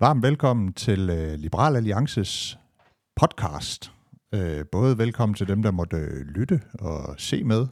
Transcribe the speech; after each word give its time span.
Varmt 0.00 0.22
velkommen 0.22 0.72
til 0.72 1.10
øh, 1.10 1.38
Liberal 1.38 1.76
Alliances 1.76 2.58
podcast. 3.20 3.92
Øh, 4.34 4.64
både 4.72 4.98
velkommen 4.98 5.34
til 5.34 5.48
dem, 5.48 5.62
der 5.62 5.70
måtte 5.70 5.96
øh, 5.96 6.26
lytte 6.26 6.60
og 6.78 7.14
se 7.18 7.44
med, 7.44 7.66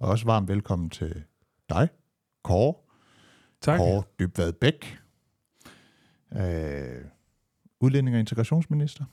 og 0.00 0.08
også 0.08 0.24
varmt 0.24 0.48
velkommen 0.48 0.90
til 0.90 1.24
dig, 1.68 1.88
Kåre. 2.44 2.74
Tak. 3.60 3.78
Kåre 3.78 4.02
Dybvad 4.18 4.52
Bæk. 4.52 4.98
Øh, 6.36 7.04
udlænding 7.80 8.16
og 8.16 8.20
integrationsminister. 8.20 9.04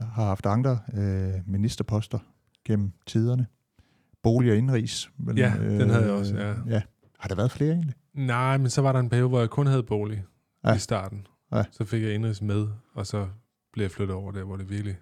Har 0.00 0.24
haft 0.24 0.46
andre 0.46 0.78
øh, 0.94 1.34
ministerposter 1.46 2.18
gennem 2.64 2.92
tiderne. 3.06 3.46
Bolig 4.22 4.52
og 4.52 4.58
indrigs. 4.58 5.10
Men, 5.16 5.38
Ja, 5.38 5.52
den 5.60 5.90
havde 5.90 6.04
jeg 6.04 6.12
også, 6.12 6.36
ja. 6.36 6.54
ja. 6.66 6.82
Har 7.18 7.28
der 7.28 7.34
været 7.34 7.50
flere 7.50 7.72
egentlig? 7.72 7.94
Nej, 8.14 8.58
men 8.58 8.70
så 8.70 8.82
var 8.82 8.92
der 8.92 9.00
en 9.00 9.08
periode, 9.08 9.28
hvor 9.28 9.40
jeg 9.40 9.50
kun 9.50 9.66
havde 9.66 9.82
bolig 9.82 10.24
ja. 10.64 10.74
i 10.74 10.78
starten. 10.78 11.26
Ja. 11.54 11.64
Så 11.72 11.84
fik 11.84 12.02
jeg 12.02 12.14
indrigs 12.14 12.42
med, 12.42 12.66
og 12.94 13.06
så 13.06 13.28
blev 13.72 13.84
jeg 13.84 13.90
flyttet 13.90 14.16
over 14.16 14.32
der, 14.32 14.44
hvor 14.44 14.56
det 14.56 14.70
virkelig 14.70 14.96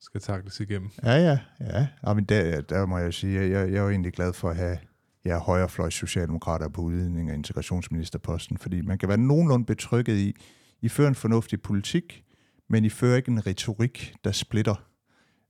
skal 0.00 0.20
takles 0.20 0.60
igennem. 0.60 0.90
Ja, 1.04 1.12
ja, 1.16 1.38
ja. 1.60 1.86
ja 2.06 2.12
men 2.14 2.24
der, 2.24 2.60
der 2.60 2.86
må 2.86 2.98
jeg 2.98 3.14
sige, 3.14 3.40
at 3.40 3.50
jeg, 3.50 3.70
jeg 3.72 3.78
er 3.78 3.82
jo 3.82 3.90
egentlig 3.90 4.12
glad 4.12 4.32
for 4.32 4.50
at 4.50 4.56
have 4.56 4.78
ja, 5.24 5.38
højrefløjs 5.38 5.94
socialdemokrater 5.94 6.68
på 6.68 6.80
udlænding 6.82 7.28
og 7.30 7.34
integrationsministerposten, 7.34 8.58
fordi 8.58 8.80
man 8.80 8.98
kan 8.98 9.08
være 9.08 9.18
nogenlunde 9.18 9.66
betrykket 9.66 10.16
i, 10.16 10.36
I 10.82 10.88
fører 10.88 11.08
en 11.08 11.14
fornuftig 11.14 11.62
politik, 11.62 12.24
men 12.68 12.84
I 12.84 12.88
fører 12.88 13.16
ikke 13.16 13.30
en 13.30 13.46
retorik, 13.46 14.14
der 14.24 14.32
splitter 14.32 14.74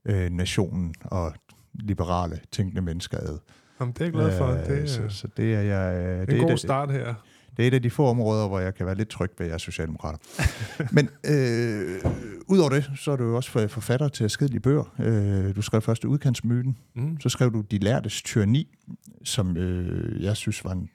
øh, 0.04 0.30
nationen 0.30 0.94
og 1.04 1.34
liberale 1.74 2.40
tænkende 2.52 2.82
mennesker 2.82 3.18
ad. 3.18 3.38
Jamen, 3.80 3.92
det 3.94 4.00
er 4.00 4.04
jeg 4.04 4.12
glad 4.12 4.38
for. 4.38 4.46
Øh, 4.46 4.66
det 4.66 4.82
er, 4.82 4.86
så, 4.86 5.08
så 5.08 5.28
det 5.36 5.54
er 5.54 5.60
jeg... 5.60 5.94
øh, 6.04 6.20
det 6.20 6.28
det 6.28 6.34
er 6.34 6.36
en 6.36 6.40
er 6.40 6.42
god 6.42 6.50
det- 6.50 6.60
start 6.60 6.92
her. 6.92 7.14
Det 7.56 7.62
er 7.62 7.66
et 7.68 7.74
af 7.74 7.82
de 7.82 7.90
få 7.90 8.06
områder, 8.06 8.48
hvor 8.48 8.58
jeg 8.60 8.74
kan 8.74 8.86
være 8.86 8.94
lidt 8.94 9.08
tryg 9.08 9.30
ved, 9.38 9.46
at 9.46 9.50
jeg 9.50 9.54
er 9.54 9.58
socialdemokrater. 9.58 10.18
Men 10.96 11.08
øh, 11.26 12.00
udover 12.48 12.70
det, 12.70 12.90
så 12.96 13.12
er 13.12 13.16
du 13.16 13.24
jo 13.24 13.36
også 13.36 13.50
for- 13.50 13.66
forfatter 13.66 14.08
til 14.08 14.24
forskellige 14.24 14.60
bøger. 14.60 14.94
Øh, 14.98 15.56
du 15.56 15.62
skrev 15.62 15.80
først 15.82 16.04
Udkantsmyten, 16.04 16.76
Mm. 16.96 17.20
så 17.20 17.28
skrev 17.28 17.52
du 17.52 17.60
De 17.60 17.78
Lærtes 17.78 18.22
Tyranni, 18.22 18.68
som 19.24 19.56
øh, 19.56 20.22
jeg 20.22 20.36
synes 20.36 20.64
var 20.64 20.72
en 20.72 20.88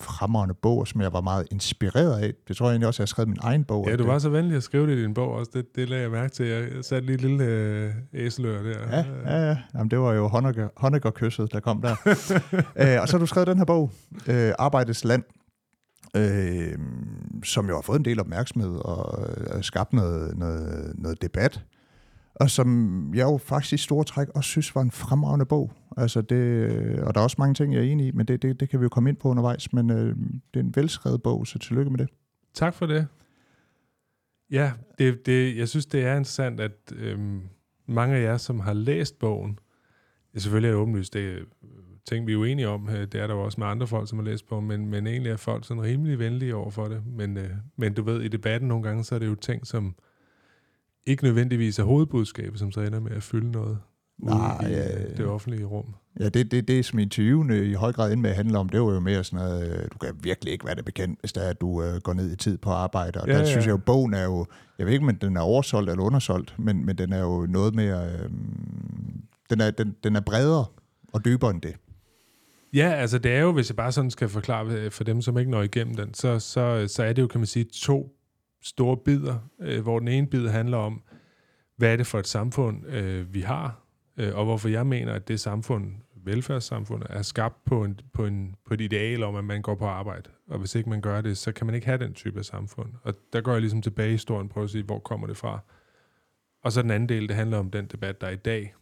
fremragende 0.00 0.54
bog, 0.54 0.78
og 0.78 0.88
som 0.88 1.00
jeg 1.00 1.12
var 1.12 1.20
meget 1.20 1.46
inspireret 1.50 2.20
af. 2.22 2.32
Det 2.48 2.56
tror 2.56 2.66
jeg 2.66 2.72
egentlig 2.72 2.86
også, 2.88 2.96
at 2.96 3.00
jeg 3.00 3.04
har 3.04 3.06
skrevet 3.06 3.28
min 3.28 3.38
egen 3.40 3.64
bog. 3.64 3.86
Ja, 3.88 3.96
du 3.96 4.02
det- 4.02 4.06
var 4.12 4.18
så 4.18 4.28
venlig 4.28 4.56
at 4.56 4.62
skrive 4.62 4.86
det 4.90 4.98
i 4.98 5.02
din 5.02 5.14
bog 5.14 5.28
også. 5.32 5.50
Det, 5.54 5.66
det 5.76 5.88
lagde 5.88 6.02
jeg 6.02 6.10
mærke 6.10 6.32
til. 6.32 6.46
Jeg 6.46 6.68
satte 6.82 7.06
lige 7.06 7.14
et 7.14 7.20
lille 7.20 7.44
øh, 7.44 7.92
æselør 8.14 8.62
der. 8.62 8.78
Ja, 8.98 9.04
ja, 9.26 9.48
ja. 9.48 9.56
Jamen, 9.74 9.90
det 9.90 9.98
var 9.98 10.12
jo 10.12 10.28
Honecker, 10.28 10.68
Honecker-kysset, 10.76 11.52
der 11.52 11.60
kom 11.60 11.82
der. 11.82 11.96
øh, 12.94 13.00
og 13.02 13.08
så 13.08 13.12
har 13.16 13.18
du 13.18 13.26
skrevet 13.26 13.46
den 13.46 13.58
her 13.58 13.64
bog, 13.64 13.90
øh, 14.26 14.52
Arbejdets 14.58 15.04
Land, 15.04 15.22
øh, 16.16 16.78
som 17.44 17.68
jo 17.68 17.74
har 17.74 17.82
fået 17.82 17.98
en 17.98 18.04
del 18.04 18.20
opmærksomhed 18.20 18.76
og 18.84 19.28
øh, 19.56 19.62
skabt 19.62 19.92
noget, 19.92 20.38
noget, 20.38 20.92
noget 20.98 21.22
debat, 21.22 21.64
og 22.34 22.50
som 22.50 23.10
jeg 23.14 23.22
jo 23.22 23.38
faktisk 23.38 23.72
i 23.72 23.76
store 23.76 24.04
træk 24.04 24.28
også 24.34 24.50
synes 24.50 24.74
var 24.74 24.82
en 24.82 24.90
fremragende 24.90 25.46
bog. 25.46 25.72
Altså 25.96 26.20
det, 26.22 27.00
og 27.00 27.14
der 27.14 27.20
er 27.20 27.24
også 27.24 27.36
mange 27.38 27.54
ting, 27.54 27.74
jeg 27.74 27.80
er 27.80 27.84
enig 27.84 28.06
i, 28.06 28.10
men 28.10 28.26
det, 28.26 28.42
det, 28.42 28.60
det 28.60 28.68
kan 28.68 28.80
vi 28.80 28.82
jo 28.82 28.88
komme 28.88 29.10
ind 29.10 29.16
på 29.16 29.28
undervejs, 29.28 29.72
men 29.72 29.90
øh, 29.90 30.16
det 30.54 30.60
er 30.60 30.64
en 30.64 30.76
velskrevet 30.76 31.22
bog, 31.22 31.46
så 31.46 31.58
tillykke 31.58 31.90
med 31.90 31.98
det. 31.98 32.08
Tak 32.54 32.74
for 32.74 32.86
det. 32.86 33.06
Ja, 34.50 34.72
det, 34.98 35.26
det, 35.26 35.56
jeg 35.56 35.68
synes, 35.68 35.86
det 35.86 36.04
er 36.04 36.16
interessant, 36.16 36.60
at 36.60 36.92
øhm, 36.96 37.40
mange 37.86 38.16
af 38.16 38.22
jer, 38.22 38.36
som 38.36 38.60
har 38.60 38.72
læst 38.72 39.18
bogen, 39.18 39.58
det 40.34 40.42
selvfølgelig 40.42 40.70
er 40.70 40.74
åbenlyst, 40.74 41.14
det 41.14 41.44
ting, 42.08 42.26
vi 42.26 42.32
er 42.32 42.36
uenige 42.36 42.68
om, 42.68 42.88
øh, 42.88 43.00
det 43.00 43.14
er 43.14 43.26
der 43.26 43.34
jo 43.34 43.42
også 43.42 43.60
med 43.60 43.66
andre 43.66 43.86
folk, 43.86 44.08
som 44.08 44.18
har 44.18 44.24
læst 44.24 44.48
bogen, 44.48 44.66
men, 44.68 44.90
men 44.90 45.06
egentlig 45.06 45.32
er 45.32 45.36
folk 45.36 45.66
sådan 45.66 45.82
rimelig 45.82 46.18
venlige 46.18 46.54
over 46.54 46.70
for 46.70 46.88
det. 46.88 47.02
Men, 47.06 47.36
øh, 47.36 47.50
men 47.76 47.94
du 47.94 48.02
ved, 48.02 48.22
i 48.22 48.28
debatten 48.28 48.68
nogle 48.68 48.84
gange, 48.84 49.04
så 49.04 49.14
er 49.14 49.18
det 49.18 49.26
jo 49.26 49.34
ting, 49.34 49.66
som 49.66 49.94
ikke 51.06 51.24
nødvendigvis 51.24 51.78
er 51.78 51.84
hovedbudskabet, 51.84 52.58
som 52.58 52.72
så 52.72 52.80
ender 52.80 53.00
med 53.00 53.12
at 53.12 53.22
fylde 53.22 53.50
noget 53.50 53.78
Nej, 54.18 54.66
i 54.66 54.72
ja, 54.72 55.08
det 55.16 55.26
offentlige 55.26 55.64
rum. 55.64 55.94
Ja, 56.20 56.28
det, 56.28 56.50
det, 56.50 56.68
det 56.68 56.84
som 56.84 56.98
interviewene 56.98 57.64
i 57.64 57.72
høj 57.74 57.92
grad 57.92 58.12
endte 58.12 58.22
med 58.22 58.30
at 58.30 58.36
handle 58.36 58.58
om, 58.58 58.68
det 58.68 58.80
var 58.82 58.92
jo 58.92 59.00
mere 59.00 59.24
sådan 59.24 59.46
noget, 59.46 59.72
øh, 59.72 59.88
du 59.92 59.98
kan 59.98 60.14
virkelig 60.22 60.52
ikke 60.52 60.66
være 60.66 60.74
det 60.74 60.84
bekendt, 60.84 61.20
hvis 61.20 61.32
det 61.32 61.44
er, 61.46 61.50
at 61.50 61.60
du 61.60 61.82
øh, 61.82 62.00
går 62.00 62.12
ned 62.12 62.32
i 62.32 62.36
tid 62.36 62.58
på 62.58 62.70
arbejde. 62.70 63.20
Og 63.20 63.26
Ja, 63.28 63.32
der 63.32 63.38
ja. 63.38 63.46
synes 63.46 63.66
jeg 63.66 63.72
jo, 63.72 63.76
bogen 63.76 64.14
er 64.14 64.24
jo, 64.24 64.46
jeg 64.78 64.86
ved 64.86 64.92
ikke, 64.92 65.06
om 65.06 65.16
den 65.16 65.36
er 65.36 65.40
oversolgt 65.40 65.90
eller 65.90 66.04
undersolgt, 66.04 66.54
men, 66.58 66.86
men 66.86 66.98
den 66.98 67.12
er 67.12 67.20
jo 67.20 67.46
noget 67.46 67.74
mere, 67.74 68.12
øh, 68.12 68.30
den, 69.50 69.60
er, 69.60 69.70
den, 69.70 69.96
den 70.04 70.16
er 70.16 70.20
bredere 70.20 70.64
og 71.12 71.24
dybere 71.24 71.50
end 71.50 71.62
det. 71.62 71.74
Ja, 72.74 72.92
altså 72.92 73.18
det 73.18 73.32
er 73.32 73.40
jo, 73.40 73.52
hvis 73.52 73.70
jeg 73.70 73.76
bare 73.76 73.92
sådan 73.92 74.10
skal 74.10 74.28
forklare 74.28 74.66
øh, 74.66 74.90
for 74.90 75.04
dem, 75.04 75.22
som 75.22 75.38
ikke 75.38 75.50
når 75.50 75.62
igennem 75.62 75.94
den, 75.94 76.14
så, 76.14 76.38
så, 76.38 76.84
så 76.88 77.02
er 77.02 77.12
det 77.12 77.22
jo, 77.22 77.26
kan 77.26 77.40
man 77.40 77.46
sige, 77.46 77.64
to 77.64 78.16
store 78.62 78.96
bidder, 78.96 79.38
øh, 79.60 79.82
hvor 79.82 79.98
den 79.98 80.08
ene 80.08 80.26
bid 80.26 80.48
handler 80.48 80.78
om, 80.78 81.02
hvad 81.76 81.92
er 81.92 81.96
det 81.96 82.06
for 82.06 82.18
et 82.18 82.26
samfund, 82.26 82.86
øh, 82.86 83.34
vi 83.34 83.40
har, 83.40 83.84
øh, 84.16 84.36
og 84.36 84.44
hvorfor 84.44 84.68
jeg 84.68 84.86
mener, 84.86 85.12
at 85.12 85.28
det 85.28 85.40
samfund, 85.40 85.92
velfærdssamfundet, 86.24 87.06
er 87.10 87.22
skabt 87.22 87.64
på, 87.64 87.84
en, 87.84 88.00
på, 88.12 88.26
en, 88.26 88.54
på 88.66 88.74
et 88.74 88.80
ideal 88.80 89.22
om, 89.22 89.36
at 89.36 89.44
man 89.44 89.62
går 89.62 89.74
på 89.74 89.86
arbejde. 89.86 90.30
Og 90.48 90.58
hvis 90.58 90.74
ikke 90.74 90.90
man 90.90 91.00
gør 91.00 91.20
det, 91.20 91.38
så 91.38 91.52
kan 91.52 91.66
man 91.66 91.74
ikke 91.74 91.86
have 91.86 91.98
den 91.98 92.14
type 92.14 92.38
af 92.38 92.44
samfund. 92.44 92.92
Og 93.02 93.14
der 93.32 93.40
går 93.40 93.52
jeg 93.52 93.60
ligesom 93.60 93.82
tilbage 93.82 94.08
i 94.08 94.12
historien, 94.12 94.48
prøver 94.48 94.64
at 94.64 94.70
sige, 94.70 94.84
hvor 94.84 94.98
kommer 94.98 95.26
det 95.26 95.36
fra. 95.36 95.58
Og 96.62 96.72
så 96.72 96.82
den 96.82 96.90
anden 96.90 97.08
del, 97.08 97.28
det 97.28 97.36
handler 97.36 97.58
om 97.58 97.70
den 97.70 97.86
debat, 97.86 98.20
der 98.20 98.26
er 98.26 98.30
i 98.30 98.36
dag. 98.36 98.74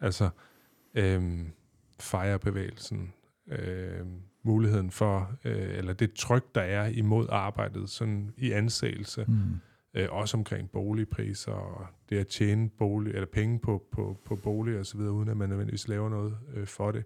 Altså, 0.00 0.30
øhm, 0.94 1.52
fejrebevægelsen, 2.00 3.12
øh, 3.50 4.06
muligheden 4.42 4.90
for, 4.90 5.30
øh, 5.44 5.78
eller 5.78 5.92
det 5.92 6.12
tryk, 6.12 6.54
der 6.54 6.60
er 6.60 6.86
imod 6.86 7.26
arbejdet 7.30 7.90
sådan 7.90 8.30
i 8.36 8.50
anseelse, 8.52 9.24
Mm. 9.28 9.34
øh, 9.94 10.08
også 10.10 10.36
omkring 10.36 10.70
boligpriser 10.70 11.52
og 11.52 11.86
det 12.10 12.18
at 12.18 12.26
tjene 12.26 12.68
bolig, 12.68 13.12
eller 13.14 13.26
penge 13.32 13.58
på, 13.58 13.82
på, 13.92 14.20
på 14.24 14.36
bolig 14.36 14.78
og 14.78 14.86
så 14.86 14.96
videre, 14.96 15.12
uden 15.12 15.28
at 15.28 15.36
man 15.36 15.48
nødvendigvis 15.48 15.88
laver 15.88 16.08
noget 16.08 16.36
øh, 16.54 16.66
for 16.66 16.90
det. 16.90 17.04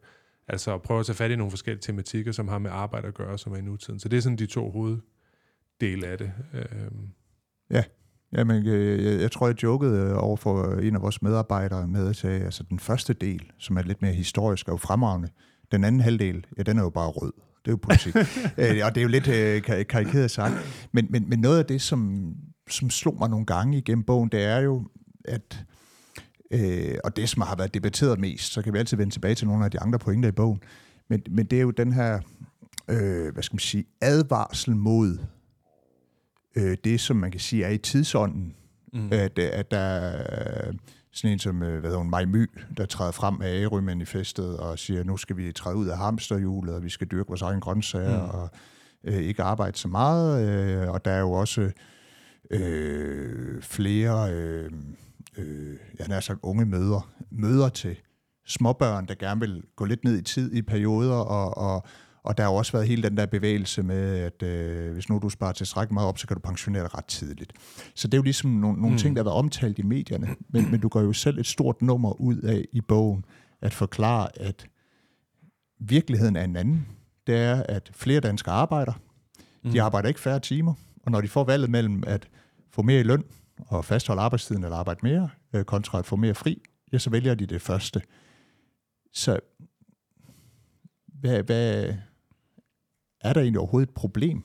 Altså 0.48 0.74
at 0.74 0.82
prøve 0.82 1.00
at 1.00 1.06
tage 1.06 1.16
fat 1.16 1.30
i 1.30 1.36
nogle 1.36 1.50
forskellige 1.50 1.80
tematikker, 1.82 2.32
som 2.32 2.48
har 2.48 2.58
med 2.58 2.70
arbejde 2.70 3.08
at 3.08 3.14
gøre, 3.14 3.38
som 3.38 3.52
er 3.52 3.56
i 3.56 3.62
nutiden. 3.62 4.00
Så 4.00 4.08
det 4.08 4.16
er 4.16 4.20
sådan 4.20 4.38
de 4.38 4.46
to 4.46 4.70
hoveddele 4.70 6.06
af 6.06 6.18
det. 6.18 6.32
Øh, 6.54 6.64
Jamen, 8.32 8.66
øh, 8.66 9.04
jeg, 9.04 9.20
jeg 9.20 9.32
tror, 9.32 9.46
jeg 9.46 9.62
jokede 9.62 10.00
øh, 10.00 10.24
over 10.24 10.36
for 10.36 10.64
en 10.78 10.94
af 10.94 11.02
vores 11.02 11.22
medarbejdere 11.22 11.88
med 11.88 12.08
at 12.08 12.16
sige, 12.16 12.32
altså 12.44 12.62
den 12.70 12.78
første 12.78 13.12
del, 13.12 13.52
som 13.58 13.76
er 13.76 13.82
lidt 13.82 14.02
mere 14.02 14.12
historisk 14.12 14.68
og 14.68 14.80
fremragende, 14.80 15.28
den 15.72 15.84
anden 15.84 16.00
halvdel, 16.00 16.46
ja, 16.58 16.62
den 16.62 16.78
er 16.78 16.82
jo 16.82 16.90
bare 16.90 17.08
rød. 17.08 17.32
Det 17.64 17.68
er 17.68 17.72
jo 17.72 17.76
politik. 17.76 18.16
øh, 18.58 18.80
og 18.84 18.94
det 18.94 18.96
er 18.96 19.02
jo 19.02 19.08
lidt 19.08 19.28
øh, 19.28 19.62
kar- 19.62 19.82
karikeret 19.82 20.30
sagt. 20.30 20.54
Men, 20.92 21.06
men, 21.10 21.28
men 21.28 21.38
noget 21.38 21.58
af 21.58 21.66
det, 21.66 21.82
som, 21.82 22.32
som 22.70 22.90
slog 22.90 23.16
mig 23.18 23.30
nogle 23.30 23.46
gange 23.46 23.78
igennem 23.78 24.04
bogen, 24.04 24.28
det 24.28 24.42
er 24.42 24.58
jo, 24.58 24.84
at 25.24 25.64
øh, 26.50 26.94
og 27.04 27.16
det, 27.16 27.28
som 27.28 27.42
har 27.42 27.56
været 27.56 27.74
debatteret 27.74 28.20
mest, 28.20 28.52
så 28.52 28.62
kan 28.62 28.72
vi 28.72 28.78
altid 28.78 28.96
vende 28.96 29.14
tilbage 29.14 29.34
til 29.34 29.46
nogle 29.46 29.64
af 29.64 29.70
de 29.70 29.80
andre 29.80 29.98
pointer 29.98 30.28
i 30.28 30.32
bogen, 30.32 30.60
men, 31.08 31.22
men 31.30 31.46
det 31.46 31.58
er 31.58 31.62
jo 31.62 31.70
den 31.70 31.92
her, 31.92 32.20
øh, 32.88 33.32
hvad 33.32 33.42
skal 33.42 33.54
man 33.54 33.60
sige, 33.60 33.84
advarsel 34.00 34.76
mod 34.76 35.18
øh, 36.56 36.76
det, 36.84 37.00
som 37.00 37.16
man 37.16 37.30
kan 37.30 37.40
sige 37.40 37.64
er 37.64 37.70
i 37.70 37.78
tidsånden, 37.78 38.54
mm. 38.92 39.08
at, 39.12 39.38
at 39.38 39.70
der 39.70 39.78
er 39.78 40.72
sådan 41.12 41.32
en 41.32 41.38
som 41.38 41.62
øh, 41.62 41.80
hvad 41.80 41.82
hedder 41.82 41.98
hun, 41.98 42.10
Maj 42.10 42.24
My, 42.24 42.50
der 42.76 42.86
træder 42.86 43.12
frem 43.12 43.34
med 43.34 43.62
Ærø-manifestet 43.62 44.56
og 44.56 44.78
siger, 44.78 45.04
nu 45.04 45.16
skal 45.16 45.36
vi 45.36 45.52
træde 45.52 45.76
ud 45.76 45.86
af 45.86 45.98
hamsterhjulet, 45.98 46.74
og 46.74 46.82
vi 46.82 46.88
skal 46.88 47.06
dyrke 47.06 47.28
vores 47.28 47.42
egen 47.42 47.60
grøntsager, 47.60 48.24
mm. 48.24 48.30
og 48.30 48.50
øh, 49.04 49.14
ikke 49.14 49.42
arbejde 49.42 49.78
så 49.78 49.88
meget. 49.88 50.48
Øh, 50.48 50.90
og 50.90 51.04
der 51.04 51.10
er 51.10 51.20
jo 51.20 51.32
også 51.32 51.70
øh, 52.50 53.62
flere, 53.62 54.32
øh, 54.32 54.70
øh, 55.38 55.76
jeg 55.98 56.06
har 56.06 56.20
sagt 56.20 56.38
unge 56.42 56.64
møder, 56.64 57.12
møder 57.30 57.68
til 57.68 57.96
småbørn, 58.46 59.06
der 59.06 59.14
gerne 59.14 59.40
vil 59.40 59.62
gå 59.76 59.84
lidt 59.84 60.04
ned 60.04 60.18
i 60.18 60.22
tid 60.22 60.54
i 60.54 60.62
perioder, 60.62 61.14
og, 61.14 61.56
og, 61.58 61.86
og 62.24 62.36
der 62.38 62.44
har 62.44 62.50
også 62.50 62.72
været 62.72 62.88
hele 62.88 63.02
den 63.02 63.16
der 63.16 63.26
bevægelse 63.26 63.82
med, 63.82 64.18
at 64.18 64.42
øh, 64.42 64.92
hvis 64.92 65.08
nu 65.08 65.18
du 65.18 65.28
sparer 65.28 65.52
tilstrækkeligt 65.52 65.94
meget 65.94 66.08
op, 66.08 66.18
så 66.18 66.26
kan 66.26 66.34
du 66.34 66.40
pensionere 66.40 66.82
dig 66.82 66.98
ret 66.98 67.04
tidligt. 67.04 67.52
Så 67.94 68.08
det 68.08 68.14
er 68.14 68.18
jo 68.18 68.22
ligesom 68.22 68.50
nogle, 68.50 68.60
nogle 68.60 68.80
Mm. 68.86 68.92
mm. 68.92 68.98
ting, 68.98 69.16
der 69.16 69.22
har 69.22 69.24
været 69.24 69.36
omtalt 69.38 69.78
i 69.78 69.82
medierne, 69.82 70.36
men, 70.48 70.70
men 70.70 70.80
du 70.80 70.88
gør 70.88 71.00
jo 71.00 71.12
selv 71.12 71.38
et 71.38 71.46
stort 71.46 71.82
nummer 71.82 72.20
ud 72.20 72.36
af 72.36 72.64
i 72.72 72.80
bogen, 72.80 73.24
at 73.62 73.74
forklare, 73.74 74.28
at 74.40 74.66
virkeligheden 75.80 76.36
er 76.36 76.44
en 76.44 76.56
anden. 76.56 76.86
Det 77.26 77.36
er, 77.36 77.62
at 77.68 77.90
flere 77.94 78.20
danskere 78.20 78.54
arbejder. 78.54 78.92
Mm. 79.64 79.70
De 79.70 79.82
arbejder 79.82 80.08
ikke 80.08 80.20
færre 80.20 80.40
timer, 80.40 80.74
og 81.02 81.10
når 81.12 81.20
de 81.20 81.28
får 81.28 81.44
valget 81.44 81.70
mellem 81.70 82.04
at 82.06 82.28
få 82.70 82.82
mere 82.82 83.00
i 83.00 83.02
løn 83.02 83.24
og 83.66 83.84
fastholde 83.84 84.22
arbejdstiden 84.22 84.64
eller 84.64 84.76
arbejde 84.76 85.00
mere, 85.02 85.28
øh, 85.54 85.64
kontra 85.64 85.98
at 85.98 86.06
få 86.06 86.16
mere 86.16 86.34
fri, 86.34 86.62
ja, 86.92 86.98
så 86.98 87.10
vælger 87.10 87.34
de 87.34 87.46
det 87.46 87.62
første. 87.62 88.02
Så 89.12 89.40
hvad, 91.20 91.42
hvad 91.42 91.94
er 93.22 93.32
der 93.32 93.40
egentlig 93.40 93.60
overhovedet 93.60 93.88
et 93.88 93.94
problem 93.94 94.42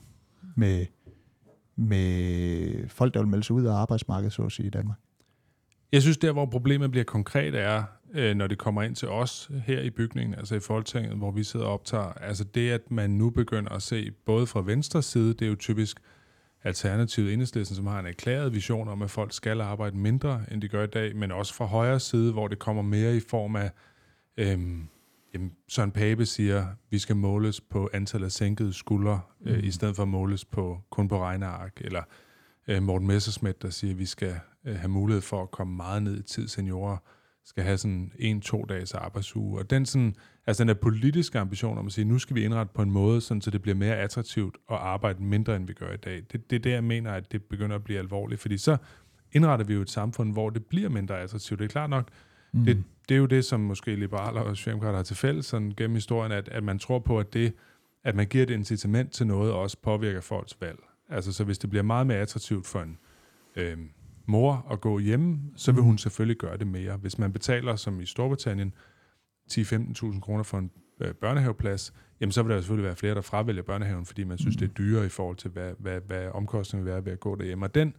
med, 0.56 0.86
med 1.76 2.88
folk, 2.88 3.14
der 3.14 3.20
vil 3.20 3.28
melde 3.28 3.44
sig 3.44 3.56
ud 3.56 3.64
af 3.64 3.72
arbejdsmarkedet, 3.72 4.32
så 4.32 4.42
at 4.42 4.52
sige, 4.52 4.66
i 4.66 4.70
Danmark? 4.70 4.98
Jeg 5.92 6.02
synes, 6.02 6.18
der 6.18 6.32
hvor 6.32 6.46
problemet 6.46 6.90
bliver 6.90 7.04
konkret 7.04 7.54
er, 7.54 7.84
øh, 8.14 8.34
når 8.34 8.46
det 8.46 8.58
kommer 8.58 8.82
ind 8.82 8.94
til 8.94 9.08
os 9.08 9.50
her 9.66 9.80
i 9.80 9.90
bygningen, 9.90 10.34
altså 10.34 10.54
i 10.54 10.60
Folketinget, 10.60 11.16
hvor 11.16 11.30
vi 11.30 11.44
sidder 11.44 11.66
og 11.66 11.72
optager, 11.72 12.12
altså 12.12 12.44
det, 12.44 12.70
at 12.70 12.90
man 12.90 13.10
nu 13.10 13.30
begynder 13.30 13.70
at 13.72 13.82
se, 13.82 14.10
både 14.10 14.46
fra 14.46 14.62
venstre 14.62 15.02
side, 15.02 15.34
det 15.34 15.42
er 15.42 15.48
jo 15.48 15.56
typisk 15.56 16.00
Alternativet 16.64 17.32
Enhedslisten, 17.32 17.76
som 17.76 17.86
har 17.86 18.00
en 18.00 18.06
erklæret 18.06 18.54
vision 18.54 18.88
om, 18.88 19.02
at 19.02 19.10
folk 19.10 19.32
skal 19.32 19.60
arbejde 19.60 19.96
mindre, 19.96 20.44
end 20.50 20.62
de 20.62 20.68
gør 20.68 20.84
i 20.84 20.86
dag, 20.86 21.16
men 21.16 21.32
også 21.32 21.54
fra 21.54 21.64
højre 21.64 22.00
side, 22.00 22.32
hvor 22.32 22.48
det 22.48 22.58
kommer 22.58 22.82
mere 22.82 23.16
i 23.16 23.20
form 23.20 23.56
af, 23.56 23.70
øhm, 24.36 24.88
jamen, 25.34 25.52
Søren 25.68 25.90
Pape 25.90 26.26
siger, 26.26 26.66
vi 26.90 26.98
skal 26.98 27.16
måles 27.16 27.60
på 27.60 27.90
antallet 27.92 28.26
af 28.26 28.32
sænkede 28.32 28.72
skuldre, 28.72 29.20
øh, 29.46 29.58
mm. 29.58 29.64
i 29.64 29.70
stedet 29.70 29.96
for 29.96 30.02
at 30.02 30.08
måles 30.08 30.44
på 30.44 30.80
kun 30.90 31.08
på 31.08 31.22
regneark, 31.22 31.72
eller 31.80 32.02
øh, 32.68 32.82
Morten 32.82 33.06
Messerschmidt, 33.08 33.62
der 33.62 33.70
siger, 33.70 33.92
at 33.92 33.98
vi 33.98 34.06
skal 34.06 34.40
øh, 34.64 34.76
have 34.76 34.88
mulighed 34.88 35.22
for 35.22 35.42
at 35.42 35.50
komme 35.50 35.76
meget 35.76 36.02
ned 36.02 36.18
i 36.18 36.22
tid, 36.22 36.48
seniorer 36.48 36.96
skal 37.48 37.64
have 37.64 37.78
sådan 37.78 38.12
en-to 38.18 38.64
dages 38.68 38.94
arbejdsuge. 38.94 39.58
Og 39.58 39.70
den, 39.70 39.86
sådan, 39.86 40.14
altså 40.46 40.62
den 40.62 40.68
der 40.68 40.74
politiske 40.74 41.38
ambition 41.38 41.78
om 41.78 41.86
at 41.86 41.92
sige, 41.92 42.04
nu 42.04 42.18
skal 42.18 42.36
vi 42.36 42.44
indrette 42.44 42.72
på 42.74 42.82
en 42.82 42.90
måde, 42.90 43.20
sådan, 43.20 43.40
så 43.40 43.50
det 43.50 43.62
bliver 43.62 43.74
mere 43.74 43.96
attraktivt 43.96 44.56
at 44.70 44.76
arbejde 44.76 45.22
mindre, 45.22 45.56
end 45.56 45.66
vi 45.66 45.72
gør 45.72 45.92
i 45.92 45.96
dag. 45.96 46.22
Det, 46.32 46.50
det 46.50 46.56
er 46.56 46.60
det, 46.60 46.70
jeg 46.70 46.84
mener, 46.84 47.12
at 47.12 47.32
det 47.32 47.44
begynder 47.44 47.76
at 47.76 47.84
blive 47.84 47.98
alvorligt, 47.98 48.40
fordi 48.40 48.58
så 48.58 48.76
indretter 49.32 49.66
vi 49.66 49.74
jo 49.74 49.80
et 49.80 49.90
samfund, 49.90 50.32
hvor 50.32 50.50
det 50.50 50.66
bliver 50.66 50.88
mindre 50.88 51.20
attraktivt. 51.20 51.58
Det 51.58 51.64
er 51.64 51.68
klart 51.68 51.90
nok, 51.90 52.08
mm. 52.58 52.64
det, 52.64 52.84
det 53.08 53.14
er 53.14 53.18
jo 53.18 53.26
det, 53.26 53.44
som 53.44 53.60
måske 53.60 53.96
liberaler 53.96 54.40
og 54.40 54.56
socialdemokrater 54.56 54.96
har 54.96 55.04
til 55.04 55.16
fælles 55.16 55.46
sådan 55.46 55.74
gennem 55.76 55.94
historien, 55.94 56.32
at, 56.32 56.48
at 56.48 56.64
man 56.64 56.78
tror 56.78 56.98
på, 56.98 57.20
at 57.20 57.32
det, 57.32 57.52
at 58.04 58.14
man 58.14 58.26
giver 58.26 58.42
et 58.44 58.50
incitament 58.50 59.12
til 59.12 59.26
noget, 59.26 59.52
også 59.52 59.76
påvirker 59.82 60.20
folks 60.20 60.56
valg. 60.60 60.78
Altså, 61.08 61.32
så 61.32 61.44
hvis 61.44 61.58
det 61.58 61.70
bliver 61.70 61.82
meget 61.82 62.06
mere 62.06 62.18
attraktivt 62.18 62.66
for 62.66 62.80
en 62.80 62.98
øh, 63.56 63.78
mor 64.26 64.66
at 64.70 64.80
gå 64.80 64.98
hjemme, 64.98 65.40
så 65.56 65.72
vil 65.72 65.80
mm. 65.80 65.86
hun 65.86 65.98
selvfølgelig 65.98 66.36
gøre 66.36 66.56
det 66.56 66.66
mere. 66.66 66.96
Hvis 66.96 67.18
man 67.18 67.32
betaler, 67.32 67.76
som 67.76 68.00
i 68.00 68.06
Storbritannien, 68.06 68.74
10-15.000 69.52 70.20
kroner 70.20 70.42
for 70.42 70.58
en 70.58 70.70
øh, 71.00 71.14
børnehaveplads, 71.14 71.94
jamen 72.20 72.32
så 72.32 72.42
vil 72.42 72.54
der 72.54 72.60
selvfølgelig 72.60 72.86
være 72.86 72.96
flere, 72.96 73.14
der 73.14 73.20
fravælger 73.20 73.62
børnehaven, 73.62 74.06
fordi 74.06 74.24
man 74.24 74.38
synes, 74.38 74.56
mm. 74.56 74.60
det 74.60 74.68
er 74.68 74.72
dyrere 74.72 75.06
i 75.06 75.08
forhold 75.08 75.36
til, 75.36 75.50
hvad, 75.50 75.72
hvad, 75.78 76.00
hvad 76.06 76.28
omkostningen 76.28 76.86
vil 76.86 76.92
være 76.92 77.04
ved 77.04 77.12
at 77.12 77.20
gå 77.20 77.36
derhjemme. 77.36 77.66
Og 77.66 77.74
den, 77.74 77.94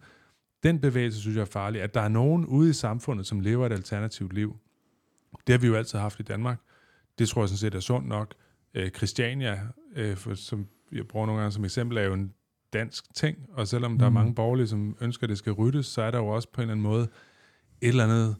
den 0.62 0.80
bevægelse 0.80 1.20
synes 1.20 1.36
jeg 1.36 1.42
er 1.42 1.46
farlig. 1.46 1.82
At 1.82 1.94
der 1.94 2.00
er 2.00 2.08
nogen 2.08 2.46
ude 2.46 2.70
i 2.70 2.72
samfundet, 2.72 3.26
som 3.26 3.40
lever 3.40 3.66
et 3.66 3.72
alternativt 3.72 4.32
liv, 4.32 4.56
det 5.46 5.52
har 5.52 5.58
vi 5.58 5.66
jo 5.66 5.74
altid 5.74 5.98
haft 5.98 6.20
i 6.20 6.22
Danmark. 6.22 6.58
Det 7.18 7.28
tror 7.28 7.42
jeg 7.42 7.48
sådan 7.48 7.58
set 7.58 7.74
er 7.74 7.80
sundt 7.80 8.08
nok. 8.08 8.34
Øh, 8.74 8.90
Christiania, 8.90 9.60
øh, 9.96 10.16
for, 10.16 10.34
som 10.34 10.66
jeg 10.92 11.08
bruger 11.08 11.26
nogle 11.26 11.40
gange 11.40 11.52
som 11.52 11.64
eksempel, 11.64 11.98
er 11.98 12.02
jo 12.02 12.14
en 12.14 12.32
dansk 12.72 13.14
ting, 13.14 13.38
og 13.52 13.68
selvom 13.68 13.90
mm. 13.90 13.98
der 13.98 14.04
er 14.04 14.10
mm. 14.10 14.14
mange 14.14 14.34
borgerlige, 14.34 14.66
som 14.66 14.96
ønsker, 15.00 15.24
at 15.24 15.28
det 15.28 15.38
skal 15.38 15.52
ryddes, 15.52 15.86
så 15.86 16.02
er 16.02 16.10
der 16.10 16.18
jo 16.18 16.26
også 16.26 16.48
på 16.52 16.60
en 16.60 16.62
eller 16.62 16.72
anden 16.72 16.82
måde 16.82 17.08
et 17.80 17.88
eller 17.88 18.04
andet, 18.04 18.36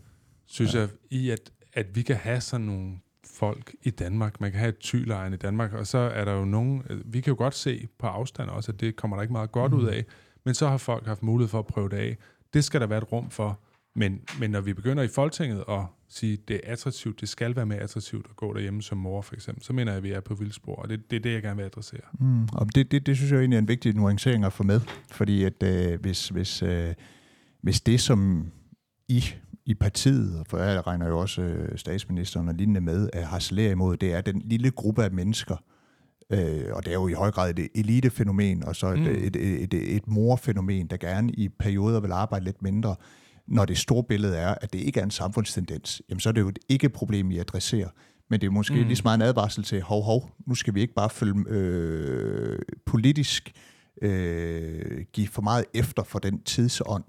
synes 0.47 0.75
ja. 0.75 0.81
jeg, 0.81 0.89
i 1.11 1.31
at, 1.31 1.51
at 1.73 1.97
vi 1.97 2.03
kan 2.03 2.17
have 2.17 2.41
sådan 2.41 2.67
nogle 2.67 2.99
folk 3.25 3.75
i 3.83 3.91
Danmark. 3.91 4.41
Man 4.41 4.51
kan 4.51 4.61
have 4.61 4.69
et 4.69 4.79
tylejren 4.79 5.33
i 5.33 5.37
Danmark, 5.37 5.73
og 5.73 5.87
så 5.87 5.99
er 5.99 6.25
der 6.25 6.33
jo 6.33 6.45
nogen, 6.45 6.83
vi 7.05 7.21
kan 7.21 7.31
jo 7.31 7.37
godt 7.37 7.55
se 7.55 7.89
på 7.99 8.07
afstand 8.07 8.51
også, 8.51 8.73
at 8.73 8.81
det 8.81 8.97
kommer 8.97 9.17
der 9.17 9.23
ikke 9.23 9.33
meget 9.33 9.53
godt 9.53 9.73
mm. 9.73 9.79
ud 9.79 9.87
af, 9.87 10.05
men 10.45 10.55
så 10.55 10.69
har 10.69 10.77
folk 10.77 11.07
haft 11.07 11.23
mulighed 11.23 11.49
for 11.49 11.59
at 11.59 11.67
prøve 11.67 11.89
det 11.89 11.97
af. 11.97 12.17
Det 12.55 12.65
skal 12.65 12.81
der 12.81 12.87
være 12.87 12.99
et 12.99 13.13
rum 13.13 13.31
for, 13.31 13.61
men, 13.95 14.21
men 14.39 14.51
når 14.51 14.61
vi 14.61 14.73
begynder 14.73 15.03
i 15.03 15.09
Folketinget 15.09 15.65
at 15.69 15.81
sige, 16.09 16.33
at 16.33 16.49
det 16.49 16.61
er 16.65 16.73
attraktivt, 16.73 17.21
det 17.21 17.29
skal 17.29 17.57
være 17.57 17.67
mere 17.67 17.79
attraktivt 17.79 18.27
at 18.31 18.37
gå 18.37 18.55
derhjemme 18.55 18.83
som 18.83 18.99
mor 18.99 19.23
for 19.23 19.35
eksempel, 19.35 19.65
så 19.65 19.73
mener 19.73 19.93
jeg, 19.93 19.97
at 19.97 20.03
vi 20.03 20.13
er 20.13 20.21
på 20.21 20.35
vildspor, 20.35 20.75
og 20.75 20.89
det, 20.89 21.11
det 21.11 21.17
er 21.17 21.21
det, 21.21 21.33
jeg 21.33 21.43
gerne 21.43 21.57
vil 21.57 21.65
adressere. 21.65 22.01
Mm, 22.21 22.45
og 22.53 22.75
det, 22.75 22.93
det, 22.93 23.07
det 23.07 23.17
synes 23.17 23.33
jeg 23.33 23.39
egentlig 23.39 23.57
er 23.57 23.61
en 23.61 23.69
vigtig 23.69 23.95
nuancering 23.95 24.45
at 24.45 24.53
få 24.53 24.63
med, 24.63 24.81
fordi 25.11 25.45
at 25.45 25.63
øh, 25.63 26.01
hvis, 26.01 26.29
hvis, 26.29 26.63
øh, 26.63 26.95
hvis 27.63 27.81
det, 27.81 28.01
som 28.01 28.51
I 29.09 29.25
i 29.67 29.75
partiet, 29.75 30.47
for 30.49 30.59
jeg 30.59 30.87
regner 30.87 31.09
jo 31.09 31.19
også 31.19 31.43
øh, 31.43 31.79
statsministeren 31.79 32.49
og 32.49 32.55
lignende 32.55 32.81
med, 32.81 33.03
øh, 33.03 33.21
at 33.21 33.27
harcelere 33.27 33.71
imod, 33.71 33.97
det 33.97 34.13
er 34.13 34.21
den 34.21 34.43
lille 34.45 34.71
gruppe 34.71 35.05
af 35.05 35.11
mennesker, 35.11 35.57
øh, 36.31 36.65
og 36.73 36.85
det 36.85 36.91
er 36.91 36.95
jo 36.95 37.09
i 37.09 37.13
høj 37.13 37.31
grad 37.31 37.59
et 37.59 37.69
elitefænomen, 37.75 38.65
og 38.65 38.77
så 38.77 38.87
et, 38.87 38.99
mm. 38.99 39.07
et, 39.07 39.37
et, 39.37 39.75
et, 39.75 39.97
et 39.97 40.09
morfænomen, 40.09 40.87
der 40.87 40.97
gerne 40.97 41.33
i 41.33 41.49
perioder 41.49 42.01
vil 42.01 42.13
arbejde 42.13 42.45
lidt 42.45 42.63
mindre, 42.63 42.97
når 43.47 43.65
det 43.65 43.79
store 43.79 44.05
billede 44.05 44.37
er, 44.37 44.55
at 44.61 44.73
det 44.73 44.79
ikke 44.79 45.01
er 45.01 45.05
en 45.05 45.11
samfundstendens, 45.11 46.03
jamen 46.09 46.21
så 46.21 46.29
er 46.29 46.33
det 46.33 46.41
jo 46.41 46.49
et 46.49 46.59
ikke-problem, 46.69 47.31
I 47.31 47.39
adresserer. 47.39 47.89
Men 48.31 48.41
det 48.41 48.47
er 48.47 48.51
måske 48.51 48.75
mm. 48.75 48.87
lige 48.87 48.97
så 48.97 49.03
meget 49.05 49.19
en 49.19 49.23
advarsel 49.23 49.65
til, 49.65 49.83
hov, 49.83 50.03
hov, 50.03 50.31
nu 50.47 50.55
skal 50.55 50.75
vi 50.75 50.81
ikke 50.81 50.95
bare 50.95 51.11
følge 51.11 51.45
øh, 51.49 52.59
politisk, 52.87 53.53
øh, 54.03 55.05
give 55.13 55.29
for 55.29 55.43
meget 55.43 55.65
efter 55.75 56.03
for 56.03 56.19
den 56.19 56.43
tidsånd, 56.43 57.05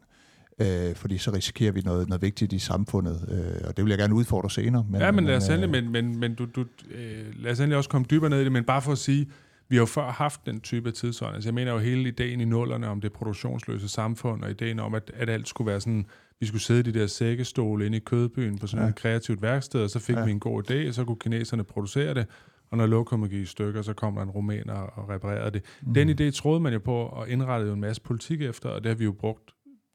øh, 0.62 0.96
fordi 0.96 1.18
så 1.18 1.34
risikerer 1.34 1.72
vi 1.72 1.82
noget, 1.82 2.10
noget 2.10 2.22
vigtigt 2.22 2.54
i 2.54 2.60
samfundet, 2.60 3.28
øh, 3.32 3.68
og 3.68 3.78
det 3.78 3.86
vil 3.86 3.90
jeg 3.90 3.98
gerne 3.98 4.16
udfordre 4.16 4.50
senere. 4.50 4.86
Men, 4.90 5.02
ja, 5.02 5.12
men 5.12 5.26
lad 5.26 5.38
os 5.38 5.50
endelig, 5.50 5.76
øh, 5.76 5.84
men, 5.84 5.92
men, 5.92 6.20
men 6.20 6.36
du, 6.36 6.46
du, 6.56 6.66
øh, 6.92 7.26
lad 7.44 7.52
os 7.52 7.60
endelig 7.60 7.78
også 7.78 7.90
komme 7.90 8.06
dybere 8.12 8.30
ned 8.30 8.42
i 8.42 8.44
det, 8.44 8.52
men 8.52 8.64
bare 8.64 8.82
for 8.82 8.92
at 8.92 8.98
sige, 8.98 9.28
vi 9.70 9.76
har 9.76 9.82
jo 9.82 9.86
før 9.86 10.12
haft 10.12 10.46
den 10.46 10.60
type 10.60 10.92
tidsånd. 10.92 11.36
Altså 11.36 11.50
jeg 11.50 11.54
mener 11.54 11.72
jo 11.72 11.78
hele 11.78 12.08
ideen 12.08 12.42
i 12.42 12.46
nullerne 12.46 12.88
om 12.88 13.02
det 13.02 13.14
produktionsløse 13.14 13.90
samfund, 13.90 14.44
og 14.44 14.52
ideen 14.52 14.80
om, 14.80 14.94
at, 14.94 15.12
at 15.14 15.30
alt 15.30 15.48
skulle 15.48 15.72
være 15.72 15.82
sådan, 15.82 16.06
vi 16.40 16.46
skulle 16.46 16.62
sidde 16.62 16.80
i 16.80 16.84
de 16.84 17.00
der 17.00 17.08
sækkestole 17.08 17.86
inde 17.86 17.98
i 17.98 18.00
Kødbyen 18.00 18.58
på 18.58 18.68
sådan 18.68 18.86
ja. 18.86 18.90
et 18.90 18.96
kreativt 18.96 19.42
værksted, 19.42 19.84
og 19.84 19.90
så 19.90 20.00
fik 20.00 20.16
ja. 20.16 20.26
vi 20.26 20.32
en 20.32 20.40
god 20.40 20.72
idé, 20.72 20.88
og 20.88 20.94
så 20.94 21.06
kunne 21.06 21.20
kineserne 21.20 21.64
producere 21.64 22.14
det, 22.14 22.26
og 22.72 22.78
når 22.78 22.86
lokummet 22.86 23.30
gik 23.30 23.42
i 23.42 23.46
stykker, 23.46 23.82
så 23.82 23.94
kom 23.94 24.16
der 24.16 24.22
en 24.22 24.30
rumæner 24.30 24.74
og 24.74 25.10
reparerede 25.10 25.52
det. 25.52 25.62
Mm. 25.82 25.94
Den 25.94 26.10
idé 26.10 26.32
troede 26.32 26.60
man 26.60 26.74
jo 26.74 26.80
på, 26.80 26.96
og 26.96 27.30
indrettede 27.30 27.68
jo 27.68 27.74
en 27.74 27.82
masse 27.82 28.02
politik 28.02 28.42
efter, 28.42 28.70
og 28.70 28.84
det 28.84 28.90
har 28.90 28.96
vi 28.96 29.04
jo 29.04 29.12
brugt, 29.12 29.52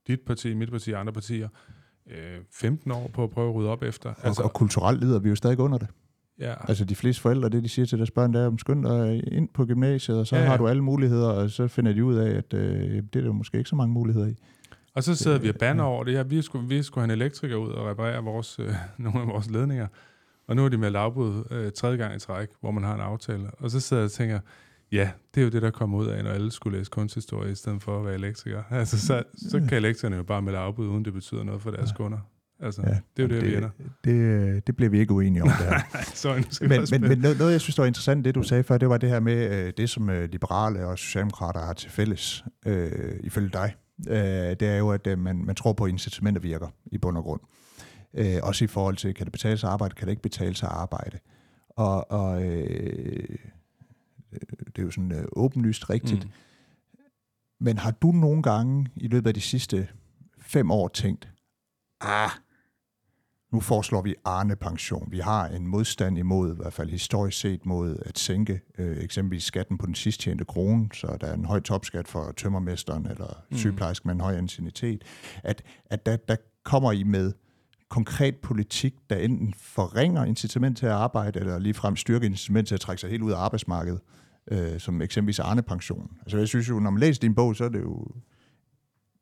dit 0.06 0.20
parti, 0.20 0.54
mit 0.54 0.70
parti 0.70 0.92
og 0.92 1.00
andre 1.00 1.12
partier, 1.12 1.48
øh, 2.10 2.40
15 2.52 2.90
år 2.90 3.10
på 3.14 3.24
at 3.24 3.30
prøve 3.30 3.48
at 3.48 3.54
rydde 3.54 3.70
op 3.70 3.82
efter. 3.82 4.10
Og, 4.10 4.26
altså, 4.26 4.42
og 4.42 4.52
kulturelt 4.52 5.00
lider 5.00 5.18
vi 5.18 5.28
jo 5.28 5.34
stadig 5.34 5.58
under 5.58 5.78
det. 5.78 5.88
Ja. 6.38 6.54
Altså 6.68 6.84
de 6.84 6.94
fleste 6.94 7.22
forældre, 7.22 7.48
det 7.48 7.64
de 7.64 7.68
siger 7.68 7.86
til 7.86 7.98
deres 7.98 8.10
børn, 8.10 8.32
det 8.32 8.40
er, 8.40 8.56
skynd 8.58 8.84
dig 8.84 9.32
ind 9.32 9.48
på 9.54 9.64
gymnasiet, 9.64 10.18
og 10.18 10.26
så 10.26 10.36
ja, 10.36 10.42
ja. 10.42 10.48
har 10.48 10.56
du 10.56 10.68
alle 10.68 10.82
muligheder, 10.82 11.28
og 11.28 11.50
så 11.50 11.68
finder 11.68 11.92
de 11.92 12.04
ud 12.04 12.14
af, 12.14 12.30
at 12.30 12.54
øh, 12.54 13.02
det 13.12 13.16
er 13.16 13.20
der 13.20 13.32
måske 13.32 13.58
ikke 13.58 13.70
så 13.70 13.76
mange 13.76 13.92
muligheder 13.92 14.26
i. 14.26 14.34
Og 14.94 15.02
så 15.02 15.14
sidder 15.14 15.36
det, 15.36 15.44
vi 15.44 15.48
og 15.48 15.54
banner 15.54 15.82
ja. 15.82 15.88
over 15.88 16.04
det 16.04 16.12
her. 16.12 16.24
Vi 16.24 16.42
skulle, 16.42 16.68
vi 16.68 16.82
skulle 16.82 17.02
have 17.06 17.14
en 17.14 17.20
elektriker 17.20 17.56
ud 17.56 17.70
og 17.70 17.86
reparere 17.86 18.24
vores, 18.24 18.58
øh, 18.58 18.68
nogle 18.98 19.20
af 19.20 19.26
vores 19.26 19.50
ledninger. 19.50 19.86
Og 20.48 20.56
nu 20.56 20.64
er 20.64 20.68
de 20.68 20.78
med 20.78 20.90
lavbud 20.90 21.44
øh, 21.50 21.72
tredje 21.72 21.96
gang 21.96 22.16
i 22.16 22.18
træk, 22.18 22.48
hvor 22.60 22.70
man 22.70 22.84
har 22.84 22.94
en 22.94 23.00
aftale. 23.00 23.50
Og 23.58 23.70
så 23.70 23.80
sidder 23.80 24.02
jeg 24.02 24.04
og 24.04 24.12
tænker, 24.12 24.40
ja, 24.92 25.10
det 25.34 25.40
er 25.40 25.44
jo 25.44 25.50
det, 25.50 25.62
der 25.62 25.70
kommer 25.70 25.98
ud 25.98 26.06
af, 26.06 26.24
når 26.24 26.30
alle 26.30 26.50
skulle 26.50 26.78
læse 26.78 26.90
kunsthistorie, 26.90 27.52
i 27.52 27.54
stedet 27.54 27.82
for 27.82 27.98
at 27.98 28.04
være 28.04 28.14
elektriker. 28.14 28.62
Altså, 28.70 29.06
så, 29.06 29.22
så 29.36 29.58
kan 29.68 29.76
elektrikerne 29.78 30.16
jo 30.16 30.22
bare 30.22 30.42
med 30.42 30.54
afbud, 30.54 30.86
uden 30.86 31.04
det 31.04 31.12
betyder 31.12 31.44
noget 31.44 31.62
for 31.62 31.70
deres 31.70 31.90
ja. 31.90 31.96
kunder. 31.96 32.18
Altså, 32.60 32.82
ja, 32.82 32.88
det 32.88 33.22
er 33.22 33.22
jo 33.22 33.28
det, 33.28 33.42
det, 33.42 33.50
vi 33.50 33.56
ender. 33.56 33.70
Det, 34.04 34.66
det 34.66 34.76
bliver 34.76 34.90
vi 34.90 34.98
ikke 34.98 35.12
uenige 35.12 35.42
om 35.42 35.48
der. 35.48 35.80
Sorry, 36.14 36.38
men, 36.60 36.86
men, 36.90 37.00
men 37.08 37.18
noget, 37.18 37.38
noget, 37.38 37.52
jeg 37.52 37.60
synes, 37.60 37.76
der 37.76 37.82
var 37.82 37.86
interessant, 37.86 38.24
det 38.24 38.34
du 38.34 38.42
sagde 38.42 38.64
før, 38.64 38.78
det 38.78 38.88
var 38.88 38.98
det 38.98 39.08
her 39.08 39.20
med 39.20 39.66
øh, 39.66 39.72
det, 39.76 39.90
som 39.90 40.10
øh, 40.10 40.30
liberale 40.30 40.86
og 40.86 40.98
socialdemokrater 40.98 41.60
har 41.60 41.72
til 41.72 41.90
fælles, 41.90 42.44
øh, 42.66 43.20
ifølge 43.20 43.48
dig. 43.48 43.74
Øh, 44.08 44.16
det 44.60 44.62
er 44.62 44.76
jo, 44.76 44.90
at 44.90 45.06
øh, 45.06 45.18
man, 45.18 45.44
man 45.44 45.54
tror 45.54 45.72
på, 45.72 45.84
at 45.84 45.90
incitamenter 45.90 46.40
virker 46.40 46.68
i 46.86 46.98
bund 46.98 47.16
og 47.16 47.24
grund. 47.24 47.40
Øh, 48.14 48.36
også 48.42 48.64
i 48.64 48.68
forhold 48.68 48.96
til, 48.96 49.14
kan 49.14 49.26
det 49.26 49.32
betale 49.32 49.56
sig 49.56 49.68
at 49.68 49.72
arbejde, 49.72 49.94
kan 49.94 50.06
det 50.06 50.12
ikke 50.12 50.22
betale 50.22 50.54
sig 50.54 50.68
at 50.68 50.74
arbejde. 50.74 51.18
Og, 51.70 52.10
og 52.10 52.44
øh, 52.44 53.38
det 54.40 54.78
er 54.78 54.82
jo 54.82 54.90
sådan 54.90 55.12
øh, 55.12 55.24
åbenlyst 55.32 55.90
rigtigt. 55.90 56.24
Mm. 56.24 56.30
Men 57.60 57.78
har 57.78 57.90
du 57.90 58.12
nogle 58.12 58.42
gange 58.42 58.88
i 58.96 59.08
løbet 59.08 59.28
af 59.28 59.34
de 59.34 59.40
sidste 59.40 59.88
fem 60.38 60.70
år 60.70 60.88
tænkt, 60.88 61.28
ah, 62.00 62.30
nu 63.52 63.60
foreslår 63.60 64.02
vi 64.02 64.14
Arne-pension. 64.24 65.08
Vi 65.10 65.18
har 65.18 65.46
en 65.46 65.66
modstand 65.66 66.18
imod, 66.18 66.52
i 66.52 66.56
hvert 66.56 66.72
fald 66.72 66.90
historisk 66.90 67.40
set, 67.40 67.66
mod 67.66 67.96
at 68.06 68.18
sænke 68.18 68.60
øh, 68.78 68.96
eksempelvis 68.96 69.44
skatten 69.44 69.78
på 69.78 69.86
den 69.86 69.94
sidst 69.94 70.20
tjente 70.20 70.44
krone, 70.44 70.88
så 70.94 71.16
der 71.20 71.26
er 71.26 71.34
en 71.34 71.44
høj 71.44 71.60
topskat 71.60 72.08
for 72.08 72.32
tømmermesteren 72.36 73.06
eller 73.06 73.44
mm. 73.50 73.56
sygeplejersk 73.56 74.04
med 74.04 74.14
en 74.14 74.20
høj 74.20 74.36
ancienitet. 74.36 75.04
At, 75.42 75.62
at 75.84 76.06
der, 76.06 76.16
der 76.16 76.36
kommer 76.64 76.92
I 76.92 77.02
med 77.02 77.32
konkret 77.88 78.36
politik, 78.36 78.94
der 79.10 79.16
enten 79.16 79.54
forringer 79.54 80.24
incitament 80.24 80.78
til 80.78 80.86
at 80.86 80.92
arbejde, 80.92 81.40
eller 81.40 81.58
ligefrem 81.58 81.96
styrker 81.96 82.26
incitament 82.26 82.68
til 82.68 82.74
at 82.74 82.80
trække 82.80 83.00
sig 83.00 83.10
helt 83.10 83.22
ud 83.22 83.32
af 83.32 83.36
arbejdsmarkedet, 83.36 84.00
øh, 84.50 84.80
som 84.80 85.02
eksempelvis 85.02 85.38
Arne-pension. 85.38 86.10
Altså 86.20 86.38
jeg 86.38 86.48
synes 86.48 86.68
jo, 86.68 86.78
når 86.78 86.90
man 86.90 87.00
læser 87.00 87.20
din 87.20 87.34
bog, 87.34 87.56
så 87.56 87.64
er 87.64 87.68
det 87.68 87.80
jo 87.80 88.06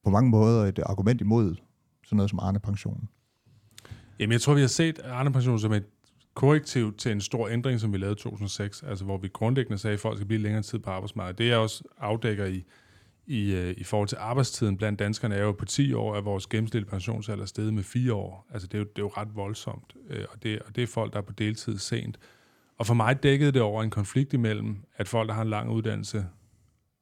på 0.05 0.11
mange 0.11 0.31
måder 0.31 0.65
et 0.65 0.79
argument 0.79 1.21
imod 1.21 1.55
sådan 2.05 2.17
noget 2.17 2.31
som 2.31 2.39
Arne-pensionen. 2.39 3.09
Jamen, 4.19 4.33
jeg 4.33 4.41
tror, 4.41 4.55
vi 4.55 4.61
har 4.61 4.69
set 4.69 4.99
Arne 5.05 5.33
Pension 5.33 5.59
som 5.59 5.73
et 5.73 5.85
korrektiv 6.35 6.97
til 6.97 7.13
en 7.13 7.21
stor 7.21 7.49
ændring, 7.49 7.81
som 7.81 7.93
vi 7.93 7.99
lavede 7.99 8.13
i 8.13 8.23
2006, 8.23 8.83
altså 8.83 9.05
hvor 9.05 9.19
vi 9.19 9.29
grundlæggende 9.29 9.79
sagde, 9.79 9.95
at 9.95 10.01
folk 10.01 10.19
skal 10.19 10.27
blive 10.27 10.43
længere 10.43 10.63
tid 10.63 10.79
på 10.79 10.91
arbejdsmarkedet. 10.91 11.39
Det 11.39 11.53
er 11.53 11.57
også 11.57 11.85
afdækker 11.99 12.45
i, 12.45 12.65
i, 13.27 13.55
øh, 13.55 13.75
i 13.77 13.85
forhold 13.85 14.09
til 14.09 14.19
arbejdstiden 14.21 14.77
blandt 14.77 14.99
danskerne 14.99 15.35
er 15.35 15.43
jo 15.43 15.53
på 15.53 15.65
10 15.65 15.93
år, 15.93 16.15
at 16.15 16.25
vores 16.25 16.47
gennemsnitlige 16.47 16.91
pensionsalder 16.91 17.45
steget 17.45 17.75
med 17.75 17.83
4 17.83 18.15
år. 18.15 18.47
Altså 18.53 18.69
det 18.69 18.75
er 18.75 18.79
jo, 18.79 18.85
det 18.85 18.99
er 18.99 19.03
jo 19.03 19.13
ret 19.17 19.29
voldsomt, 19.35 19.97
øh, 20.11 20.25
og, 20.31 20.43
det, 20.43 20.59
og 20.63 20.77
det 20.77 20.83
er 20.83 20.87
folk, 20.87 21.13
der 21.13 21.19
er 21.19 21.23
på 21.23 21.33
deltid 21.33 21.79
sent. 21.79 22.19
Og 22.79 22.87
for 22.87 22.95
mig 22.95 23.23
dækkede 23.23 23.53
det 23.53 23.63
over 23.63 23.83
en 23.83 23.91
konflikt 23.91 24.33
imellem, 24.33 24.85
at 24.97 25.09
folk, 25.09 25.29
der 25.29 25.35
har 25.35 25.43
en 25.43 25.51
lang 25.51 25.71
uddannelse, 25.71 26.27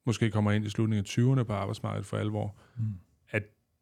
måske 0.07 0.31
kommer 0.31 0.53
ind 0.53 0.65
i 0.65 0.71
slutningen 0.71 1.05
af 1.05 1.39
20'erne 1.39 1.43
på 1.43 1.53
arbejdsmarkedet 1.53 2.07
for 2.07 2.17
alvor, 2.17 2.57
mm 2.77 2.95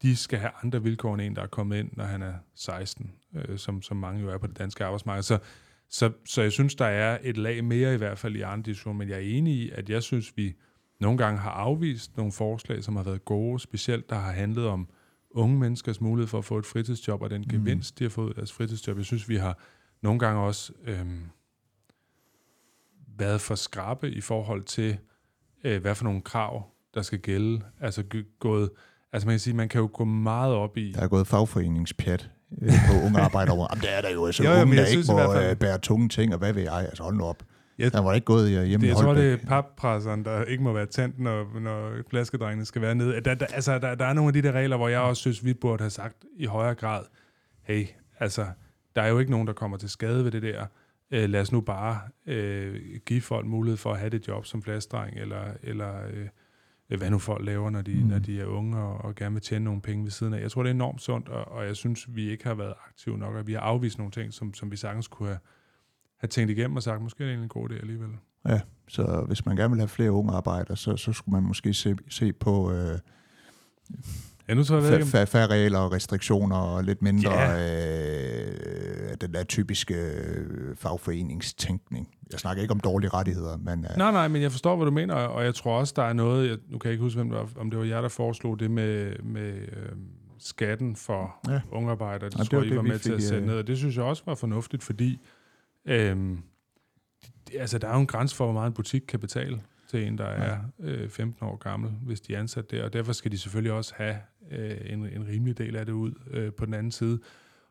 de 0.02 0.16
skal 0.16 0.38
have 0.38 0.50
andre 0.62 0.82
vilkår 0.82 1.14
end 1.14 1.22
en, 1.22 1.36
der 1.36 1.42
er 1.42 1.46
kommet 1.46 1.78
ind, 1.78 1.90
når 1.92 2.04
han 2.04 2.22
er 2.22 2.34
16, 2.54 3.12
øh, 3.34 3.58
som, 3.58 3.82
som 3.82 3.96
mange 3.96 4.20
jo 4.20 4.30
er 4.30 4.38
på 4.38 4.46
det 4.46 4.58
danske 4.58 4.84
arbejdsmarked. 4.84 5.22
Så, 5.22 5.38
så, 5.88 6.12
så 6.24 6.42
jeg 6.42 6.52
synes, 6.52 6.74
der 6.74 6.84
er 6.84 7.18
et 7.22 7.36
lag 7.36 7.64
mere 7.64 7.94
i 7.94 7.96
hvert 7.96 8.18
fald 8.18 8.36
i 8.36 8.40
andre 8.40 8.62
diskussioner, 8.62 8.98
men 8.98 9.08
jeg 9.08 9.16
er 9.16 9.38
enig 9.38 9.54
i, 9.54 9.70
at 9.70 9.90
jeg 9.90 10.02
synes, 10.02 10.36
vi 10.36 10.54
nogle 11.00 11.18
gange 11.18 11.38
har 11.40 11.50
afvist 11.50 12.16
nogle 12.16 12.32
forslag, 12.32 12.84
som 12.84 12.96
har 12.96 13.02
været 13.02 13.24
gode, 13.24 13.60
specielt 13.60 14.10
der 14.10 14.16
har 14.16 14.32
handlet 14.32 14.66
om 14.66 14.88
unge 15.30 15.58
menneskers 15.58 16.00
mulighed 16.00 16.28
for 16.28 16.38
at 16.38 16.44
få 16.44 16.58
et 16.58 16.66
fritidsjob, 16.66 17.22
og 17.22 17.30
den 17.30 17.48
gevinst, 17.48 17.98
de 17.98 18.04
har 18.04 18.08
fået 18.08 18.28
af 18.28 18.34
deres 18.34 18.52
fritidsjob. 18.52 18.96
Jeg 18.96 19.04
synes, 19.04 19.28
vi 19.28 19.36
har 19.36 19.58
nogle 20.02 20.18
gange 20.18 20.40
også 20.40 20.72
øhm, 20.84 21.22
været 23.20 23.40
for 23.40 23.54
skrabe 23.54 24.10
i 24.10 24.20
forhold 24.20 24.62
til, 24.62 24.96
øh, 25.64 25.80
hvad 25.82 25.94
for 25.94 26.04
nogle 26.04 26.20
krav, 26.22 26.64
der 26.94 27.02
skal 27.02 27.18
gælde. 27.18 27.60
Altså 27.80 28.02
gået, 28.38 28.70
altså 29.12 29.26
man 29.26 29.32
kan 29.32 29.38
sige, 29.40 29.54
man 29.56 29.68
kan 29.68 29.80
jo 29.80 29.90
gå 29.92 30.04
meget 30.04 30.54
op 30.54 30.76
i... 30.76 30.92
Der 30.92 31.00
er 31.00 31.08
gået 31.08 31.26
fagforeningspjat 31.26 32.30
øh, 32.62 32.68
på 32.68 33.06
unge 33.06 33.20
arbejdere. 33.20 33.56
Jamen, 33.70 33.80
det 33.82 33.96
er 33.96 34.00
der 34.00 34.10
jo. 34.10 34.26
Altså, 34.26 34.44
Jo, 34.44 34.50
jo, 34.50 34.62
unge, 34.62 34.76
der 34.76 34.86
ikke 34.86 35.12
må 35.12 35.32
fald- 35.32 35.50
øh, 35.50 35.56
bære 35.56 35.78
tunge 35.78 36.08
ting, 36.08 36.32
og 36.32 36.38
hvad 36.38 36.52
ved 36.52 36.62
jeg? 36.62 36.72
Altså, 36.74 37.02
hold 37.02 37.20
op. 37.20 37.42
Jeg- 37.78 37.92
Der 37.92 38.00
var 38.00 38.14
ikke 38.14 38.24
gået 38.24 38.50
hjemme 38.50 38.86
Det, 38.86 38.88
jeg 38.88 38.96
tror, 38.96 39.14
det 39.14 39.32
er 39.32 39.36
pappresseren, 39.46 40.24
der 40.24 40.44
ikke 40.44 40.62
må 40.62 40.72
være 40.72 40.86
tændt, 40.86 41.18
når, 41.18 41.60
når 41.60 41.90
flaskedrengene 42.10 42.64
skal 42.64 42.82
være 42.82 42.94
nede. 42.94 43.20
Der, 43.20 43.34
der, 43.34 43.46
altså, 43.46 43.78
der, 43.78 43.94
der 43.94 44.04
er 44.04 44.12
nogle 44.12 44.28
af 44.28 44.32
de 44.32 44.42
der 44.42 44.52
regler, 44.52 44.76
hvor 44.76 44.88
jeg 44.88 45.00
også 45.00 45.20
synes, 45.20 45.44
vi 45.44 45.54
burde 45.54 45.82
have 45.82 45.90
sagt 45.90 46.16
i 46.36 46.46
højere 46.46 46.74
grad, 46.74 47.02
hey, 47.62 47.86
altså, 48.18 48.46
der 48.96 49.02
er 49.02 49.08
jo 49.08 49.18
ikke 49.18 49.30
nogen, 49.30 49.46
der 49.46 49.52
kommer 49.52 49.76
til 49.76 49.88
skade 49.88 50.24
ved 50.24 50.30
det 50.32 50.42
der. 50.42 50.66
Øh, 51.10 51.30
lad 51.30 51.40
os 51.40 51.52
nu 51.52 51.60
bare 51.60 52.00
øh, 52.26 52.80
give 53.06 53.20
folk 53.20 53.46
mulighed 53.46 53.76
for 53.76 53.92
at 53.92 53.98
have 53.98 54.10
det 54.10 54.28
job 54.28 54.46
som 54.46 54.62
flaskedreng, 54.62 55.16
eller, 55.16 55.44
eller 55.62 55.94
øh, 56.90 56.98
hvad 56.98 57.10
nu 57.10 57.18
folk 57.18 57.44
laver, 57.44 57.70
når 57.70 57.82
de, 57.82 57.94
mm. 57.94 58.06
Når 58.06 58.18
de 58.18 58.40
er 58.40 58.46
unge 58.46 58.78
og, 58.78 59.04
og 59.04 59.14
gerne 59.14 59.32
vil 59.32 59.42
tjene 59.42 59.64
nogle 59.64 59.80
penge 59.80 60.04
ved 60.04 60.10
siden 60.10 60.34
af. 60.34 60.40
Jeg 60.40 60.50
tror, 60.50 60.62
det 60.62 60.70
er 60.70 60.74
enormt 60.74 61.02
sundt, 61.02 61.28
og, 61.28 61.48
og 61.48 61.66
jeg 61.66 61.76
synes, 61.76 62.06
vi 62.08 62.30
ikke 62.30 62.44
har 62.44 62.54
været 62.54 62.74
aktive 62.88 63.18
nok, 63.18 63.34
og 63.34 63.46
vi 63.46 63.52
har 63.52 63.60
afvist 63.60 63.98
nogle 63.98 64.10
ting, 64.10 64.32
som, 64.32 64.54
som 64.54 64.70
vi 64.70 64.76
sagtens 64.76 65.08
kunne 65.08 65.28
have, 65.28 65.38
have 66.16 66.28
tænkt 66.28 66.50
igennem 66.50 66.76
og 66.76 66.82
sagt, 66.82 67.02
måske 67.02 67.24
er 67.24 67.26
det 67.26 67.32
egentlig 67.32 67.44
en 67.44 67.48
god 67.48 67.70
idé 67.70 67.80
alligevel. 67.80 68.10
Så 68.88 69.24
hvis 69.26 69.46
man 69.46 69.56
gerne 69.56 69.70
vil 69.70 69.80
have 69.80 69.88
flere 69.88 70.12
unge 70.12 70.32
arbejdere, 70.32 70.76
så, 70.76 70.96
så 70.96 71.12
skulle 71.12 71.32
man 71.32 71.42
måske 71.42 71.74
se, 71.74 71.96
se 72.08 72.32
på 72.32 72.72
øh, 72.72 72.98
Ja, 74.48 74.54
nu 74.54 74.64
tror 74.64 74.76
jeg, 74.76 75.28
færre 75.28 75.46
regler 75.46 75.78
og 75.78 75.92
restriktioner 75.92 76.56
og 76.56 76.84
lidt 76.84 77.02
mindre 77.02 77.32
Ja. 77.32 77.56
Den 79.30 79.34
der 79.38 79.44
typiske 79.44 79.94
øh, 79.94 80.76
fagforeningstænkning. 80.76 82.08
Jeg 82.32 82.40
snakker 82.40 82.62
ikke 82.62 82.72
om 82.72 82.80
dårlige 82.80 83.10
rettigheder, 83.10 83.56
men 83.56 83.84
øh, 83.84 83.96
Nej, 83.96 84.12
nej, 84.12 84.28
men 84.28 84.42
jeg 84.42 84.50
forstår, 84.50 84.76
hvad 84.76 84.86
du 84.86 84.92
mener, 84.92 85.14
og 85.14 85.44
jeg 85.44 85.54
tror 85.54 85.78
også, 85.78 85.92
der 85.96 86.02
er 86.02 86.12
noget, 86.12 86.48
jeg, 86.48 86.58
nu 86.68 86.78
kan 86.78 86.88
jeg 86.88 86.92
ikke 86.92 87.02
huske, 87.02 87.16
hvem 87.16 87.30
det 87.30 87.38
var, 87.38 87.48
om 87.56 87.70
det 87.70 87.78
var 87.78 87.84
jer, 87.84 88.00
der 88.00 88.08
foreslog 88.08 88.60
det 88.60 88.70
med, 88.70 89.18
med 89.22 89.52
øh, 89.54 89.92
skatten 90.38 90.96
for 90.96 91.36
ja. 91.48 91.52
Ja. 91.52 91.60
unge 91.72 91.90
arbejdere. 91.90 92.30
Det 92.30 92.38
Ja, 92.38 92.44
tror 92.44 92.58
det 92.58 92.66
jeg, 92.66 92.74
I 92.74 92.76
var 92.76 92.82
med 92.82 92.98
til 92.98 93.12
at 93.12 93.16
fik, 93.18 93.28
sætte 93.28 93.42
øh, 93.42 93.46
ned, 93.46 93.58
og 93.58 93.66
det 93.66 93.78
synes 93.78 93.96
jeg 93.96 94.04
også 94.04 94.22
var 94.26 94.34
fornuftigt, 94.34 94.82
fordi 94.82 95.20
øh, 95.88 96.36
altså, 97.58 97.78
der 97.78 97.88
er 97.88 97.94
jo 97.94 98.00
en 98.00 98.06
grænse 98.06 98.36
for, 98.36 98.44
hvor 98.44 98.54
meget 98.54 98.66
en 98.66 98.74
butik 98.74 99.02
kan 99.08 99.20
betale 99.20 99.60
til 99.90 100.06
en, 100.06 100.18
der 100.18 100.24
er 100.24 100.58
øh, 100.80 101.08
15 101.08 101.46
år 101.46 101.56
gammel, 101.56 101.90
hvis 101.90 102.20
de 102.20 102.34
er 102.34 102.38
ansat 102.40 102.70
der, 102.70 102.84
og 102.84 102.92
derfor 102.92 103.12
skal 103.12 103.32
de 103.32 103.38
selvfølgelig 103.38 103.72
også 103.72 103.94
have 103.96 104.16
øh, 104.50 104.76
en, 104.86 105.06
en 105.06 105.26
rimelig 105.28 105.58
del 105.58 105.76
af 105.76 105.86
det 105.86 105.92
ud 105.92 106.12
øh, 106.30 106.52
på 106.52 106.66
den 106.66 106.74
anden 106.74 106.92
side. 106.92 107.20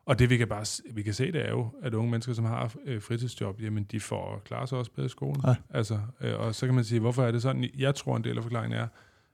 Og 0.09 0.19
det 0.19 0.29
vi 0.29 0.37
kan 0.37 0.47
bare 0.47 0.65
vi 0.93 1.01
kan 1.01 1.13
se, 1.13 1.31
det 1.31 1.45
er 1.45 1.49
jo, 1.49 1.69
at 1.81 1.93
unge 1.93 2.11
mennesker, 2.11 2.33
som 2.33 2.45
har 2.45 2.73
øh, 2.85 3.01
fritidsjob, 3.01 3.61
jamen 3.61 3.83
de 3.83 3.99
får 3.99 4.41
klare 4.45 4.67
sig 4.67 4.77
også 4.77 4.91
bedre 4.91 5.05
i 5.05 5.09
skolen. 5.09 5.41
Ja. 5.47 5.55
Altså, 5.69 5.99
øh, 6.21 6.39
og 6.39 6.55
så 6.55 6.65
kan 6.65 6.75
man 6.75 6.83
sige, 6.83 6.99
hvorfor 6.99 7.23
er 7.23 7.31
det 7.31 7.41
sådan? 7.41 7.69
Jeg 7.77 7.95
tror, 7.95 8.17
en 8.17 8.23
del 8.23 8.37
af 8.37 8.43
forklaringen 8.43 8.79
er, 8.79 8.87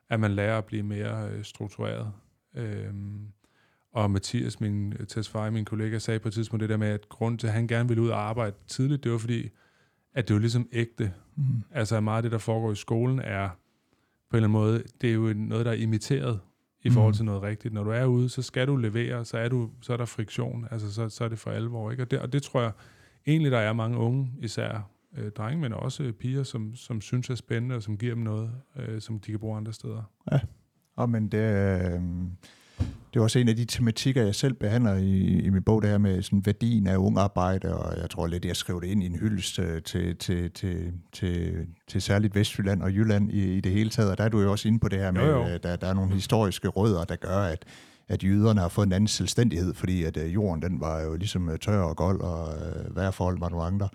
at 0.09 0.19
man 0.19 0.31
lærer 0.31 0.57
at 0.57 0.65
blive 0.65 0.83
mere 0.83 1.29
øh, 1.29 1.43
struktureret. 1.43 2.11
Øhm, 2.55 3.27
og 3.93 4.11
Mathias, 4.11 4.59
min 4.59 4.93
Tesfaye, 5.07 5.51
min 5.51 5.65
kollega, 5.65 5.99
sagde 5.99 6.19
på 6.19 6.27
et 6.27 6.33
tidspunkt 6.33 6.61
det 6.61 6.69
der 6.69 6.77
med, 6.77 6.87
at 6.87 7.09
grund 7.09 7.39
til, 7.39 7.47
at 7.47 7.53
han 7.53 7.67
gerne 7.67 7.87
ville 7.87 8.03
ud 8.03 8.09
og 8.09 8.21
arbejde 8.21 8.55
tidligt, 8.67 9.03
det 9.03 9.11
var 9.11 9.17
fordi, 9.17 9.49
at 10.13 10.27
det 10.27 10.33
var 10.33 10.39
ligesom 10.39 10.67
ægte. 10.71 11.13
mm, 11.35 11.43
Altså 11.71 11.99
meget 11.99 12.17
af 12.17 12.23
det, 12.23 12.31
der 12.31 12.37
foregår 12.37 12.71
i 12.71 12.75
skolen, 12.75 13.19
er 13.19 13.49
på 14.29 14.37
en 14.37 14.43
eller 14.43 14.47
anden 14.47 14.51
måde, 14.51 14.83
det 15.01 15.09
er 15.09 15.13
jo 15.13 15.33
noget, 15.35 15.65
der 15.65 15.71
er 15.71 15.75
imiteret 15.75 16.39
i 16.85 16.89
forhold 16.89 17.11
Mhm. 17.11 17.15
til 17.15 17.25
noget 17.25 17.41
rigtigt. 17.41 17.73
Når 17.73 17.83
du 17.83 17.89
er 17.89 18.05
ude, 18.05 18.29
så 18.29 18.41
skal 18.41 18.67
du 18.67 18.75
levere, 18.75 19.25
så 19.25 19.37
er, 19.37 19.49
du, 19.49 19.69
så 19.81 19.93
er 19.93 19.97
der 19.97 20.05
friktion, 20.05 20.67
altså 20.71 20.93
så, 20.93 21.09
så 21.09 21.23
er 21.23 21.27
det 21.29 21.39
for 21.39 21.51
alvor. 21.51 21.91
Ikke? 21.91 22.03
Og, 22.03 22.11
det, 22.11 22.19
og 22.19 22.33
det 22.33 22.43
tror 22.43 22.61
jeg 22.61 22.71
egentlig, 23.27 23.51
der 23.51 23.57
er 23.57 23.73
mange 23.73 23.97
unge, 23.97 24.31
især 24.41 24.89
øh, 25.17 25.31
drenge, 25.31 25.61
men 25.61 25.73
også 25.73 26.03
øh, 26.03 26.13
piger, 26.13 26.43
som, 26.43 26.75
som 26.75 27.01
synes 27.01 27.29
er 27.29 27.35
spændende, 27.35 27.75
og 27.75 27.83
som 27.83 27.97
giver 27.97 28.13
dem 28.15 28.23
noget, 28.23 28.51
øh, 28.75 29.01
som 29.01 29.19
de 29.19 29.31
kan 29.31 29.39
bruge 29.39 29.57
andre 29.57 29.73
steder. 29.73 30.03
Og 30.95 31.09
men 31.09 31.27
det, 31.27 31.37
øh, 31.93 32.01
det 33.13 33.19
er 33.19 33.23
også 33.23 33.39
en 33.39 33.47
af 33.47 33.55
de 33.55 33.65
tematikker, 33.65 34.23
jeg 34.23 34.35
selv 34.35 34.53
behandler 34.53 34.93
i, 34.95 35.39
i 35.39 35.49
min 35.49 35.63
bog, 35.63 35.81
det 35.81 35.89
her 35.89 35.97
med 35.97 36.21
sådan 36.21 36.45
værdien 36.45 36.87
af 36.87 36.97
unge 36.97 37.21
arbejde, 37.21 37.75
og 37.75 38.01
jeg 38.01 38.09
tror 38.09 38.27
lidt, 38.27 38.45
jeg 38.45 38.55
skrev 38.55 38.81
det 38.81 38.87
ind 38.87 39.03
i 39.03 39.05
en 39.05 39.15
hyldest 39.15 39.59
øh, 39.59 39.81
til, 39.81 40.15
til, 40.17 40.51
til, 40.51 40.91
til, 41.13 41.53
til 41.87 42.01
særligt 42.01 42.35
Vestjylland 42.35 42.81
og 42.81 42.91
Jylland 42.91 43.31
i, 43.31 43.57
i 43.57 43.61
det 43.61 43.71
hele 43.71 43.89
taget, 43.89 44.11
og 44.11 44.17
der 44.17 44.23
er 44.23 44.29
du 44.29 44.41
jo 44.41 44.51
også 44.51 44.67
inde 44.67 44.79
på 44.79 44.87
det 44.87 44.99
her 44.99 45.11
med, 45.11 45.21
Jo, 45.21 45.29
jo. 45.29 45.43
at 45.43 45.63
der, 45.63 45.75
der 45.75 45.87
er 45.87 45.93
nogle 45.93 46.13
historiske 46.13 46.67
rødder, 46.67 47.03
der 47.03 47.15
gør, 47.15 47.37
at 47.37 47.65
at 48.07 48.23
jyderne 48.23 48.61
har 48.61 48.67
fået 48.67 48.85
en 48.85 48.93
anden 48.93 49.07
selvstændighed, 49.07 49.73
fordi 49.73 50.03
at 50.03 50.17
øh, 50.17 50.33
jorden 50.33 50.61
den 50.61 50.81
var 50.81 51.01
jo 51.01 51.15
ligesom 51.15 51.49
øh, 51.49 51.59
tør 51.59 51.81
og 51.81 51.95
gold, 51.95 52.21
og 52.21 52.53
øh, 52.53 52.95
vejrforhold 52.95 53.39
var 53.39 53.49
nogle 53.49 53.65
andre. 53.65 53.89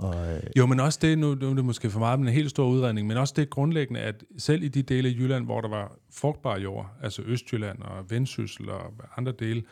Og, 0.00 0.32
øh, 0.34 0.42
Jo, 0.56 0.66
men 0.66 0.80
også 0.80 0.98
det, 1.02 1.18
nu, 1.18 1.34
nu 1.34 1.50
er 1.50 1.54
det 1.54 1.64
måske 1.64 1.90
for 1.90 1.98
meget, 1.98 2.18
men 2.18 2.28
en 2.28 2.34
helt 2.34 2.50
stor 2.50 2.66
udredning, 2.66 3.06
men 3.06 3.16
også 3.16 3.34
det 3.36 3.50
grundlæggende, 3.50 4.00
at 4.00 4.24
selv 4.38 4.62
i 4.62 4.68
de 4.68 4.82
dele 4.82 5.08
af 5.08 5.12
Jylland, 5.12 5.44
hvor 5.44 5.60
der 5.60 5.68
var 5.68 5.96
frugtbar 6.12 6.58
jord, 6.58 6.90
altså 7.02 7.22
Østjylland 7.22 7.82
og 7.82 8.10
Vendsyssel 8.10 8.70
og 8.70 8.92
andre 9.16 9.32
dele, 9.32 9.62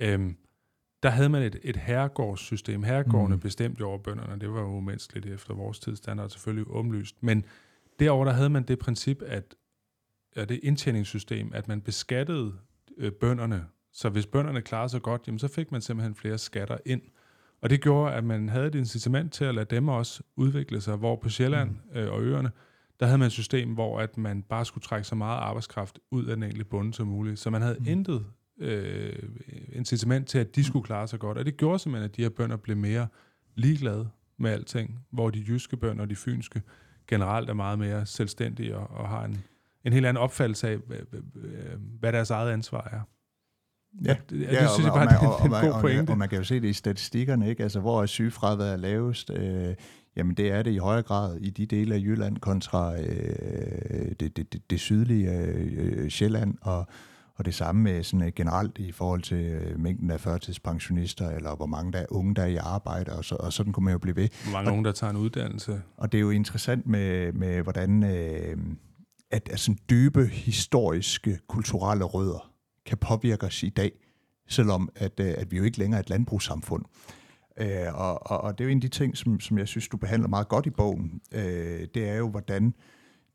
øhm, 0.00 0.36
der 1.02 1.10
havde 1.10 1.28
man 1.28 1.42
et, 1.42 1.58
et 1.62 1.76
herregårdssystem. 1.76 2.82
Herregårdene 2.82 3.28
Mm. 3.28 3.32
mm. 3.32 3.40
bestemte 3.40 3.82
over 3.82 3.98
bønderne. 3.98 4.40
Det 4.40 4.52
var 4.52 4.60
jo 4.60 4.66
umenneskeligt 4.66 5.26
efter 5.26 5.54
vores 5.54 5.78
tidsstandard, 5.78 6.30
selvfølgelig 6.30 6.70
åbenlyst. 6.70 7.22
Men 7.22 7.44
derover 8.00 8.24
der 8.24 8.32
havde 8.32 8.50
man 8.50 8.62
det 8.62 8.78
princip, 8.78 9.22
at 9.26 9.54
ja, 10.36 10.44
det 10.44 10.60
indtjeningssystem, 10.62 11.50
at 11.54 11.68
man 11.68 11.80
beskattede 11.80 12.52
øh, 12.98 13.12
bønderne. 13.12 13.64
Så 13.92 14.08
hvis 14.08 14.26
bønderne 14.26 14.62
klarede 14.62 14.88
sig 14.88 15.02
godt, 15.02 15.22
jamen, 15.26 15.38
så 15.38 15.48
fik 15.48 15.72
man 15.72 15.80
simpelthen 15.80 16.14
flere 16.14 16.38
skatter 16.38 16.78
ind. 16.86 17.02
Og 17.66 17.70
det 17.70 17.80
gjorde, 17.80 18.14
at 18.14 18.24
man 18.24 18.48
havde 18.48 18.66
et 18.66 18.74
incitament 18.74 19.32
til 19.32 19.44
at 19.44 19.54
lade 19.54 19.74
dem 19.76 19.88
også 19.88 20.22
udvikle 20.36 20.80
sig, 20.80 20.96
hvor 20.96 21.16
på 21.16 21.28
Sjælland 21.28 21.76
øh, 21.94 22.12
og 22.12 22.22
øerne, 22.22 22.50
der 23.00 23.06
havde 23.06 23.18
man 23.18 23.26
et 23.26 23.32
system, 23.32 23.74
hvor 23.74 24.00
at 24.00 24.16
man 24.18 24.42
bare 24.42 24.64
skulle 24.64 24.82
trække 24.82 25.08
så 25.08 25.14
meget 25.14 25.38
arbejdskraft 25.38 25.98
ud 26.10 26.24
af 26.26 26.36
den 26.36 26.42
enkelte 26.42 26.64
bonde 26.64 26.94
som 26.94 27.06
muligt. 27.06 27.38
Så 27.38 27.50
man 27.50 27.62
havde 27.62 27.76
Mm. 27.78 27.84
mm. 27.84 27.90
intet 27.90 28.26
øh, 28.58 29.18
incitament 29.72 30.28
til, 30.28 30.38
at 30.38 30.56
de 30.56 30.64
skulle 30.64 30.84
klare 30.84 31.08
sig 31.08 31.18
godt. 31.18 31.38
Og 31.38 31.46
det 31.46 31.56
gjorde 31.56 31.78
simpelthen, 31.78 32.10
at 32.10 32.16
de 32.16 32.22
her 32.22 32.28
bønder 32.28 32.56
blev 32.56 32.76
mere 32.76 33.08
ligeglade 33.54 34.08
med 34.38 34.50
alting, 34.50 34.98
hvor 35.10 35.30
de 35.30 35.44
jyske 35.48 35.76
bønder 35.76 36.02
og 36.02 36.10
de 36.10 36.16
fynske 36.16 36.62
generelt 37.08 37.50
er 37.50 37.54
meget 37.54 37.78
mere 37.78 38.06
selvstændige 38.06 38.76
og, 38.76 38.90
og 38.90 39.08
har 39.08 39.24
en, 39.24 39.44
en 39.84 39.92
helt 39.92 40.06
anden 40.06 40.22
opfattelse 40.22 40.68
af, 40.68 40.78
hvad 42.00 42.12
deres 42.12 42.30
eget 42.30 42.52
ansvar 42.52 42.88
er. 42.92 43.00
Ja, 44.04 44.10
Og 44.10 44.30
det, 44.30 44.40
ja, 44.40 44.62
det 44.62 44.70
synes 44.70 44.84
jeg 44.84 44.92
bare, 44.92 45.06
og, 45.06 45.10
det 45.10 45.16
er 45.16 45.28
og, 45.28 45.46
en 45.46 45.52
og, 45.52 45.60
god 45.60 45.70
og, 45.70 45.80
pointe. 45.80 46.10
Og 46.10 46.18
man 46.18 46.28
kan 46.28 46.38
jo 46.38 46.44
se 46.44 46.60
det 46.60 46.68
i 46.68 46.72
statistikkerne, 46.72 47.48
ikke? 47.48 47.62
Altså, 47.62 47.80
hvor 47.80 48.02
er 48.02 48.06
sygefraværet 48.06 48.72
er 48.72 48.76
lavest? 48.76 49.30
Øh, 49.30 49.74
jamen, 50.16 50.34
det 50.34 50.52
er 50.52 50.62
det 50.62 50.70
i 50.70 50.76
højere 50.76 51.02
grad 51.02 51.36
i 51.36 51.50
de 51.50 51.66
dele 51.66 51.94
af 51.94 51.98
Jylland 51.98 52.36
kontra 52.36 53.00
øh, 53.00 54.10
det, 54.20 54.36
det, 54.36 54.52
det, 54.52 54.70
det 54.70 54.80
sydlige 54.80 55.32
øh, 55.32 56.10
Sjælland, 56.10 56.54
og, 56.60 56.86
og 57.36 57.44
det 57.44 57.54
samme 57.54 57.82
med 57.82 58.02
sådan, 58.02 58.26
øh, 58.26 58.32
generelt 58.36 58.78
i 58.78 58.92
forhold 58.92 59.22
til 59.22 59.44
øh, 59.44 59.80
mængden 59.80 60.10
af 60.10 60.20
førtidspensionister, 60.20 61.30
eller 61.30 61.56
hvor 61.56 61.66
mange 61.66 61.92
der 61.92 61.98
er 61.98 62.06
unge, 62.08 62.34
der 62.34 62.42
er 62.42 62.46
i 62.46 62.56
arbejde, 62.56 63.12
og, 63.12 63.24
så, 63.24 63.34
og 63.34 63.52
sådan 63.52 63.72
kunne 63.72 63.84
man 63.84 63.92
jo 63.92 63.98
blive 63.98 64.16
ved. 64.16 64.28
Hvor 64.44 64.52
mange 64.52 64.72
unge, 64.72 64.84
der 64.84 64.92
tager 64.92 65.10
en 65.10 65.16
uddannelse. 65.16 65.82
Og 65.96 66.12
det 66.12 66.18
er 66.18 66.22
jo 66.22 66.30
interessant 66.30 66.86
med, 66.86 67.32
med 67.32 67.62
hvordan 67.62 68.02
øh, 68.02 68.56
at, 69.30 69.48
at 69.48 69.60
sådan 69.60 69.78
dybe 69.90 70.26
historiske, 70.26 71.38
kulturelle 71.48 72.04
rødder 72.04 72.55
kan 72.86 72.98
påvirke 72.98 73.46
os 73.46 73.62
i 73.62 73.68
dag, 73.68 73.92
selvom 74.48 74.88
at, 74.96 75.20
øh, 75.20 75.34
at 75.38 75.50
vi 75.50 75.56
jo 75.56 75.64
ikke 75.64 75.78
længere 75.78 75.98
er 75.98 76.02
et 76.02 76.10
landbrugssamfund. 76.10 76.84
Øh, 77.60 77.94
og, 77.94 78.30
og, 78.30 78.40
og 78.40 78.58
det 78.58 78.64
er 78.64 78.68
jo 78.68 78.72
en 78.72 78.78
af 78.78 78.82
de 78.82 78.88
ting, 78.88 79.16
som, 79.16 79.40
som 79.40 79.58
jeg 79.58 79.68
synes, 79.68 79.88
du 79.88 79.96
behandler 79.96 80.28
meget 80.28 80.48
godt 80.48 80.66
i 80.66 80.70
bogen. 80.70 81.20
Øh, 81.32 81.86
det 81.94 82.08
er 82.08 82.14
jo, 82.14 82.28
hvordan 82.28 82.74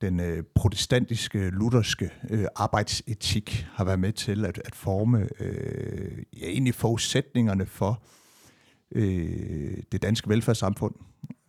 den 0.01 0.19
øh, 0.19 0.43
protestantiske, 0.55 1.49
lutherske 1.49 2.09
øh, 2.29 2.45
arbejdsetik 2.55 3.67
har 3.73 3.83
været 3.83 3.99
med 3.99 4.13
til 4.13 4.45
at, 4.45 4.61
at 4.65 4.75
forme 4.75 5.27
øh, 5.39 6.23
ja, 6.39 6.45
egentlig 6.45 6.75
forudsætningerne 6.75 7.65
for 7.65 8.03
øh, 8.91 9.77
det 9.91 10.01
danske 10.01 10.29
velfærdssamfund, 10.29 10.95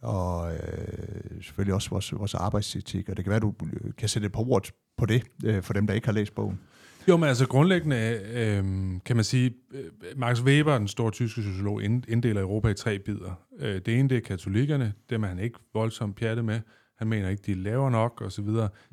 og 0.03 0.55
øh, 0.55 1.43
selvfølgelig 1.43 1.75
også 1.75 1.91
vores, 1.91 2.13
vores 2.13 2.35
arbejdsetik. 2.35 3.09
Og 3.09 3.17
det 3.17 3.25
kan 3.25 3.31
være, 3.31 3.41
du 3.41 3.55
øh, 3.73 3.93
kan 3.99 4.09
sætte 4.09 4.27
et 4.27 4.33
par 4.33 4.51
ord 4.51 4.71
på 4.97 5.07
det, 5.07 5.23
øh, 5.45 5.63
for 5.63 5.73
dem, 5.73 5.87
der 5.87 5.95
ikke 5.95 6.07
har 6.07 6.13
læst 6.13 6.35
bogen. 6.35 6.61
Jo, 7.09 7.17
men 7.17 7.29
altså 7.29 7.49
grundlæggende 7.49 8.21
øh, 8.33 8.65
kan 9.05 9.17
man 9.17 9.25
sige, 9.25 9.55
øh, 9.73 9.85
Max 10.17 10.43
Weber, 10.43 10.79
den 10.79 10.89
store 10.89 11.11
tyske 11.11 11.43
sociolog, 11.43 11.83
inddeler 11.83 12.41
Europa 12.41 12.69
i 12.69 12.75
tre 12.75 12.99
bidder. 12.99 13.35
Øh, 13.59 13.75
det 13.75 13.99
ene, 13.99 14.09
det 14.09 14.17
er 14.17 14.21
katolikkerne, 14.21 14.93
dem 15.11 15.25
er 15.25 15.29
han 15.29 15.39
ikke 15.39 15.59
voldsomt 15.75 16.17
pjattet 16.17 16.45
med. 16.45 16.61
Han 16.99 17.09
mener 17.09 17.29
ikke, 17.29 17.43
de 17.47 17.55
laver 17.55 17.91
nok 17.91 18.23
osv. 18.23 18.49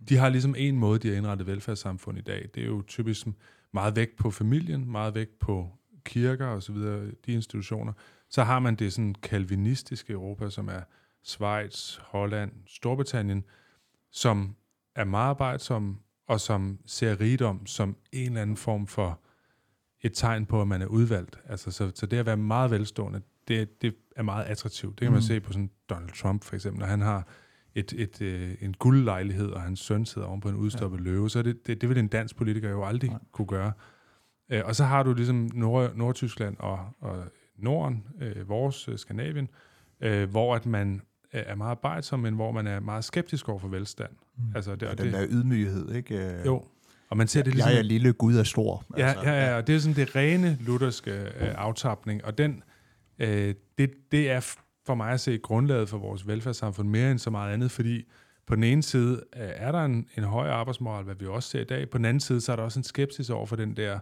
De 0.09 0.17
har 0.17 0.29
ligesom 0.29 0.55
en 0.57 0.77
måde, 0.77 0.99
de 0.99 1.09
har 1.09 1.15
indrettet 1.15 1.47
velfærdssamfund 1.47 2.17
i 2.17 2.21
dag. 2.21 2.49
Det 2.55 2.63
er 2.63 2.67
jo 2.67 2.81
typisk 2.87 3.27
meget 3.73 3.95
vægt 3.95 4.17
på 4.17 4.31
familien, 4.31 4.91
meget 4.91 5.15
vægt 5.15 5.39
på 5.39 5.67
kirker 6.05 6.47
osv., 6.47 6.75
de 7.25 7.31
institutioner. 7.33 7.93
Så 8.29 8.43
har 8.43 8.59
man 8.59 8.75
det 8.75 8.93
sådan 8.93 9.15
kalvinistiske 9.23 10.13
Europa, 10.13 10.49
som 10.49 10.67
er 10.67 10.81
Schweiz, 11.23 11.97
Holland, 11.97 12.51
Storbritannien, 12.67 13.43
som 14.11 14.55
er 14.95 15.03
meget 15.03 15.29
arbejdsom, 15.29 15.99
og 16.29 16.39
som 16.39 16.79
ser 16.85 17.21
rigdom 17.21 17.65
som 17.65 17.95
en 18.11 18.25
eller 18.27 18.41
anden 18.41 18.57
form 18.57 18.87
for 18.87 19.19
et 20.01 20.11
tegn 20.13 20.45
på, 20.45 20.61
at 20.61 20.67
man 20.67 20.81
er 20.81 20.85
udvalgt. 20.85 21.39
Altså, 21.45 21.71
så, 21.71 21.91
så 21.95 22.05
det 22.05 22.17
at 22.17 22.25
være 22.25 22.37
meget 22.37 22.71
velstående, 22.71 23.21
det, 23.47 23.81
det 23.81 23.95
er 24.15 24.23
meget 24.23 24.45
attraktivt. 24.45 24.99
Det 24.99 25.05
kan 25.05 25.11
man 25.11 25.17
Mm. 25.17 25.21
se 25.21 25.39
på 25.39 25.53
sådan 25.53 25.69
Donald 25.89 26.09
Trump 26.21 26.43
for 26.43 26.55
eksempel, 26.55 26.79
når 26.79 26.87
han 26.87 27.01
har 27.01 27.27
et, 27.75 27.93
et, 27.93 28.21
øh, 28.21 28.55
en 28.61 28.73
guldlejlighed, 28.73 29.49
og 29.49 29.61
hans 29.61 29.79
søn 29.79 30.05
sidder 30.05 30.27
oven 30.27 30.41
på 30.41 30.49
en 30.49 30.55
udstoppet 30.55 30.97
ja. 30.97 31.03
løve, 31.03 31.29
så 31.29 31.41
det, 31.41 31.67
det, 31.67 31.81
det 31.81 31.89
vil 31.89 31.97
en 31.97 32.07
dansk 32.07 32.35
politiker 32.35 32.69
jo 32.69 32.85
aldrig 32.85 33.09
Nej. 33.09 33.19
kunne 33.31 33.47
gøre. 33.47 33.71
Øh, 34.49 34.61
og 34.65 34.75
så 34.75 34.83
har 34.83 35.03
du 35.03 35.13
ligesom 35.13 35.49
Nord, 35.53 35.95
Nordtyskland 35.95 36.57
og, 36.59 36.79
og 36.99 37.23
Norden, 37.57 38.07
øh, 38.21 38.49
vores 38.49 38.87
øh, 38.87 38.97
Skandinavien, 38.97 39.49
øh, 40.01 40.29
hvor 40.29 40.55
at 40.55 40.65
man 40.65 41.01
er 41.31 41.55
meget 41.55 41.71
arbejdsom, 41.71 42.19
men 42.19 42.33
hvor 42.33 42.51
man 42.51 42.67
er 42.67 42.79
meget 42.79 43.03
skeptisk 43.03 43.49
over 43.49 43.59
for 43.59 43.67
velstand. 43.67 44.11
Mm. 44.37 44.43
Altså, 44.55 44.75
det, 44.75 44.87
Og 44.87 44.97
den 44.97 45.05
det, 45.05 45.13
der 45.13 45.25
ydmyghed, 45.29 45.91
ikke? 45.91 46.15
Øh, 46.17 46.45
jo, 46.45 46.63
og 47.09 47.17
man 47.17 47.27
ser 47.27 47.43
det 47.43 47.53
ligesom... 47.53 47.71
Jeg 47.71 47.79
er 47.79 47.83
lille, 47.83 48.13
Gud 48.13 48.35
er 48.35 48.43
stor. 48.43 48.85
Ja, 48.97 49.13
ja, 49.23 49.45
ja, 49.45 49.57
og 49.57 49.67
det 49.67 49.75
er 49.75 49.79
sådan 49.79 49.95
det 49.95 50.15
rene 50.15 50.57
lutherske 50.61 51.11
øh, 51.11 51.53
aftapning, 51.55 52.25
og 52.25 52.37
den, 52.37 52.63
øh, 53.19 53.55
det, 53.77 53.91
det 54.11 54.31
er 54.31 54.55
for 54.85 54.95
mig 54.95 55.11
at 55.11 55.19
se 55.19 55.37
grundlaget 55.37 55.89
for 55.89 55.97
vores 55.97 56.27
velfærdssamfund 56.27 56.89
mere 56.89 57.11
end 57.11 57.19
så 57.19 57.29
meget 57.29 57.53
andet, 57.53 57.71
fordi 57.71 58.03
på 58.47 58.55
den 58.55 58.63
ene 58.63 58.83
side 58.83 59.13
øh, 59.35 59.49
er 59.55 59.71
der 59.71 59.85
en, 59.85 60.07
en 60.17 60.23
høj 60.23 60.47
arbejdsmoral, 60.49 61.03
hvad 61.03 61.15
vi 61.15 61.25
også 61.25 61.49
ser 61.49 61.61
i 61.61 61.63
dag, 61.63 61.89
på 61.89 61.97
den 61.97 62.05
anden 62.05 62.19
side 62.19 62.41
så 62.41 62.51
er 62.51 62.55
der 62.55 62.63
også 62.63 62.79
en 62.79 62.83
skepsis 62.83 63.29
over 63.29 63.45
for 63.45 63.55
den 63.55 63.77
der 63.77 63.99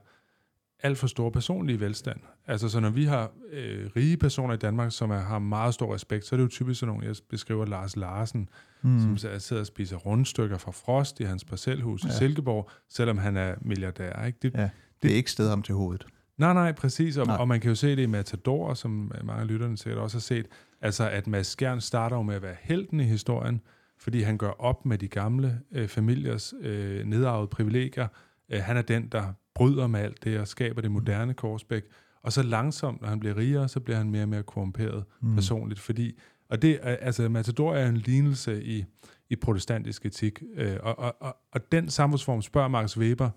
alt 0.83 0.97
for 0.97 1.07
store 1.07 1.31
personlige 1.31 1.79
velstand. 1.79 2.19
Altså 2.47 2.69
så 2.69 2.79
når 2.79 2.89
vi 2.89 3.05
har 3.05 3.31
øh, 3.51 3.89
rige 3.95 4.17
personer 4.17 4.53
i 4.53 4.57
Danmark, 4.57 4.91
som 4.91 5.11
er, 5.11 5.17
har 5.19 5.39
meget 5.39 5.73
stor 5.73 5.93
respekt, 5.95 6.25
så 6.25 6.35
er 6.35 6.37
det 6.37 6.43
jo 6.43 6.49
typisk 6.49 6.79
sådan 6.79 6.93
nogle, 6.93 7.07
jeg 7.07 7.15
beskriver 7.29 7.65
Lars 7.65 7.95
Larsen, 7.95 8.49
mm. 8.81 8.99
som 8.99 9.17
så- 9.17 9.39
sidder 9.39 9.59
og 9.61 9.65
spiser 9.67 9.97
rundstykker 9.97 10.57
fra 10.57 10.71
Frost 10.71 11.19
i 11.19 11.23
hans 11.23 11.43
parcelhus 11.45 12.03
ja. 12.03 12.09
i. 12.09 12.11
Silkeborg, 12.11 12.69
selvom 12.89 13.17
han 13.17 13.37
er 13.37 13.55
milliardær. 13.61 14.25
Ikke? 14.25 14.39
Det, 14.41 14.53
Ja, 14.55 14.69
det 15.01 15.11
er 15.11 15.15
ikke 15.15 15.31
sted 15.31 15.49
ham 15.49 15.61
til 15.61 15.75
hovedet. 15.75 16.05
Nej, 16.37 16.53
nej, 16.53 16.71
præcis. 16.71 17.17
Og, 17.17 17.27
Nej. 17.27 17.35
og 17.37 17.47
man 17.47 17.59
kan 17.59 17.69
jo 17.69 17.75
se 17.75 17.95
det 17.95 17.99
i 18.03 18.05
Matador, 18.05 18.73
som 18.73 19.11
mange 19.23 19.41
af 19.41 19.47
lytterne 19.47 19.77
sikkert 19.77 20.01
også 20.01 20.17
har 20.17 20.21
set. 20.21 20.45
Altså, 20.81 21.09
at 21.09 21.27
Mads 21.27 21.47
Skjern 21.47 21.81
starter 21.81 22.15
jo 22.15 22.21
med 22.21 22.35
at 22.35 22.41
være 22.41 22.55
helten 22.61 22.99
i 22.99 23.03
historien, 23.03 23.61
fordi 23.99 24.21
han 24.21 24.37
gør 24.37 24.49
op 24.49 24.85
med 24.85 24.97
de 24.97 25.07
gamle 25.07 25.59
øh, 25.71 25.87
familiers 25.87 26.53
øh, 26.61 27.05
nedarvede 27.05 27.47
privilegier. 27.47 28.07
Øh, 28.49 28.61
han 28.63 28.77
er 28.77 28.81
den, 28.81 29.07
der 29.07 29.33
bryder 29.57 29.87
med 29.87 29.99
alt 29.99 30.23
det 30.23 30.39
og 30.39 30.47
skaber 30.47 30.81
det 30.81 30.91
moderne 30.91 31.33
Korsbæk. 31.33 31.83
Og 32.23 32.33
så 32.33 32.43
langsomt, 32.43 33.01
når 33.01 33.07
han 33.09 33.19
bliver 33.19 33.37
rigere, 33.37 33.67
så 33.67 33.79
bliver 33.79 33.97
han 33.97 34.09
mere 34.11 34.23
og 34.23 34.29
mere 34.29 34.43
korrumperet 34.43 35.03
mm. 35.21 35.33
personligt. 35.35 35.79
Fordi, 35.79 36.19
og 36.49 36.61
det, 36.61 36.79
er- 36.81 36.95
altså, 36.95 37.29
Matador 37.29 37.75
er 37.75 37.89
en 37.89 37.97
lignelse 37.97 38.63
i, 38.63 38.85
i 39.29 39.35
protestantisk 39.35 40.05
etik. 40.05 40.43
Øh, 40.55 40.77
og, 40.83 40.99
og, 40.99 41.15
og, 41.19 41.37
og 41.51 41.71
den 41.71 41.89
samfundsform 41.89 42.41
spørger 42.41 42.67
Max 42.67 42.97
Weber 42.97 43.29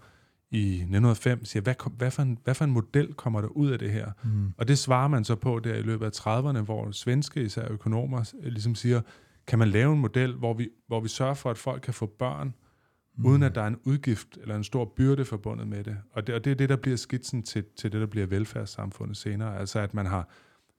i 0.50 0.72
1905, 0.74 1.44
siger, 1.44 1.62
hvad, 1.62 1.74
hvad, 1.96 2.10
for 2.10 2.22
en, 2.22 2.38
hvad 2.44 2.54
for 2.54 2.64
en 2.64 2.70
model 2.70 3.14
kommer 3.14 3.40
der 3.40 3.48
ud 3.48 3.70
af 3.70 3.78
det 3.78 3.90
her? 3.90 4.10
Mm. 4.24 4.52
Og 4.58 4.68
det 4.68 4.78
svarer 4.78 5.08
man 5.08 5.24
så 5.24 5.34
på 5.34 5.58
der 5.64 5.74
i 5.74 5.82
løbet 5.82 6.06
af 6.06 6.10
30'erne, 6.10 6.60
hvor 6.60 6.90
svenske 6.90 7.42
især 7.42 7.68
økonomer 7.72 8.32
ligesom 8.42 8.74
siger, 8.74 9.00
kan 9.46 9.58
man 9.58 9.68
lave 9.68 9.92
en 9.92 9.98
model, 10.00 10.34
hvor 10.34 10.54
vi, 10.54 10.68
hvor 10.86 11.00
vi 11.00 11.08
sørger 11.08 11.34
for, 11.34 11.50
at 11.50 11.58
folk 11.58 11.82
kan 11.82 11.94
få 11.94 12.06
børn, 12.06 12.54
mm. 13.20 13.26
uden 13.26 13.42
at 13.42 13.54
der 13.54 13.62
er 13.62 13.66
en 13.66 13.78
udgift 13.84 14.38
eller 14.42 14.56
en 14.56 14.64
stor 14.64 14.84
byrde 14.96 15.24
forbundet 15.24 15.68
med 15.68 15.84
det. 15.84 15.96
Og 16.12 16.26
det, 16.26 16.34
og 16.34 16.44
det 16.44 16.50
er 16.50 16.54
det, 16.54 16.68
der 16.68 16.76
bliver 16.76 16.96
skitsen 16.96 17.42
til, 17.42 17.64
til 17.76 17.92
det, 17.92 18.00
der 18.00 18.06
bliver 18.06 18.26
velfærdssamfundet 18.26 19.16
senere. 19.16 19.58
Altså 19.58 19.78
at 19.78 19.94
man 19.94 20.06
har 20.06 20.28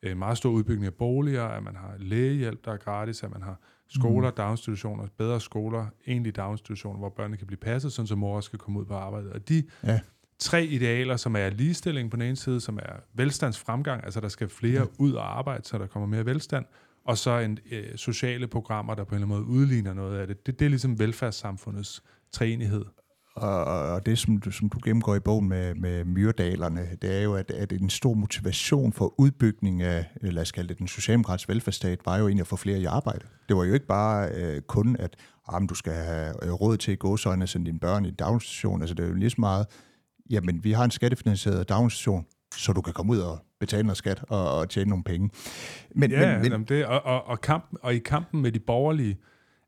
en 0.03 0.17
meget 0.17 0.37
stor 0.37 0.49
udbygning 0.49 0.85
af 0.85 0.93
boliger, 0.93 1.43
at 1.43 1.63
man 1.63 1.75
har 1.75 1.93
lægehjælp, 1.97 2.65
der 2.65 2.71
er 2.71 2.77
gratis, 2.77 3.23
at 3.23 3.31
man 3.31 3.41
har 3.41 3.59
skoler, 3.89 4.29
mm. 4.29 4.35
daginstitutioner, 4.35 5.07
bedre 5.17 5.41
skoler, 5.41 5.85
egentlige 6.07 6.33
daginstitutioner, 6.33 6.99
hvor 6.99 7.09
børnene 7.09 7.37
kan 7.37 7.47
blive 7.47 7.57
passet, 7.57 7.91
sådan 7.93 8.07
så 8.07 8.15
mor 8.15 8.35
også 8.35 8.47
skal 8.47 8.59
komme 8.59 8.79
ud 8.79 8.85
på 8.85 8.93
arbejde. 8.93 9.31
Og 9.33 9.49
de 9.49 9.63
Ja. 9.83 9.99
tre 10.39 10.65
idealer, 10.65 11.17
som 11.17 11.35
er 11.35 11.49
ligestilling 11.49 12.11
på 12.11 12.17
den 12.17 12.25
ene 12.25 12.35
side, 12.35 12.61
som 12.61 12.77
er 12.81 12.93
velstandsfremgang, 13.13 14.03
altså 14.03 14.19
der 14.19 14.27
skal 14.27 14.49
flere 14.49 14.87
ud 14.99 15.13
og 15.13 15.37
arbejde, 15.37 15.67
så 15.67 15.77
der 15.77 15.87
kommer 15.87 16.07
mere 16.07 16.25
velstand, 16.25 16.65
og 17.05 17.17
så 17.17 17.39
en, 17.39 17.59
øh, 17.71 17.83
sociale 17.95 18.47
programmer, 18.47 18.95
der 18.95 19.03
på 19.03 19.15
en 19.15 19.21
eller 19.21 19.35
anden 19.35 19.45
måde 19.47 19.59
udligner 19.59 19.93
noget 19.93 20.19
af 20.19 20.27
det. 20.27 20.45
Det, 20.45 20.59
det 20.59 20.65
er 20.65 20.69
ligesom 20.69 20.99
velfærdssamfundets 20.99 22.03
træenighed. 22.33 22.85
Og, 23.35 23.65
og 23.65 24.05
det, 24.05 24.19
som 24.19 24.37
du, 24.37 24.51
som 24.51 24.69
du 24.69 24.79
gennemgår 24.83 25.15
i 25.15 25.19
bogen 25.19 25.49
med, 25.49 25.75
med 25.75 26.05
myrdalerne, 26.05 26.87
det 27.01 27.17
er 27.17 27.21
jo, 27.21 27.35
at, 27.35 27.51
at 27.51 27.71
en 27.71 27.89
stor 27.89 28.13
motivation 28.13 28.93
for 28.93 29.13
udbygning 29.17 29.81
af, 29.81 30.05
lad 30.21 30.41
os 30.41 30.51
kalde 30.51 30.69
det, 30.69 30.79
den 30.79 30.87
socialdemokratiske 30.87 31.53
velfærdsstat, 31.53 31.99
var 32.05 32.17
jo 32.17 32.27
egentlig 32.27 32.41
at 32.41 32.47
få 32.47 32.55
flere 32.55 32.79
i 32.79 32.85
arbejde. 32.85 33.25
Det 33.49 33.57
var 33.57 33.63
jo 33.63 33.73
ikke 33.73 33.87
bare 33.87 34.29
øh, 34.29 34.61
kun, 34.61 34.95
at 34.99 35.15
ah, 35.47 35.61
du 35.69 35.75
skal 35.75 35.93
have 35.93 36.45
øh, 36.45 36.51
råd 36.51 36.77
til 36.77 36.91
at 36.91 36.99
gå 36.99 37.17
sådan, 37.17 37.47
sende 37.47 37.65
dine 37.65 37.79
børn 37.79 38.05
i 38.05 38.07
en 38.07 38.15
daginstitution. 38.15 38.81
Altså 38.81 38.95
det 38.95 39.03
er 39.03 39.07
jo 39.07 39.13
lige 39.13 39.29
så 39.29 39.35
meget, 39.39 39.65
jamen 40.29 40.63
vi 40.63 40.71
har 40.71 40.83
en 40.83 40.91
skattefinansieret 40.91 41.69
daginstitution, 41.69 42.25
så 42.55 42.73
du 42.73 42.81
kan 42.81 42.93
komme 42.93 43.11
ud 43.13 43.19
og 43.19 43.39
betale 43.59 43.83
noget 43.83 43.97
skat 43.97 44.23
og, 44.29 44.57
og 44.57 44.69
tjene 44.69 44.89
nogle 44.89 45.03
penge. 45.03 45.29
Men, 45.95 46.11
Ja, 46.11 46.31
men, 46.31 46.41
men, 46.41 46.51
jamen 46.51 46.67
det, 46.67 46.85
og, 46.85 47.05
og, 47.05 47.27
og, 47.27 47.41
kampen, 47.41 47.77
og 47.81 47.93
i 47.93 47.99
kampen 47.99 48.41
med 48.41 48.51
de 48.51 48.59
borgerlige, 48.59 49.17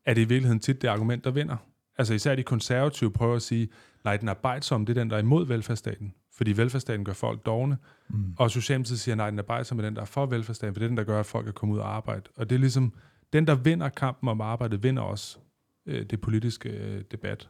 er 0.06 0.14
det 0.14 0.22
i 0.22 0.26
virkeligheden 0.26 0.60
tit 0.60 0.82
det 0.82 0.88
argument, 0.88 1.24
der 1.24 1.32
vinder. 1.32 1.58
Altså 1.98 2.14
især 2.14 2.36
de 2.36 2.44
konservative 2.44 3.12
prøver 3.12 3.36
at 3.36 3.42
sige, 3.42 3.70
nej, 4.04 4.18
den 4.18 4.30
arbejdsomme, 4.30 4.86
det 4.86 4.98
er 4.98 5.02
den, 5.02 5.10
der 5.10 5.16
er 5.16 5.22
imod 5.22 5.46
velfærdsstaten. 5.46 6.14
Fordi 6.36 6.58
velfærdsstaten 6.58 7.06
gør 7.06 7.14
folk 7.14 7.46
dogne. 7.46 7.78
Mm. 8.10 8.36
Og 8.38 8.52
Socialdemokratiet 8.52 9.00
siger, 9.00 9.16
nej, 9.16 9.30
den 9.30 9.40
arbejdsomme 9.40 9.84
er 9.84 9.88
den, 9.88 9.96
der 9.96 10.02
er 10.02 10.06
for 10.06 10.26
velfærdsstaten, 10.26 10.76
for 10.76 10.80
det 10.80 10.86
er 10.86 10.90
den, 10.90 10.98
der 10.98 11.04
gør, 11.04 11.20
at 11.20 11.26
folk 11.26 11.44
kan 11.46 11.54
komme 11.54 11.76
ud 11.76 11.80
og 11.80 11.96
arbejde. 11.96 12.22
Og 12.36 12.50
det 12.50 12.56
er 12.56 12.60
ligesom, 12.60 12.94
den, 13.34 13.48
der 13.48 13.56
vinder 13.56 13.90
kampen 13.90 14.30
om 14.30 14.42
arbejde, 14.42 14.82
vinder 14.82 15.02
også 15.04 15.38
øh, 15.86 16.06
det 16.06 16.22
politiske 16.22 16.70
øh, 16.70 17.04
debat. 17.12 17.50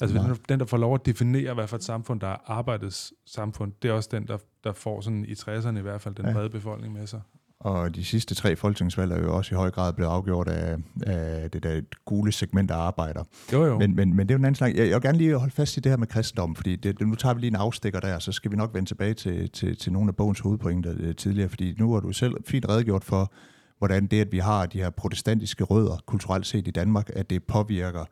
Altså 0.00 0.18
den, 0.18 0.36
den, 0.48 0.60
der 0.60 0.66
får 0.66 0.76
lov 0.76 0.94
at 0.94 1.06
definere, 1.06 1.54
hvad 1.54 1.66
for 1.66 1.76
et 1.76 1.84
samfund, 1.84 2.20
der 2.20 2.26
er 2.26 2.36
arbejdets 2.46 3.12
samfund, 3.26 3.72
det 3.82 3.88
er 3.88 3.92
også 3.92 4.08
den, 4.12 4.26
der, 4.26 4.38
der 4.64 4.72
får 4.72 5.00
sådan 5.00 5.24
i 5.24 5.32
60'erne 5.32 5.78
i 5.78 5.80
hvert 5.80 6.00
fald 6.00 6.14
den 6.14 6.26
Ja. 6.26 6.32
brede 6.32 6.50
befolkning 6.50 6.92
med 6.94 7.06
sig. 7.06 7.20
Og 7.62 7.94
de 7.94 8.04
sidste 8.04 8.34
tre 8.34 8.56
folketingsvalg 8.56 9.12
er 9.12 9.22
jo 9.22 9.36
også 9.36 9.54
i 9.54 9.56
høj 9.56 9.70
grad 9.70 9.92
blevet 9.92 10.10
afgjort 10.10 10.48
af, 10.48 10.76
af 11.06 11.50
det 11.50 11.62
der 11.62 11.80
gule 12.04 12.32
segment 12.32 12.70
af 12.70 12.76
arbejder. 12.76 13.24
Jo, 13.52 13.64
jo. 13.64 13.78
Men, 13.78 13.96
men, 13.96 14.16
men 14.16 14.28
det 14.28 14.34
er 14.34 14.34
jo 14.34 14.38
en 14.38 14.44
anden 14.44 14.54
snak. 14.54 14.74
Jeg, 14.74 14.88
jeg 14.88 14.94
vil 14.94 15.02
gerne 15.02 15.18
lige 15.18 15.38
holde 15.38 15.54
fast 15.54 15.76
i 15.76 15.80
det 15.80 15.92
her 15.92 15.96
med 15.96 16.06
kristendom, 16.06 16.56
fordi 16.56 16.76
det, 16.76 16.98
det, 16.98 17.08
nu 17.08 17.14
tager 17.14 17.34
vi 17.34 17.40
lige 17.40 17.48
en 17.48 17.56
afstikker 17.56 18.00
der, 18.00 18.18
så 18.18 18.32
skal 18.32 18.50
vi 18.50 18.56
nok 18.56 18.74
vende 18.74 18.88
tilbage 18.88 19.14
til, 19.14 19.50
til, 19.50 19.76
til 19.76 19.92
nogle 19.92 20.08
af 20.08 20.16
bogens 20.16 20.40
hovedpointer 20.40 20.94
øh, 20.98 21.14
tidligere, 21.14 21.48
fordi 21.48 21.74
nu 21.78 21.92
har 21.92 22.00
du 22.00 22.12
selv 22.12 22.34
fint 22.46 22.68
redegjort 22.68 23.04
for, 23.04 23.32
hvordan 23.78 24.06
det, 24.06 24.20
at 24.20 24.32
vi 24.32 24.38
har 24.38 24.66
de 24.66 24.78
her 24.78 24.90
protestantiske 24.90 25.64
rødder 25.64 26.02
kulturelt 26.06 26.46
set 26.46 26.68
i 26.68 26.70
Danmark, 26.70 27.10
at 27.12 27.30
det 27.30 27.44
påvirker 27.44 28.04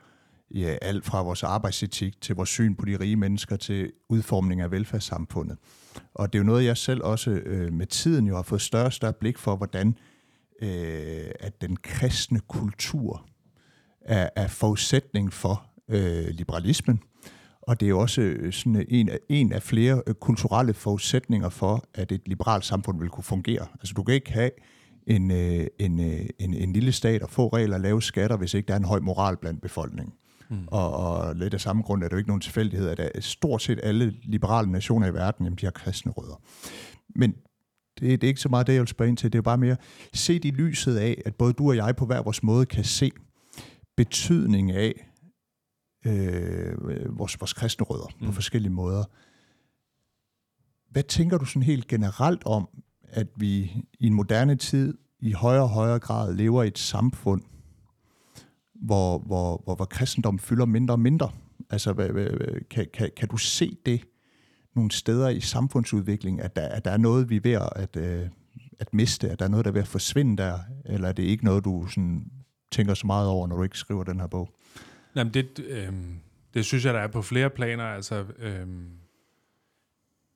ja, 0.54 0.76
alt 0.82 1.04
fra 1.04 1.22
vores 1.22 1.42
arbejdsetik 1.42 2.20
til 2.20 2.34
vores 2.34 2.48
syn 2.48 2.74
på 2.74 2.84
de 2.84 2.96
rige 3.00 3.16
mennesker 3.16 3.56
til 3.56 3.92
udformning 4.08 4.60
af 4.60 4.70
velfærdssamfundet. 4.70 5.58
Og 6.14 6.32
det 6.32 6.38
er 6.38 6.42
jo 6.42 6.46
noget, 6.46 6.64
jeg 6.64 6.76
selv 6.76 7.02
også 7.02 7.30
øh, 7.30 7.72
med 7.72 7.86
tiden 7.86 8.26
jo 8.26 8.36
har 8.36 8.42
fået 8.42 8.60
større 8.60 8.86
og 8.86 8.92
større 8.92 9.12
blik 9.12 9.38
for, 9.38 9.56
hvordan 9.56 9.96
øh, 10.62 11.30
at 11.40 11.60
den 11.60 11.76
kristne 11.76 12.40
kultur 12.40 13.26
er, 14.00 14.28
er 14.36 14.48
forudsætning 14.48 15.32
for 15.32 15.66
øh, 15.88 16.28
liberalismen. 16.28 17.00
Og 17.62 17.80
det 17.80 17.86
er 17.86 17.90
jo 17.90 18.00
også 18.00 18.20
øh, 18.20 18.52
sådan 18.52 18.76
øh, 18.76 18.84
en 18.88 19.08
af, 19.08 19.18
en 19.28 19.52
af 19.52 19.62
flere 19.62 20.02
øh, 20.06 20.14
kulturelle 20.14 20.74
forudsætninger 20.74 21.48
for, 21.48 21.84
at 21.94 22.12
et 22.12 22.22
liberalt 22.26 22.64
samfund 22.64 22.98
vil 23.00 23.08
kunne 23.08 23.24
fungere. 23.24 23.66
Altså 23.74 23.94
du 23.94 24.02
kan 24.02 24.14
ikke 24.14 24.32
have 24.32 24.50
en, 25.06 25.30
en, 25.30 26.00
en, 26.38 26.54
en 26.54 26.72
lille 26.72 26.92
stat 26.92 27.22
og 27.22 27.30
få 27.30 27.48
regler 27.48 27.76
og 27.76 27.80
lave 27.80 28.02
skatter, 28.02 28.36
hvis 28.36 28.54
ikke 28.54 28.66
der 28.66 28.74
er 28.74 28.78
en 28.78 28.84
høj 28.84 29.00
moral 29.00 29.36
blandt 29.36 29.62
befolkningen. 29.62 30.14
Mm. 30.50 30.64
Og, 30.66 30.92
og 30.92 31.36
lidt 31.36 31.54
af 31.54 31.60
samme 31.60 31.82
grund 31.82 32.02
er 32.02 32.08
det 32.08 32.12
jo 32.12 32.18
ikke 32.18 32.28
nogen 32.30 32.40
tilfældighed, 32.40 32.88
at 32.98 33.24
stort 33.24 33.62
set 33.62 33.80
alle 33.82 34.14
liberale 34.22 34.72
nationer 34.72 35.06
i 35.06 35.14
verden, 35.14 35.44
jamen, 35.44 35.56
de 35.56 35.66
har 35.66 35.70
kristne 35.70 36.12
rødder. 36.12 36.42
Men 37.16 37.34
det, 38.00 38.20
det 38.20 38.24
er 38.24 38.28
ikke 38.28 38.40
så 38.40 38.48
meget 38.48 38.66
det, 38.66 38.72
jeg 38.72 38.80
vil 38.80 38.88
spørge 38.88 39.08
ind 39.08 39.16
til. 39.16 39.32
Det 39.32 39.38
er 39.38 39.42
bare 39.42 39.58
mere, 39.58 39.76
se 40.14 40.34
i 40.34 40.50
lyset 40.50 40.96
af, 40.96 41.22
at 41.26 41.34
både 41.34 41.52
du 41.52 41.68
og 41.68 41.76
jeg 41.76 41.96
på 41.96 42.06
hver 42.06 42.22
vores 42.22 42.42
måde 42.42 42.66
kan 42.66 42.84
se 42.84 43.10
betydning 43.96 44.70
af 44.70 45.06
øh, 46.06 47.18
vores, 47.18 47.40
vores 47.40 47.52
kristne 47.52 47.86
rødder 47.86 48.06
mm. 48.06 48.18
på 48.18 48.30
Mm. 48.30 48.32
forskellige 48.32 48.72
måder. 48.72 49.04
Hvad 50.90 51.02
tænker 51.02 51.38
du 51.38 51.44
sådan 51.44 51.62
helt 51.62 51.86
generelt 51.86 52.42
om, 52.46 52.68
at 53.02 53.26
vi 53.36 53.58
i 54.00 54.06
en 54.06 54.14
moderne 54.14 54.56
tid 54.56 54.98
i 55.20 55.32
højere 55.32 55.62
og 55.62 55.68
højere 55.68 55.98
grad 55.98 56.34
lever 56.34 56.62
i 56.62 56.66
et 56.66 56.78
samfund, 56.78 57.42
hvor, 58.80 59.18
hvor, 59.18 59.62
hvor, 59.64 59.74
hvor 59.74 59.84
kristendom 59.84 60.38
fylder 60.38 60.64
mindre 60.64 60.94
og 60.94 61.00
mindre? 61.00 61.30
Altså, 61.70 61.92
hvad, 61.92 62.08
hvad, 62.08 62.28
kan, 62.70 62.86
kan, 62.94 63.10
kan 63.16 63.28
du 63.28 63.36
se 63.36 63.76
det 63.86 64.04
nogle 64.74 64.90
steder 64.90 65.28
i 65.28 65.40
samfundsudviklingen, 65.40 66.40
at 66.40 66.56
der, 66.56 66.68
at 66.68 66.84
der 66.84 66.90
er 66.90 66.96
noget, 66.96 67.30
vi 67.30 67.36
er 67.36 67.40
ved 67.40 67.52
at, 67.52 67.68
at, 67.76 67.96
øh, 67.96 68.28
at 68.78 68.94
miste, 68.94 69.30
at 69.30 69.38
der 69.38 69.44
er 69.44 69.48
noget, 69.48 69.64
der 69.64 69.70
er 69.70 69.72
ved 69.72 69.82
at 69.82 69.88
forsvinde 69.88 70.42
der, 70.42 70.58
eller 70.84 71.08
er 71.08 71.12
det 71.12 71.22
ikke 71.22 71.44
noget, 71.44 71.64
du 71.64 71.86
sådan 71.86 72.30
tænker 72.70 72.94
så 72.94 73.06
meget 73.06 73.28
over, 73.28 73.46
når 73.46 73.56
du 73.56 73.62
ikke 73.62 73.78
skriver 73.78 74.04
den 74.04 74.20
her 74.20 74.26
bog? 74.26 74.54
Jamen 75.16 75.34
det, 75.34 75.58
øh, 75.58 75.92
det 76.54 76.64
synes 76.64 76.84
jeg, 76.84 76.94
der 76.94 77.00
er 77.00 77.08
på 77.08 77.22
flere 77.22 77.50
planer. 77.50 77.84
Altså, 77.84 78.24
øh, 78.38 78.66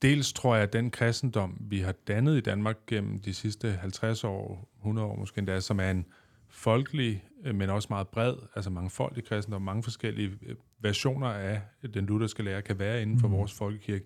dels 0.02 0.32
tror 0.32 0.54
jeg, 0.54 0.62
at 0.62 0.72
den 0.72 0.90
kristendom, 0.90 1.56
vi 1.60 1.80
har 1.80 1.92
dannet 1.92 2.36
i 2.36 2.40
Danmark 2.40 2.76
gennem 2.86 3.20
de 3.20 3.34
sidste 3.34 3.72
50 3.72 4.24
år, 4.24 4.68
100 4.78 5.08
år 5.08 5.16
måske 5.16 5.38
endda, 5.38 5.60
som 5.60 5.80
er 5.80 5.90
en 5.90 6.06
folkelig, 6.48 7.24
men 7.52 7.70
også 7.70 7.86
meget 7.90 8.08
bred, 8.08 8.34
altså 8.54 8.70
mangfoldig 8.70 9.24
kristendom, 9.24 9.62
mange 9.62 9.82
forskellige 9.82 10.38
øh, 10.42 10.56
versioner 10.80 11.28
af 11.28 11.62
den 11.94 12.06
lutherske 12.06 12.42
lære 12.42 12.62
kan 12.62 12.78
være 12.78 13.02
inden 13.02 13.20
for 13.20 13.28
mm. 13.28 13.34
vores 13.34 13.52
folkekirke, 13.52 14.04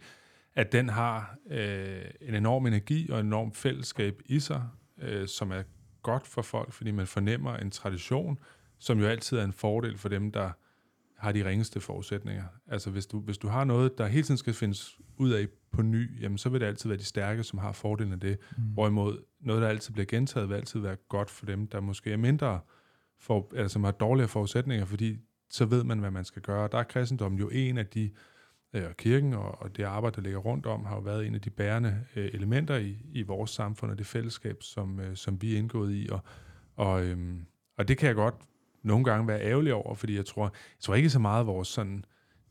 at 0.54 0.72
den 0.72 0.88
har 0.88 1.36
øh, 1.50 2.04
en 2.20 2.34
enorm 2.34 2.66
energi 2.66 3.10
og 3.10 3.20
en 3.20 3.26
enorm 3.26 3.52
fællesskab 3.52 4.22
i 4.26 4.40
sig, 4.40 4.62
øh, 5.02 5.28
som 5.28 5.50
er 5.50 5.62
godt 6.02 6.26
for 6.26 6.42
folk, 6.42 6.72
fordi 6.72 6.90
man 6.90 7.06
fornemmer 7.06 7.56
en 7.56 7.70
tradition, 7.70 8.38
som 8.78 8.98
jo 8.98 9.06
altid 9.06 9.38
er 9.38 9.44
en 9.44 9.52
fordel 9.52 9.98
for 9.98 10.08
dem, 10.08 10.32
der 10.32 10.50
har 11.18 11.32
de 11.32 11.44
ringeste 11.44 11.80
forudsætninger. 11.80 12.44
Altså 12.66 12.90
hvis 12.90 13.06
du, 13.06 13.20
hvis 13.20 13.38
du 13.38 13.48
har 13.48 13.64
noget, 13.64 13.98
der 13.98 14.06
hele 14.06 14.22
tiden 14.22 14.38
skal 14.38 14.54
findes 14.54 14.98
ud 15.16 15.30
af 15.30 15.46
på 15.72 15.82
ny, 15.82 16.22
jamen 16.22 16.38
så 16.38 16.48
vil 16.48 16.60
det 16.60 16.66
altid 16.66 16.88
være 16.88 16.98
de 16.98 17.04
stærke, 17.04 17.42
som 17.42 17.58
har 17.58 17.72
fordelen 17.72 18.12
af 18.12 18.20
det. 18.20 18.38
Mm. 18.56 18.62
Hvorimod 18.64 19.18
noget, 19.40 19.62
der 19.62 19.68
altid 19.68 19.92
bliver 19.92 20.06
gentaget, 20.06 20.48
vil 20.48 20.54
altid 20.54 20.80
være 20.80 20.96
godt 21.08 21.30
for 21.30 21.46
dem, 21.46 21.66
der 21.66 21.80
måske 21.80 22.12
er 22.12 22.16
mindre, 22.16 22.60
for, 23.20 23.50
altså 23.56 23.72
som 23.72 23.84
har 23.84 23.90
dårligere 23.90 24.28
forudsætninger, 24.28 24.84
fordi 24.84 25.18
så 25.50 25.64
ved 25.64 25.84
man, 25.84 25.98
hvad 25.98 26.10
man 26.10 26.24
skal 26.24 26.42
gøre. 26.42 26.68
Der 26.72 26.78
er 26.78 26.82
kristendommen 26.82 27.40
jo 27.40 27.48
en 27.48 27.78
af 27.78 27.86
de, 27.86 28.10
øh, 28.72 28.94
kirken 28.98 29.34
og, 29.34 29.62
og 29.62 29.76
det 29.76 29.82
arbejde, 29.84 30.16
der 30.16 30.22
ligger 30.22 30.38
rundt 30.38 30.66
om, 30.66 30.84
har 30.84 30.94
jo 30.94 31.00
været 31.00 31.26
en 31.26 31.34
af 31.34 31.40
de 31.40 31.50
bærende 31.50 32.04
øh, 32.16 32.30
elementer 32.32 32.76
i, 32.76 32.96
i 33.12 33.22
vores 33.22 33.50
samfund 33.50 33.90
og 33.90 33.98
det 33.98 34.06
fællesskab, 34.06 34.62
som, 34.62 35.00
øh, 35.00 35.16
som 35.16 35.42
vi 35.42 35.54
er 35.54 35.58
indgået 35.58 35.94
i. 35.94 36.08
Og, 36.10 36.20
og, 36.76 37.04
øh, 37.04 37.18
og 37.78 37.88
det 37.88 37.98
kan 37.98 38.06
jeg 38.06 38.14
godt 38.14 38.34
nogle 38.82 39.04
gange 39.04 39.28
være 39.28 39.40
ærgerlig 39.40 39.74
over, 39.74 39.94
fordi 39.94 40.16
jeg 40.16 40.26
tror, 40.26 40.44
jeg 40.44 40.80
tror 40.80 40.94
ikke 40.94 41.10
så 41.10 41.18
meget 41.18 41.46
vores 41.46 41.68
sådan, 41.68 42.04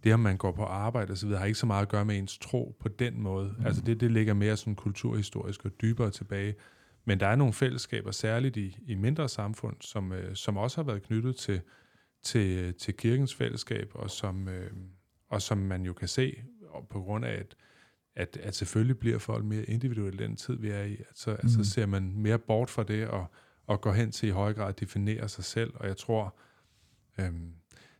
det 0.04 0.14
om 0.14 0.20
man 0.20 0.38
går 0.38 0.52
på 0.52 0.64
arbejde 0.64 1.12
og 1.12 1.18
så 1.18 1.26
videre, 1.26 1.40
har 1.40 1.46
ikke 1.46 1.60
så 1.60 1.66
meget 1.66 1.82
at 1.82 1.90
gøre 1.90 2.06
med 2.06 2.18
ens 2.18 2.38
tro 2.38 2.76
på 2.80 2.88
den 2.88 3.22
måde. 3.22 3.56
Mm. 3.58 3.66
Altså 3.66 3.82
det, 3.82 4.00
det 4.00 4.12
ligger 4.12 4.34
mere 4.34 4.58
sådan 4.58 4.76
kulturhistorisk 4.76 5.66
og 5.66 5.72
dybere 5.82 6.12
tilbage. 6.12 6.56
Men 7.08 7.20
der 7.20 7.28
er 7.28 7.36
nogle 7.36 7.54
fællesskaber, 7.54 8.12
særligt 8.12 8.58
i, 8.58 8.78
i 8.88 8.96
mindre 8.96 9.30
samfund, 9.30 9.76
som, 9.82 10.12
øh, 10.12 10.36
som 10.36 10.58
også 10.58 10.78
har 10.78 10.84
været 10.84 11.04
knyttet 11.04 11.36
til, 11.36 11.62
til, 12.24 12.74
til 12.74 12.98
kirkens 12.98 13.36
fællesskab, 13.36 13.91
og 13.93 14.12
som, 14.12 14.48
øh, 14.48 14.72
og 15.30 15.41
som 15.41 15.58
man 15.58 15.86
jo 15.86 15.93
kan 15.93 16.08
se 16.08 16.36
på 16.89 17.02
grund 17.02 17.26
af, 17.26 17.34
at, 17.34 17.56
at, 18.15 18.38
at 18.38 18.56
selvfølgelig 18.56 19.00
bliver 19.00 19.17
folk 19.17 19.46
mere 19.46 19.63
individuelle 19.63 20.24
den 20.24 20.36
tid, 20.36 20.58
vi 20.58 20.70
er 20.70 20.84
i. 20.84 20.96
Altså, 20.96 21.30
mm. 21.30 21.38
altså 21.43 21.72
ser 21.72 21.86
man 21.86 22.13
mere 22.15 22.39
bort 22.39 22.70
fra 22.70 22.84
det, 22.84 23.08
og 23.08 23.28
og 23.67 23.82
går 23.82 23.93
hen 23.93 24.12
til 24.12 24.30
i 24.30 24.32
høj 24.32 24.54
grad 24.54 24.70
at 24.70 24.80
definere 24.80 25.30
sig 25.30 25.43
selv. 25.43 25.74
Og 25.76 25.88
jeg 25.88 25.98
tror, 25.98 26.36
øhm, 27.20 27.54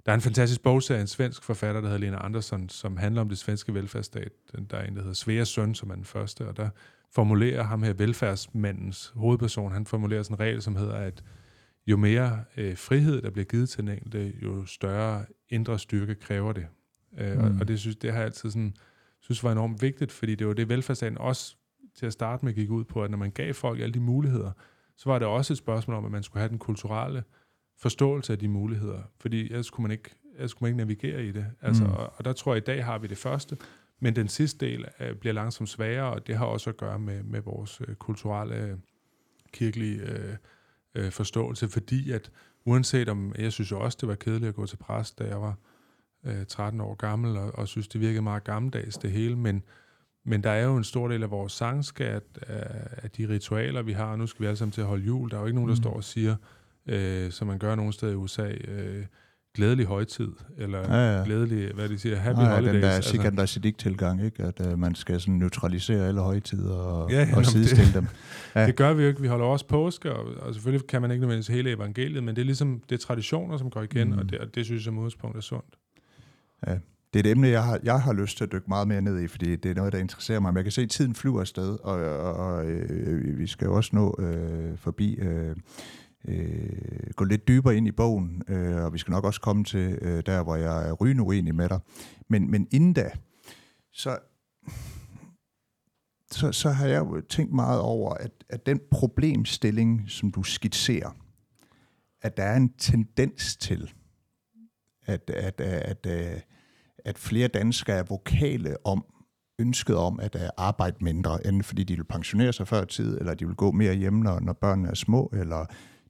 der 0.06 0.12
er 0.12 0.16
en 0.16 0.22
fantastisk 0.22 0.64
bogserie 0.64 0.98
af 0.98 1.02
en 1.02 1.08
svensk 1.08 1.44
forfatter, 1.44 1.82
der 1.82 1.88
hedder 1.88 2.02
Lena 2.02 2.26
Andersson, 2.26 2.70
som 2.70 2.98
handler 2.98 3.22
om 3.22 3.30
det 3.30 3.38
svenske 3.38 3.74
velfærdsstat. 3.74 4.32
Der 4.70 4.78
er 4.78 4.84
en, 4.84 4.96
der 4.96 5.02
hedder 5.02 5.14
Svea 5.14 5.44
Søn, 5.44 5.76
som 5.76 5.90
er 5.90 5.96
den 5.96 6.06
første, 6.06 6.48
og 6.48 6.58
der 6.58 6.70
formulerer 7.16 7.64
ham 7.64 7.84
her 7.84 7.94
velfærdsmandens 7.94 9.14
hovedperson, 9.16 9.72
han 9.72 9.86
formulerer 9.86 10.24
sådan 10.24 10.36
en 10.36 10.40
regel, 10.40 10.62
som 10.62 10.76
hedder, 10.76 10.96
at 10.96 11.24
jo 11.88 11.98
mere 11.98 12.44
øh, 12.58 12.78
frihed, 12.78 13.22
der 13.22 13.30
bliver 13.30 13.46
givet 13.46 13.70
til 13.70 13.80
den 13.84 13.90
enkelte, 13.90 14.34
jo 14.44 14.66
større 14.66 15.26
indre 15.50 15.80
styrke 15.80 16.16
kræver 16.16 16.54
det. 16.54 16.68
Øh, 17.18 17.38
mm. 17.38 17.44
og, 17.44 17.52
og 17.60 17.68
det 17.68 17.80
synes 17.80 17.96
det 17.96 18.12
har 18.12 18.18
jeg 18.18 18.26
altid 18.26 18.50
sådan, 18.50 18.74
synes 19.20 19.44
var 19.44 19.52
enormt 19.52 19.82
vigtigt, 19.82 20.12
fordi 20.12 20.36
det 20.36 20.48
var 20.48 20.54
det 20.54 20.70
velfærdsstaten 20.70 21.18
også 21.18 21.56
til 21.96 22.06
at 22.06 22.14
starte 22.14 22.46
med 22.46 22.54
gik 22.54 22.70
ud 22.70 22.84
på, 22.84 23.04
at 23.04 23.12
når 23.12 23.18
man 23.18 23.32
gav 23.32 23.54
folk 23.54 23.80
alle 23.80 23.94
de 23.94 24.00
muligheder, 24.00 24.52
så 24.98 25.10
var 25.10 25.20
det 25.20 25.28
også 25.28 25.54
et 25.54 25.58
spørgsmål 25.58 25.98
om, 25.98 26.06
at 26.06 26.12
man 26.12 26.24
skulle 26.24 26.42
have 26.42 26.50
den 26.50 26.60
kulturelle 26.60 27.24
forståelse 27.78 28.34
af 28.34 28.40
de 28.40 28.48
muligheder, 28.48 29.02
fordi 29.20 29.42
ellers 29.42 29.70
kunne 29.70 29.84
man 29.84 29.92
ikke, 29.92 30.10
ellers 30.36 30.54
kunne 30.54 30.66
man 30.66 30.70
ikke 30.70 30.78
navigere 30.78 31.26
i 31.26 31.32
det. 31.32 31.46
Altså, 31.62 31.84
mm. 31.84 31.90
og, 31.90 32.14
og 32.16 32.26
der 32.26 32.34
tror 32.34 32.54
jeg, 32.54 32.58
at 32.58 32.64
i 32.64 32.72
dag 32.72 32.86
har 32.86 32.98
vi 32.98 33.08
det 33.08 33.18
første, 33.18 33.58
men 34.00 34.16
den 34.16 34.28
sidste 34.28 34.66
del 34.66 34.86
uh, 35.00 35.18
bliver 35.20 35.34
langsomt 35.34 35.70
sværere, 35.70 36.14
og 36.14 36.28
det 36.28 36.38
har 36.38 36.46
også 36.46 36.70
at 36.70 36.78
gøre 36.78 37.00
med, 37.00 37.24
med 37.24 37.42
vores 37.42 37.82
uh, 37.82 37.94
kulturelle, 37.96 38.78
kirkelige 39.54 40.02
uh, 40.04 41.04
uh, 41.04 41.12
forståelse, 41.12 41.70
fordi 41.70 42.12
at 42.12 42.32
uanset 42.66 43.10
om, 43.10 43.36
jeg 43.38 43.54
synes 43.54 43.72
jo 43.72 43.80
også, 43.80 43.98
det 44.02 44.10
var 44.10 44.16
kedeligt 44.16 44.50
at 44.50 44.56
gå 44.56 44.66
til 44.66 44.78
præst, 44.78 45.20
da 45.20 45.24
jeg 45.24 45.42
var 45.42 45.56
uh, 46.24 46.44
13 46.48 46.82
år 46.82 46.96
gammel, 46.96 47.38
og, 47.38 47.56
og 47.56 47.68
synes, 47.68 47.88
det 47.88 48.02
virkede 48.02 48.22
meget 48.22 48.44
gammeldags 48.44 48.98
det 48.98 49.12
hele, 49.12 49.36
men 49.36 49.64
men 50.30 50.44
der 50.44 50.50
er 50.50 50.66
jo 50.66 50.78
en 50.78 50.84
stor 50.84 51.08
del 51.08 51.24
af 51.24 51.32
vores 51.32 51.54
sangskat, 51.54 52.24
af 53.04 53.12
de 53.12 53.30
ritualer, 53.30 53.82
vi 53.82 53.92
har. 53.92 54.16
Nu 54.16 54.28
skal 54.28 54.42
vi 54.42 54.46
alle 54.46 54.58
sammen 54.58 54.72
til 54.72 54.82
at 54.82 54.88
holde 54.88 55.06
jul. 55.06 55.30
Der 55.30 55.36
er 55.36 55.42
jo 55.42 55.46
ikke 55.46 55.56
nogen, 55.56 55.70
der 55.70 55.76
mm. 55.76 55.82
står 55.82 55.94
og 55.94 56.04
siger, 56.04 56.36
øh, 56.88 57.32
som 57.32 57.48
man 57.48 57.60
gør 57.60 57.76
nogle 57.76 57.94
steder 57.94 58.12
i 58.12 58.16
USA, 58.16 58.52
øh, 58.52 59.06
glædelig 59.58 59.86
højtid, 59.86 60.32
eller 60.58 60.80
ja, 60.80 61.18
ja. 61.18 61.24
glædelig, 61.26 61.74
hvad 61.74 61.90
de 61.90 62.00
siger, 62.00 62.16
happy 62.16 62.40
ja, 62.40 62.56
holidays. 62.56 62.74
den 62.74 62.84
der 62.84 62.90
altså. 62.90 63.10
Sikander 63.10 63.46
Siddiq-tilgang, 63.46 64.26
ikke? 64.26 64.44
at 64.44 64.68
uh, 64.68 64.80
man 64.80 64.96
skal 64.96 65.22
sådan 65.22 65.34
neutralisere 65.34 66.08
alle 66.08 66.22
højtider 66.22 66.76
og, 66.76 67.12
ja, 67.12 67.28
ja, 67.30 67.38
og 67.38 67.46
sidestille 67.46 67.86
det, 67.86 67.94
dem. 67.94 68.08
Ja. 68.56 68.66
Det 68.66 68.76
gør 68.76 68.94
vi 68.94 69.02
jo 69.02 69.08
ikke. 69.08 69.22
Vi 69.22 69.28
holder 69.28 69.46
også 69.46 69.68
påske, 69.68 70.14
og, 70.14 70.26
og 70.42 70.54
selvfølgelig 70.54 70.88
kan 70.88 71.02
man 71.02 71.12
ikke 71.12 71.22
nødvendigvis 71.22 71.48
hele 71.48 71.72
evangeliet, 71.72 72.24
men 72.24 72.36
det 72.36 72.42
er 72.42 72.46
ligesom 72.46 72.82
det 72.90 72.96
er 72.96 73.06
traditioner, 73.06 73.58
som 73.58 73.70
går 73.70 73.82
igen, 73.82 74.08
mm. 74.08 74.18
og, 74.18 74.30
det, 74.30 74.40
og 74.40 74.56
det 74.56 74.66
synes 74.66 74.80
jeg 74.80 74.86
som 74.86 74.98
udgangspunkt 74.98 75.38
er 75.38 75.42
sundt. 75.42 75.76
Ja, 76.68 76.74
det 77.14 77.26
er 77.26 77.30
et 77.30 77.32
emne, 77.32 77.48
jeg 77.48 77.64
har, 77.64 77.80
jeg 77.84 78.02
har 78.02 78.14
lyst 78.14 78.38
til 78.38 78.44
at 78.44 78.52
dykke 78.52 78.66
meget 78.68 78.88
mere 78.88 79.02
ned 79.02 79.20
i, 79.20 79.28
fordi 79.28 79.56
det 79.56 79.72
er 79.72 79.76
noget, 79.76 79.94
der 79.94 80.00
interesserer 80.00 80.40
mig. 80.40 80.54
Men 80.54 80.58
jeg 80.58 80.66
kan 80.66 80.72
se, 80.72 80.82
at 80.82 80.90
tiden 80.90 81.16
flyver 81.16 81.42
afsted, 81.42 81.78
og, 81.84 81.96
og, 82.20 82.34
og 82.34 82.66
øh, 82.66 83.40
vi 83.40 83.48
skal 83.48 83.66
jo 83.66 83.76
også 83.76 83.90
nå 83.94 84.16
øh, 84.20 84.78
forbi... 84.78 85.16
Øh, 85.16 85.56
øh, 86.28 87.12
gå 87.16 87.26
lidt 87.26 87.48
dybere 87.48 87.78
ind 87.78 87.88
i 87.88 87.92
bogen, 87.92 88.42
øh, 88.48 88.86
og 88.86 88.94
vi 88.94 88.98
skal 88.98 89.12
nok 89.12 89.26
også 89.26 89.42
komme 89.42 89.64
til 89.64 90.00
øh, 90.02 90.24
der, 90.26 90.44
hvor 90.44 90.56
jeg 90.56 90.90
er 90.90 90.94
rygende 90.94 91.24
uenig 91.24 91.56
med 91.56 91.70
dig. 91.70 91.80
Men, 92.28 92.52
men 92.52 92.68
inden 92.72 92.94
da, 92.94 93.12
så, 93.94 94.18
så, 96.32 96.52
så 96.52 96.70
har 96.70 96.88
jeg 96.88 97.00
jo 97.00 97.22
tænkt 97.22 97.54
meget 97.54 97.82
over, 97.82 98.14
at, 98.14 98.32
at 98.50 98.66
den 98.66 98.80
problemstilling, 98.92 100.04
som 100.08 100.32
du 100.32 100.44
skitserer, 100.44 101.12
at 102.22 102.38
der 102.38 102.44
er 102.44 102.56
en 102.58 102.74
tendens 102.74 103.56
til, 103.56 103.94
at, 105.06 105.30
at, 105.30 105.62
at, 105.62 106.06
at 106.06 106.46
at 107.08 107.18
flere 107.18 107.48
danskere 107.48 107.98
er 107.98 108.04
vokale 108.04 108.86
om 108.86 109.06
ønsket 109.60 109.96
om 109.96 110.20
at 110.20 110.52
arbejde 110.58 110.98
mindre, 111.02 111.48
enten 111.48 111.64
fordi 111.64 111.84
de 111.84 111.96
vil 111.96 112.04
pensionere 112.04 112.54
sig 112.54 112.68
før 112.68 112.86
tid, 112.86 113.18
eller 113.18 113.34
de 113.34 113.46
vil 113.48 113.56
gå 113.56 113.72
mere 113.72 113.94
hjemme, 113.94 114.24
når, 114.24 114.40
når 114.40 114.54
børnene 114.54 114.90
er 114.90 114.94
små, 114.94 115.32
eller 115.34 115.66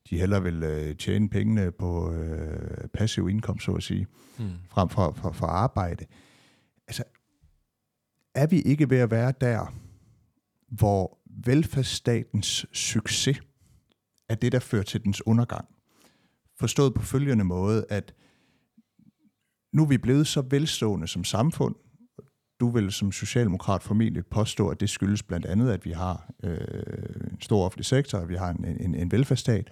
de 0.10 0.20
heller 0.20 0.40
vil 0.40 0.64
øh, 0.64 0.96
tjene 0.96 1.30
pengene 1.30 1.72
på 1.72 2.14
øh, 2.14 2.88
passiv 2.94 3.30
indkomst, 3.30 3.66
så 3.66 3.72
at 3.72 3.84
sige, 3.84 4.08
mm. 4.40 4.50
frem 4.70 4.90
for, 4.90 5.14
for, 5.14 5.32
for 5.32 5.48
arbejde. 5.48 6.06
Altså, 6.88 7.04
er 8.36 8.48
vi 8.48 8.62
ikke 8.62 8.90
ved 8.90 8.98
at 8.98 9.12
være 9.12 9.34
der, 9.42 9.74
hvor 10.68 11.20
velfærdsstatens 11.46 12.66
succes 12.74 13.42
er 14.30 14.36
det, 14.36 14.52
der 14.52 14.60
fører 14.60 14.84
til 14.84 15.04
dens 15.04 15.28
undergang? 15.28 15.66
Forstået 16.60 16.94
på 16.94 17.02
følgende 17.02 17.44
måde, 17.44 17.86
at 17.90 18.14
nu 19.74 19.84
er 19.84 19.88
vi 19.88 19.98
blevet 19.98 20.28
så 20.28 20.42
velstående 20.42 21.08
som 21.08 21.24
samfund. 21.24 21.76
Du 22.60 22.70
vil 22.70 22.92
som 22.92 23.12
socialdemokrat 23.12 23.84
formentlig 23.84 24.26
påstå, 24.26 24.70
at 24.70 24.80
det 24.80 24.90
skyldes 24.90 25.24
blandt 25.24 25.46
andet, 25.46 25.72
at 25.72 25.86
vi 25.86 25.92
har 25.92 26.32
øh, 26.44 27.32
en 27.32 27.42
stor 27.42 27.66
offentlig 27.66 27.86
sektor, 27.86 28.18
at 28.18 28.30
vi 28.30 28.36
har 28.36 28.50
en, 28.50 28.66
en, 28.66 28.96
en 28.96 29.12
velfærdsstat. 29.12 29.72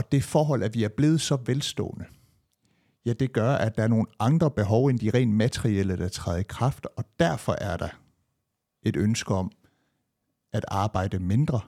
Og 0.00 0.12
det 0.12 0.24
forhold, 0.24 0.62
at 0.62 0.74
vi 0.74 0.84
er 0.84 0.88
blevet 0.88 1.20
så 1.20 1.38
velstående, 1.46 2.04
ja, 3.06 3.12
det 3.12 3.32
gør, 3.32 3.52
at 3.52 3.76
der 3.76 3.82
er 3.82 3.88
nogle 3.88 4.06
andre 4.18 4.50
behov 4.50 4.86
end 4.86 4.98
de 4.98 5.10
rent 5.10 5.34
materielle, 5.34 5.96
der 5.96 6.08
træder 6.08 6.38
i 6.38 6.42
kraft, 6.42 6.86
og 6.96 7.04
derfor 7.18 7.52
er 7.52 7.76
der 7.76 7.88
et 8.82 8.96
ønske 8.96 9.34
om 9.34 9.50
at 10.52 10.64
arbejde 10.68 11.18
mindre. 11.18 11.60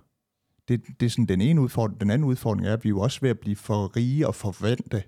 Det, 0.69 0.83
det 1.01 1.07
er 1.07 1.11
sådan 1.11 1.27
den 1.27 1.41
ene 1.41 1.61
udfordring. 1.61 2.01
Den 2.01 2.11
anden 2.11 2.29
udfordring 2.29 2.67
er, 2.67 2.73
at 2.73 2.85
vi 2.85 2.89
er 2.89 2.91
jo 2.91 3.01
også 3.01 3.21
ved 3.21 3.31
at 3.31 3.39
blive 3.39 3.57
for 3.57 3.97
rige 3.97 4.27
og 4.27 4.35
forvente 4.35 5.03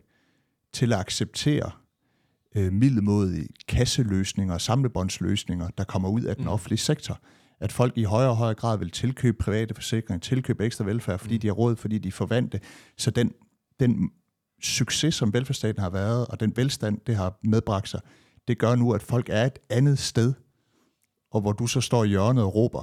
til 0.73 0.93
at 0.93 0.99
acceptere 0.99 1.71
øh, 2.57 2.73
middelmodige 2.73 3.49
kasseløsninger 3.69 4.55
og 4.55 4.61
samlebåndsløsninger, 4.61 5.69
der 5.69 5.85
kommer 5.85 6.09
ud 6.09 6.23
af 6.23 6.37
den 6.37 6.45
mm. 6.45 6.51
offentlige 6.51 6.79
sektor. 6.79 7.21
At 7.61 7.73
folk 7.73 7.99
i 7.99 8.03
højere 8.03 8.31
og 8.31 8.37
højere 8.37 8.55
grad 8.55 8.79
vil 8.79 8.91
tilkøbe 8.91 9.37
private 9.39 9.75
forsikringer, 9.75 10.21
tilkøbe 10.21 10.65
ekstra 10.65 10.85
velfærd, 10.85 11.19
fordi 11.19 11.35
mm. 11.35 11.41
de 11.41 11.47
har 11.47 11.55
råd, 11.55 11.77
fordi 11.77 11.99
de 11.99 12.13
forvante. 12.13 12.61
Så 12.97 13.11
den, 13.11 13.33
den 13.81 14.11
succes, 14.63 15.15
som 15.15 15.33
velfærdsstaten 15.33 15.83
har 15.83 15.91
været, 15.91 16.27
og 16.27 16.41
den 16.41 16.57
velstand, 16.57 17.01
det 17.07 17.17
har 17.17 17.39
medbragt 17.43 17.89
sig, 17.89 18.01
det 18.49 18.59
gør 18.59 18.75
nu, 18.75 18.93
at 18.93 19.03
folk 19.03 19.29
er 19.29 19.45
et 19.45 19.59
andet 19.71 19.99
sted, 19.99 20.35
og 21.31 21.41
hvor 21.41 21.53
du 21.53 21.67
så 21.67 21.81
står 21.81 22.05
i 22.05 22.09
hjørnet 22.09 22.45
og 22.45 22.55
råber, 22.55 22.83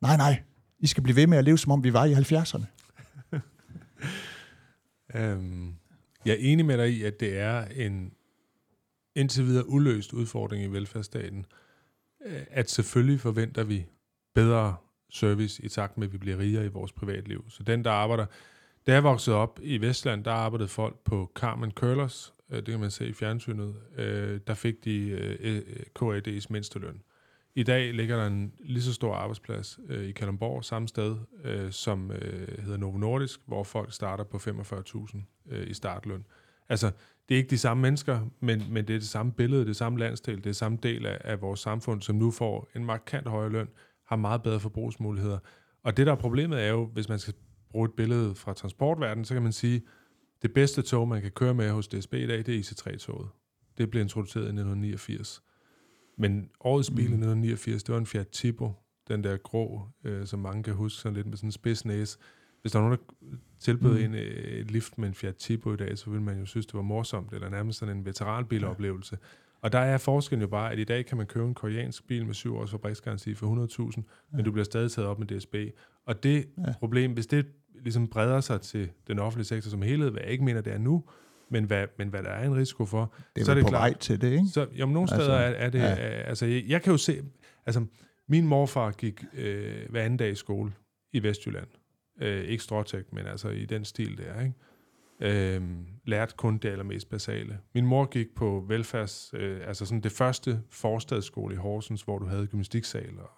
nej, 0.00 0.16
nej, 0.16 0.42
I 0.78 0.86
skal 0.86 1.02
blive 1.02 1.16
ved 1.16 1.26
med 1.26 1.38
at 1.38 1.44
leve, 1.44 1.58
som 1.58 1.72
om 1.72 1.84
vi 1.84 1.92
var 1.92 2.04
i 2.04 2.12
70'erne. 2.12 2.64
øhm, 5.18 5.74
jeg 6.24 6.32
er 6.32 6.38
enig 6.40 6.66
med 6.66 6.78
dig 6.78 6.92
i, 6.92 7.02
at 7.02 7.20
det 7.20 7.38
er 7.38 7.64
en 7.64 8.12
indtil 9.14 9.44
videre 9.44 9.68
uløst 9.68 10.12
udfordring 10.12 10.64
i 10.64 10.66
velfærdsstaten, 10.66 11.46
øh, 12.26 12.42
at 12.50 12.70
selvfølgelig 12.70 13.20
forventer 13.20 13.64
vi 13.64 13.86
bedre 14.34 14.76
service 15.10 15.64
i 15.64 15.68
takt 15.68 15.98
med, 15.98 16.06
at 16.06 16.12
vi 16.12 16.18
bliver 16.18 16.38
rigere 16.38 16.64
i 16.64 16.68
vores 16.68 16.92
privatliv. 16.92 17.44
Så 17.48 17.62
den, 17.62 17.84
der 17.84 17.90
arbejder... 17.90 18.26
Da 18.86 18.92
jeg 18.92 19.04
voksede 19.04 19.36
op 19.36 19.60
i 19.62 19.78
Vestland, 19.80 20.24
der 20.24 20.30
arbejdede 20.30 20.68
folk 20.68 20.98
på 21.04 21.32
Carmen 21.34 21.70
Curlers, 21.70 22.34
øh, 22.50 22.56
det 22.56 22.66
kan 22.66 22.80
man 22.80 22.90
se 22.90 23.08
i 23.08 23.12
fjernsynet, 23.12 23.74
øh, 23.96 24.40
der 24.46 24.54
fik 24.54 24.84
de 24.84 24.98
øh, 25.40 25.62
KAD's 25.98 26.46
mindsteløn. 26.50 27.02
I 27.54 27.62
dag 27.62 27.94
ligger 27.94 28.16
der 28.16 28.26
en 28.26 28.52
lige 28.60 28.82
så 28.82 28.92
stor 28.92 29.14
arbejdsplads 29.14 29.78
øh, 29.88 30.04
i 30.04 30.12
Kalundborg, 30.12 30.64
samme 30.64 30.88
sted, 30.88 31.16
øh, 31.44 31.72
som 31.72 32.10
øh, 32.10 32.64
hedder 32.64 32.76
Novo 32.76 32.98
Nordisk, 32.98 33.40
hvor 33.46 33.64
folk 33.64 33.92
starter 33.92 34.24
på 34.24 34.36
45.000 34.36 35.18
øh, 35.50 35.70
i 35.70 35.74
startløn. 35.74 36.24
Altså, 36.68 36.90
det 37.28 37.34
er 37.34 37.38
ikke 37.38 37.50
de 37.50 37.58
samme 37.58 37.80
mennesker, 37.80 38.20
men, 38.40 38.62
men 38.70 38.88
det 38.88 38.94
er 38.94 38.98
det 38.98 39.08
samme 39.08 39.32
billede, 39.32 39.66
det 39.66 39.76
samme 39.76 39.98
landsdel, 39.98 40.36
det 40.36 40.46
er 40.46 40.54
samme 40.54 40.78
del 40.82 41.06
af, 41.06 41.18
af 41.24 41.40
vores 41.40 41.60
samfund, 41.60 42.02
som 42.02 42.16
nu 42.16 42.30
får 42.30 42.68
en 42.74 42.84
markant 42.84 43.28
højere 43.28 43.52
løn, 43.52 43.68
har 44.12 44.16
meget 44.16 44.42
bedre 44.42 44.60
forbrugsmuligheder. 44.60 45.38
Og 45.82 45.96
det, 45.96 46.06
der 46.06 46.12
er 46.12 46.16
problemet, 46.16 46.62
er 46.62 46.68
jo, 46.68 46.86
hvis 46.86 47.08
man 47.08 47.18
skal 47.18 47.34
bruge 47.70 47.84
et 47.84 47.94
billede 47.96 48.34
fra 48.34 48.54
transportverdenen, 48.54 49.24
så 49.24 49.34
kan 49.34 49.42
man 49.42 49.52
sige, 49.52 49.82
det 50.42 50.54
bedste 50.54 50.82
tog, 50.82 51.08
man 51.08 51.22
kan 51.22 51.30
køre 51.30 51.54
med 51.54 51.70
hos 51.70 51.88
DSB 51.88 52.14
i 52.14 52.26
dag, 52.26 52.38
det 52.38 52.48
er 52.48 52.60
IC3-toget. 52.60 53.28
Det 53.78 53.90
blev 53.90 54.02
introduceret 54.02 54.42
i 54.42 54.46
1989. 54.46 55.42
Men 56.16 56.50
årets 56.60 56.90
bil 56.90 56.98
i 56.98 57.02
1989, 57.02 57.82
det 57.82 57.92
var 57.92 57.98
en 57.98 58.06
Fiat 58.06 58.28
Tipo, 58.28 58.72
den 59.08 59.24
der 59.24 59.36
grå, 59.36 59.88
øh, 60.04 60.26
som 60.26 60.40
mange 60.40 60.62
kan 60.62 60.74
huske, 60.74 61.00
sådan 61.00 61.16
lidt 61.16 61.26
med 61.26 61.36
sådan 61.36 61.48
en 61.48 61.52
spids 61.52 61.84
næse. 61.84 62.18
Hvis 62.60 62.72
der 62.72 62.78
var 62.78 62.88
nogen, 62.88 62.98
der 62.98 63.36
tilbød 63.60 63.98
mm. 63.98 64.04
en 64.04 64.14
øh, 64.14 64.20
et 64.20 64.70
lift 64.70 64.98
med 64.98 65.08
en 65.08 65.14
Fiat 65.14 65.36
Tipo 65.36 65.74
i 65.74 65.76
dag, 65.76 65.98
så 65.98 66.10
ville 66.10 66.22
man 66.22 66.38
jo 66.38 66.46
synes, 66.46 66.66
det 66.66 66.74
var 66.74 66.82
morsomt, 66.82 67.32
eller 67.32 67.48
nærmest 67.48 67.78
sådan 67.78 67.96
en 67.96 68.04
veteranbiloplevelse. 68.04 69.18
Ja. 69.20 69.26
Og 69.62 69.72
der 69.72 69.78
er 69.78 69.98
forskellen 69.98 70.42
jo 70.42 70.48
bare, 70.48 70.72
at 70.72 70.78
i 70.78 70.84
dag 70.84 71.06
kan 71.06 71.16
man 71.16 71.26
købe 71.26 71.46
en 71.46 71.54
koreansk 71.54 72.06
bil 72.06 72.26
med 72.26 72.34
syv 72.34 72.56
års 72.56 72.70
fabriksgaranti 72.70 73.34
for 73.34 73.66
100.000, 73.90 74.02
ja. 74.32 74.36
men 74.36 74.44
du 74.44 74.52
bliver 74.52 74.64
stadig 74.64 74.90
taget 74.90 75.08
op 75.08 75.18
med 75.18 75.26
DSB. 75.26 75.54
Og 76.06 76.22
det 76.22 76.46
ja. 76.58 76.74
problem, 76.78 77.12
hvis 77.12 77.26
det 77.26 77.46
ligesom 77.82 78.08
breder 78.08 78.40
sig 78.40 78.60
til 78.60 78.90
den 79.06 79.18
offentlige 79.18 79.46
sektor 79.46 79.70
som 79.70 79.82
helhed, 79.82 80.10
hvad 80.10 80.22
jeg 80.22 80.30
ikke 80.30 80.44
mener, 80.44 80.60
det 80.60 80.72
er 80.72 80.78
nu, 80.78 81.04
men 81.50 81.64
hvad, 81.64 81.86
men 81.98 82.08
hvad 82.08 82.22
der 82.22 82.30
er 82.30 82.46
en 82.46 82.56
risiko 82.56 82.84
for, 82.84 83.14
det 83.34 83.40
er 83.40 83.44
så 83.44 83.50
er 83.50 83.54
det 83.54 83.64
på 83.64 83.68
klart. 83.68 83.80
vej 83.80 83.98
til 83.98 84.20
det, 84.20 84.32
ikke? 84.32 84.46
Så, 84.52 84.66
jamen, 84.76 84.92
nogle 84.92 85.08
steder 85.08 85.36
altså, 85.36 85.58
er, 85.58 85.66
er 85.66 85.70
det... 85.70 85.78
Ja. 85.78 85.84
Er, 85.84 86.22
altså, 86.22 86.46
jeg, 86.46 86.64
jeg 86.68 86.82
kan 86.82 86.90
jo 86.92 86.96
se... 86.96 87.22
Altså, 87.66 87.84
min 88.28 88.46
morfar 88.46 88.90
gik 88.90 89.24
øh, 89.34 89.90
hver 89.90 90.02
anden 90.02 90.16
dag 90.16 90.30
i 90.30 90.34
skole 90.34 90.72
i 91.12 91.22
Vestjylland. 91.22 91.66
Øh, 92.20 92.44
ikke 92.44 92.62
stråtæk, 92.62 93.12
men 93.12 93.26
altså 93.26 93.48
i 93.48 93.64
den 93.64 93.84
stil 93.84 94.18
der, 94.18 94.40
ikke? 94.40 94.54
Øh, 95.22 95.62
lærte 96.04 96.34
kun 96.36 96.58
det 96.58 96.68
allermest 96.68 97.10
basale. 97.10 97.58
Min 97.74 97.86
mor 97.86 98.06
gik 98.06 98.34
på 98.34 98.64
velfærds... 98.68 99.34
Øh, 99.34 99.60
altså 99.66 99.86
sådan 99.86 100.00
det 100.00 100.12
første 100.12 100.62
forstadsskole 100.70 101.54
i 101.54 101.58
Horsens, 101.58 102.02
hvor 102.02 102.18
du 102.18 102.26
havde 102.26 102.46
gymnastiksal. 102.46 103.18
Og 103.18 103.30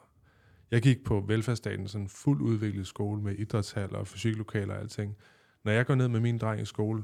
jeg 0.71 0.83
gik 0.83 1.05
på 1.05 1.21
velfærdsstaten, 1.21 1.89
sådan 1.89 2.05
en 2.05 2.09
fuldt 2.09 2.43
udviklet 2.43 2.87
skole 2.87 3.23
med 3.23 3.35
idrætshaller 3.35 3.99
og 3.99 4.07
fysiklokaler 4.07 4.75
og 4.75 4.81
alting. 4.81 5.17
Når 5.65 5.73
jeg 5.73 5.87
går 5.87 5.95
ned 5.95 6.09
med 6.09 6.21
min 6.21 6.39
dreng 6.39 6.61
i 6.61 6.65
skole, 6.65 7.03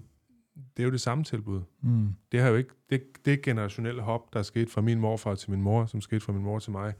det 0.77 0.83
er 0.83 0.85
jo 0.85 0.93
det 0.93 1.01
samme 1.01 1.25
tilbud. 1.25 1.63
Mm. 1.83 2.09
Det 2.33 2.41
har 2.41 2.49
jo 2.49 2.57
ikke, 2.57 2.71
det, 2.91 3.03
det 3.25 3.43
generationelle 3.43 4.03
hop, 4.03 4.33
der 4.33 4.39
er 4.39 4.43
sket 4.43 4.71
fra 4.71 4.81
min 4.81 5.01
morfar 5.01 5.35
til 5.35 5.51
min 5.51 5.63
mor, 5.63 5.87
som 5.87 6.01
skete 6.01 6.21
fra 6.21 6.33
min 6.33 6.43
mor 6.43 6.59
til 6.59 6.73
mig, 6.73 6.95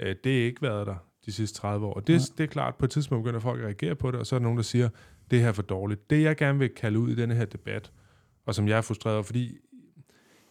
øh, 0.00 0.16
det 0.24 0.40
er 0.40 0.44
ikke 0.44 0.62
været 0.62 0.86
der 0.86 0.96
de 1.26 1.32
sidste 1.32 1.58
30 1.58 1.86
år. 1.86 1.94
Og 1.94 2.06
det, 2.06 2.12
ja. 2.12 2.18
det 2.38 2.44
er 2.44 2.48
klart, 2.48 2.74
på 2.74 2.84
et 2.84 2.90
tidspunkt 2.90 3.24
begynder 3.24 3.40
folk 3.40 3.60
at 3.60 3.64
reagere 3.64 3.94
på 3.94 4.10
det, 4.10 4.20
og 4.20 4.26
så 4.26 4.34
er 4.34 4.38
der 4.38 4.44
nogen, 4.44 4.56
der 4.56 4.64
siger, 4.64 4.88
det 5.30 5.40
her 5.40 5.48
er 5.48 5.52
for 5.52 5.62
dårligt. 5.62 6.10
Det 6.10 6.22
jeg 6.22 6.36
gerne 6.36 6.58
vil 6.58 6.68
kalde 6.68 6.98
ud 6.98 7.10
i 7.10 7.14
denne 7.14 7.34
her 7.34 7.44
debat, 7.44 7.92
og 8.46 8.54
som 8.54 8.68
jeg 8.68 8.76
er 8.78 8.82
frustreret 8.82 9.26
fordi 9.26 9.58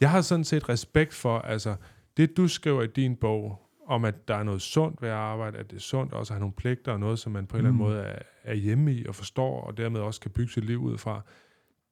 jeg 0.02 0.12
har 0.12 0.22
sådan 0.22 0.44
set 0.44 0.70
respekt 0.70 1.14
for, 1.14 1.40
altså 1.40 1.76
det 2.18 2.38
du 2.38 2.48
skriver 2.48 2.84
i 2.84 2.88
din 2.88 3.16
bog, 3.16 3.62
om 3.88 4.06
at 4.06 4.28
der 4.28 4.36
er 4.36 4.44
noget 4.44 4.62
sundt 4.62 5.02
ved 5.02 5.10
at 5.10 5.16
arbejde, 5.16 5.58
at 5.58 5.72
det 5.72 5.76
er 5.76 5.82
sundt 5.82 6.14
også 6.14 6.34
at 6.34 6.36
have 6.36 6.40
nogle 6.40 6.54
pligter 6.54 6.92
og 6.92 7.00
noget, 7.00 7.20
som 7.20 7.32
man 7.32 7.48
på 7.48 7.58
en 7.58 7.64
mm. 7.64 7.68
eller 7.68 7.86
anden 7.86 7.88
mm. 7.88 8.06
måde 8.06 8.16
er, 8.16 8.22
er 8.44 8.54
hjemme 8.54 8.94
i 8.94 9.06
og 9.06 9.16
forstår, 9.16 9.62
og 9.62 9.78
dermed 9.78 10.02
også 10.02 10.22
kan 10.22 10.32
bygge 10.32 10.52
sit 10.52 10.66
liv 10.66 10.82
ud 10.82 10.98
fra. 10.98 11.22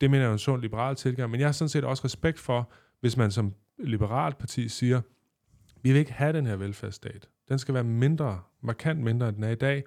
Det 0.02 0.12
mener 0.12 0.24
jeg 0.24 0.30
er 0.30 0.34
en 0.34 0.40
sund 0.40 0.62
liberal 0.62 0.96
tilgang, 0.96 1.32
men 1.32 1.40
jeg 1.40 1.48
har 1.48 1.54
sådan 1.54 1.70
set 1.70 1.84
også 1.84 2.06
respekt 2.06 2.40
for, 2.40 2.72
hvis 3.00 3.18
man 3.18 3.32
som 3.32 3.54
liberalt 3.80 4.38
parti 4.38 4.68
siger, 4.68 5.02
vi 5.82 5.92
vil 5.92 6.00
ikke 6.00 6.14
have 6.14 6.34
den 6.34 6.46
her 6.46 6.56
velfærdsstat. 6.56 7.30
Den 7.50 7.60
skal 7.60 7.74
være 7.74 7.84
mindre, 7.84 8.40
markant 8.62 9.00
mindre, 9.00 9.30
end 9.30 9.36
den 9.36 9.44
er 9.44 9.50
i 9.50 9.56
dag. 9.56 9.84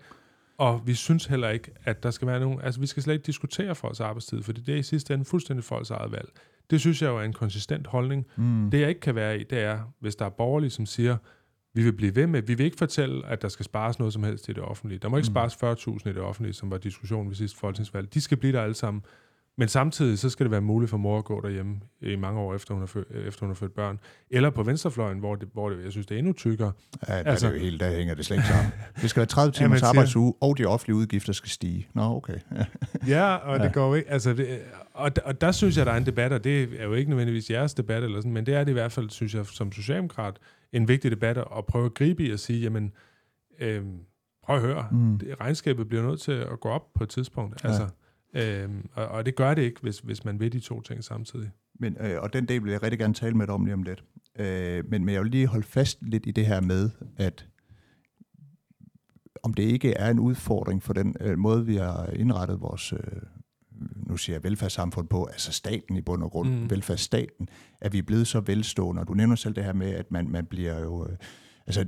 Og 0.59 0.87
vi 0.87 0.95
synes 0.95 1.27
heller 1.27 1.49
ikke, 1.49 1.71
at 1.85 2.03
der 2.03 2.11
skal 2.11 2.29
være 2.29 2.41
nogen... 2.41 2.61
Altså, 2.61 2.81
vi 2.81 2.87
skal 2.87 3.03
slet 3.03 3.15
ikke 3.15 3.27
diskutere 3.27 3.75
folks 3.75 4.01
arbejdstid, 4.01 4.43
for 4.43 4.53
det 4.53 4.69
er 4.69 4.77
i 4.77 4.83
sidste 4.83 5.15
ende 5.15 5.25
fuldstændig 5.25 5.65
folks 5.65 5.91
eget 5.91 6.13
valg. 6.13 6.29
Det 6.71 6.81
synes 6.81 7.03
jeg 7.03 7.09
jo 7.09 7.19
er 7.19 7.23
en 7.23 7.33
konsistent 7.33 7.87
holdning. 7.87 8.27
Mm. 8.37 8.71
Det, 8.71 8.81
jeg 8.81 8.89
ikke 8.89 9.01
kan 9.01 9.15
være 9.15 9.41
i, 9.41 9.45
det 9.45 9.59
er, 9.59 9.81
hvis 10.01 10.17
der 10.17 10.25
er 10.25 10.31
borgerlige, 10.31 10.71
som 10.71 10.87
siger, 10.87 11.17
vi 11.75 11.83
vil 11.83 11.93
blive 11.93 12.17
ved 12.17 12.27
med, 12.27 12.43
vi 12.43 12.55
vil 12.55 12.65
ikke 12.65 12.77
fortælle, 12.77 13.27
at 13.27 13.43
der 13.43 13.49
skal 13.49 13.65
spares 13.65 13.99
noget 13.99 14.13
som 14.13 14.23
helst 14.23 14.49
i 14.49 14.53
det 14.53 14.63
offentlige. 14.63 14.99
Der 14.99 15.09
må 15.09 15.17
ikke 15.17 15.31
mm. 15.31 15.49
spares 15.49 15.87
40.000 15.89 16.09
i 16.09 16.13
det 16.13 16.23
offentlige, 16.23 16.53
som 16.53 16.71
var 16.71 16.79
diskussionen 16.79 17.29
ved 17.29 17.37
sidste 17.37 17.59
folketingsvalg. 17.59 18.15
De 18.15 18.21
skal 18.21 18.37
blive 18.37 18.53
der 18.53 18.63
alle 18.63 18.75
sammen. 18.75 19.03
Men 19.59 19.69
samtidig 19.69 20.19
så 20.19 20.31
skal 20.31 20.45
det 20.45 20.51
være 20.51 20.61
muligt 20.61 20.91
for 20.91 20.97
mor 20.97 21.19
at 21.19 21.25
gå 21.25 21.41
derhjemme 21.41 21.81
i 22.01 22.17
mange 22.17 22.41
år 22.41 22.55
efter 22.55 22.75
hun 22.75 22.83
har 22.83 22.87
født, 22.87 23.09
efter 23.11 23.41
hun 23.41 23.51
har 23.51 23.55
født 23.55 23.75
børn. 23.75 23.99
Eller 24.31 24.51
på 24.51 24.63
venstrefløjen, 24.63 25.19
hvor, 25.19 25.35
det, 25.35 25.49
hvor 25.53 25.71
det, 25.71 25.85
jeg 25.85 25.93
synes, 25.93 26.07
det 26.07 26.15
er 26.15 26.19
endnu 26.19 26.33
tykkere. 26.33 26.73
Ja, 27.09 27.19
det 27.19 27.27
altså, 27.27 27.47
er 27.47 27.51
det 27.51 27.59
jo 27.59 27.65
helt, 27.65 27.81
der 27.81 27.91
hænger 27.91 28.15
det 28.15 28.27
slet 28.27 28.37
ikke 28.37 28.49
sammen. 28.49 28.73
Det 29.03 29.11
skal 29.11 29.21
være 29.21 29.27
30 29.27 29.53
timers 29.59 29.83
ja, 29.83 29.87
arbejdsuge, 29.87 30.35
og 30.41 30.59
de 30.59 30.65
offentlige 30.65 30.97
udgifter 30.97 31.33
skal 31.33 31.51
stige. 31.51 31.89
Nå, 31.95 32.03
okay. 32.03 32.39
ja, 33.09 33.35
og 33.35 33.59
ja. 33.59 33.65
det 33.65 33.75
går 33.75 33.97
ikke. 33.97 34.11
Altså, 34.11 34.33
det, 34.33 34.61
og, 34.95 35.11
og 35.25 35.41
der 35.41 35.53
synes 35.53 35.77
jeg, 35.79 35.87
der 35.87 35.93
er 35.93 35.97
en 35.97 36.07
debat, 36.07 36.33
og 36.33 36.45
det 36.45 36.69
er 36.79 36.85
jo 36.85 36.95
ikke 36.95 37.11
nødvendigvis 37.11 37.51
jeres 37.51 37.75
debat, 37.75 38.03
eller 38.03 38.19
sådan, 38.19 38.33
men 38.33 38.47
det 38.47 38.55
er 38.55 38.65
det 38.65 38.71
i 38.71 38.73
hvert 38.73 38.93
fald, 38.93 39.11
synes 39.11 39.35
jeg, 39.35 39.47
som 39.47 39.73
socialdemokrat, 39.73 40.39
en 40.73 40.89
vigtig 40.89 41.11
debat 41.11 41.39
at 41.39 41.67
prøve 41.69 41.85
at 41.85 41.95
gribe 41.95 42.23
i 42.23 42.33
og 42.33 42.39
sige, 42.39 42.61
jamen, 42.61 42.93
øh, 43.61 43.83
prøv 44.43 44.57
at 44.57 44.63
høre, 44.63 44.89
mm. 44.93 45.19
det, 45.19 45.41
regnskabet 45.41 45.89
bliver 45.89 46.03
nødt 46.03 46.21
til 46.21 46.33
at 46.33 46.61
gå 46.61 46.69
op 46.69 46.83
på 46.95 47.05
et 47.05 47.11
tidspunkt. 47.11 47.65
Ja. 47.65 47.69
Altså, 47.69 47.89
Øhm, 48.37 48.89
og, 48.93 49.09
og 49.09 49.27
det 49.27 49.37
gør 49.37 49.55
det 49.55 49.63
ikke, 49.63 49.81
hvis, 49.81 49.99
hvis 49.99 50.25
man 50.25 50.41
vil 50.41 50.53
de 50.53 50.61
to 50.61 50.81
ting 50.81 51.05
samtidig. 51.05 51.51
Men, 51.81 51.97
øh, 52.01 52.23
og 52.23 52.33
den 52.33 52.49
del 52.49 52.65
vil 52.65 52.71
jeg 52.71 52.83
rigtig 52.83 52.99
gerne 52.99 53.15
tale 53.15 53.35
med 53.35 53.47
dig 53.47 53.55
om 53.55 53.65
lige 53.65 53.75
om 53.75 53.83
lidt. 53.83 54.05
Øh, 54.39 54.85
men, 54.91 55.05
men 55.05 55.15
jeg 55.15 55.23
vil 55.23 55.31
lige 55.31 55.47
holde 55.47 55.67
fast 55.67 55.99
lidt 56.03 56.27
i 56.27 56.31
det 56.31 56.47
her 56.47 56.61
med, 56.61 56.91
at 57.17 57.47
om 59.43 59.55
det 59.55 59.63
ikke 59.63 59.93
er 59.93 60.11
en 60.11 60.19
udfordring 60.19 60.83
for 60.83 60.93
den 60.93 61.17
øh, 61.21 61.39
måde, 61.39 61.67
vi 61.67 61.77
har 61.77 62.07
indrettet 62.07 62.61
vores, 62.61 62.93
øh, 62.93 62.99
nu 64.07 64.17
siger 64.17 64.37
jeg 64.37 64.45
velfærdssamfund 64.45 65.09
på, 65.09 65.25
altså 65.25 65.53
staten 65.53 65.97
i 65.97 66.01
bund 66.01 66.23
og 66.23 66.31
grund, 66.31 66.51
mm. 66.51 66.71
velfærdsstaten, 66.71 67.49
at 67.81 67.93
vi 67.93 67.99
er 67.99 68.03
blevet 68.03 68.27
så 68.27 68.41
velstående. 68.41 69.01
Og 69.01 69.09
du 69.09 69.15
nævner 69.15 69.35
selv 69.35 69.55
det 69.55 69.65
her 69.65 69.73
med, 69.73 69.91
at 69.91 70.11
man, 70.11 70.29
man 70.29 70.47
bliver 70.47 70.81
jo... 70.81 71.07
Øh, 71.07 71.17
altså, 71.67 71.87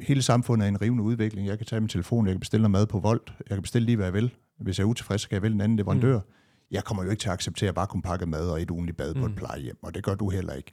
hele 0.00 0.22
samfundet 0.22 0.64
er 0.64 0.68
en 0.68 0.80
rivende 0.80 1.02
udvikling. 1.02 1.46
Jeg 1.46 1.58
kan 1.58 1.66
tage 1.66 1.80
min 1.80 1.88
telefon, 1.88 2.26
jeg 2.26 2.34
kan 2.34 2.40
bestille 2.40 2.62
noget 2.62 2.70
mad 2.70 2.86
på 2.86 2.98
Volt, 2.98 3.34
jeg 3.38 3.56
kan 3.56 3.62
bestille 3.62 3.86
lige, 3.86 3.96
hvad 3.96 4.06
jeg 4.06 4.14
vil. 4.14 4.34
Hvis 4.60 4.78
jeg 4.78 4.84
er 4.84 4.88
utilfreds, 4.88 5.20
så 5.20 5.28
kan 5.28 5.34
jeg 5.34 5.42
vælge 5.42 5.54
en 5.54 5.60
anden 5.60 5.76
leverandør. 5.76 6.18
Mm. 6.18 6.24
Jeg 6.70 6.84
kommer 6.84 7.04
jo 7.04 7.10
ikke 7.10 7.20
til 7.20 7.28
at 7.28 7.32
acceptere 7.32 7.68
at 7.68 7.74
bare 7.74 7.86
kunne 7.86 8.02
pakke 8.02 8.26
mad 8.26 8.50
og 8.50 8.62
et 8.62 8.70
ugenligt 8.70 8.96
bad 8.96 9.14
mm. 9.14 9.20
på 9.20 9.26
et 9.26 9.32
mm. 9.32 9.36
plejehjem, 9.36 9.78
og 9.82 9.94
det 9.94 10.04
gør 10.04 10.14
du 10.14 10.28
heller 10.28 10.52
ikke. 10.52 10.70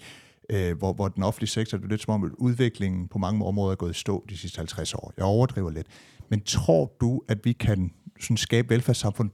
Øh, 0.50 0.78
hvor, 0.78 0.94
hvor 0.94 1.08
den 1.08 1.24
offentlige 1.24 1.50
sektor, 1.50 1.78
det 1.78 1.86
er 1.86 1.90
lidt 1.90 2.02
som 2.02 2.14
om, 2.14 2.24
at 2.24 2.32
udviklingen 2.38 3.08
på 3.08 3.18
mange 3.18 3.46
områder 3.46 3.72
er 3.72 3.76
gået 3.76 3.92
i 3.92 4.00
stå 4.00 4.26
de 4.30 4.38
sidste 4.38 4.58
50 4.58 4.94
år. 4.94 5.14
Jeg 5.18 5.26
overdriver 5.26 5.72
lidt. 5.72 5.88
Men 6.30 6.42
tror 6.42 6.94
du, 7.02 7.22
at 7.28 7.38
vi 7.44 7.54
kan 7.54 7.92
sådan 8.20 8.38
skabe 8.38 8.70
velfærdssamfund 8.70 9.30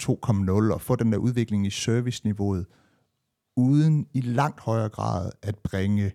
2.0 0.69 0.73
og 0.73 0.81
få 0.81 0.95
den 0.95 1.11
der 1.11 1.17
udvikling 1.17 1.67
i 1.67 1.69
serviceniveauet, 1.69 2.65
uden 3.57 4.07
i 4.13 4.21
langt 4.21 4.59
højere 4.59 4.89
grad 4.89 5.31
at 5.41 5.55
bringe 5.57 6.11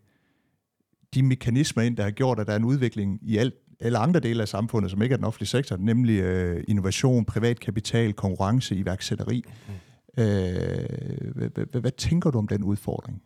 de 1.15 1.23
mekanismer 1.23 1.83
ind, 1.83 1.97
der 1.97 2.03
har 2.03 2.11
gjort, 2.11 2.41
at 2.41 2.47
der 2.47 2.53
er 2.53 2.57
en 2.57 2.65
udvikling 2.65 3.19
i 3.23 3.37
alt 3.37 3.55
eller 3.83 3.99
andre 3.99 4.21
dele 4.21 4.43
af 4.43 4.49
samfundet, 4.49 4.91
som 4.91 5.03
ikke 5.03 5.13
er 5.13 5.17
den 5.17 5.25
offentlige 5.25 5.49
sektor, 5.49 5.77
nemlig 5.77 6.21
øh, 6.21 6.65
innovation, 6.69 7.25
privat 7.25 7.61
kapital, 7.61 8.13
konkurrence, 8.13 8.75
iværksætteri. 8.75 9.45
Mm. 9.69 10.23
Øh, 10.23 11.81
hvad, 11.81 11.97
tænker 11.97 12.31
du 12.31 12.39
om 12.39 12.49
den 12.49 12.63
udfordring? 12.63 13.23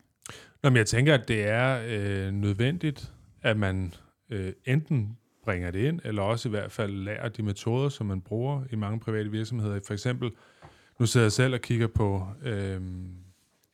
Nå, 0.62 0.70
men 0.70 0.76
jeg 0.76 0.86
tænker, 0.86 1.14
at 1.14 1.28
det 1.28 1.48
er 1.48 1.80
øh, 1.88 2.32
nødvendigt, 2.32 3.12
at 3.42 3.56
man 3.56 3.94
øh, 4.30 4.52
enten 4.64 5.16
bringer 5.44 5.70
det 5.70 5.78
ind, 5.78 6.00
eller 6.04 6.22
også 6.22 6.48
i 6.48 6.50
hvert 6.50 6.72
fald 6.72 6.92
lærer 6.92 7.28
de 7.28 7.42
metoder, 7.42 7.88
som 7.88 8.06
man 8.06 8.20
bruger 8.20 8.62
i 8.70 8.76
mange 8.76 9.00
private 9.00 9.30
virksomheder. 9.30 9.80
For 9.86 9.94
eksempel, 9.94 10.30
nu 11.00 11.06
sidder 11.06 11.24
jeg 11.24 11.32
selv 11.32 11.54
og 11.54 11.60
kigger 11.60 11.86
på 11.86 12.26
øh, 12.42 12.80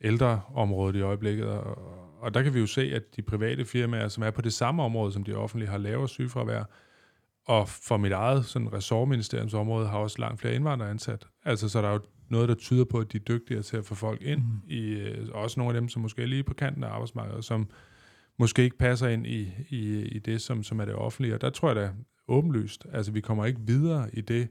ældreområdet 0.01 0.95
i 0.95 1.01
øjeblikket, 1.01 1.45
og, 1.45 2.02
og 2.23 2.33
der 2.33 2.41
kan 2.41 2.53
vi 2.53 2.59
jo 2.59 2.65
se, 2.65 2.81
at 2.81 3.03
de 3.15 3.21
private 3.21 3.65
firmaer, 3.65 4.07
som 4.07 4.23
er 4.23 4.31
på 4.31 4.41
det 4.41 4.53
samme 4.53 4.83
område, 4.83 5.13
som 5.13 5.23
de 5.23 5.35
offentlige, 5.35 5.69
har 5.69 5.77
lavere 5.77 6.09
sygefravær, 6.09 6.63
og 7.45 7.69
for 7.69 7.97
mit 7.97 8.11
eget 8.11 8.45
sådan, 8.45 8.73
ressortministeriums 8.73 9.53
område 9.53 9.87
har 9.87 9.97
også 9.97 10.19
langt 10.19 10.41
flere 10.41 10.55
indvandrere 10.55 10.89
ansat. 10.89 11.27
Altså, 11.45 11.69
så 11.69 11.81
der 11.81 11.87
er 11.87 11.93
jo 11.93 11.99
noget, 12.29 12.49
der 12.49 12.55
tyder 12.55 12.85
på, 12.85 12.97
at 12.97 13.11
de 13.11 13.17
er 13.17 13.21
dygtigere 13.21 13.61
til 13.61 13.77
at 13.77 13.85
få 13.85 13.95
folk 13.95 14.21
ind. 14.21 14.39
Mm. 14.39 14.69
I, 14.69 14.79
øh, 14.79 15.27
også 15.33 15.59
nogle 15.59 15.75
af 15.75 15.81
dem, 15.81 15.89
som 15.89 16.01
måske 16.01 16.21
er 16.21 16.25
lige 16.25 16.43
på 16.43 16.53
kanten 16.53 16.83
af 16.83 16.87
arbejdsmarkedet, 16.87 17.45
som 17.45 17.69
måske 18.39 18.63
ikke 18.63 18.77
passer 18.77 19.07
ind 19.07 19.27
i, 19.27 19.51
i, 19.69 20.01
i 20.01 20.19
det, 20.19 20.41
som, 20.41 20.63
som 20.63 20.79
er 20.79 20.85
det 20.85 20.95
offentlige. 20.95 21.33
Og 21.33 21.41
der 21.41 21.49
tror 21.49 21.67
jeg 21.67 21.75
da 21.75 21.91
åbenlyst, 22.27 22.85
altså 22.91 23.11
vi 23.11 23.21
kommer 23.21 23.45
ikke 23.45 23.59
videre 23.61 24.09
i 24.13 24.21
det, 24.21 24.47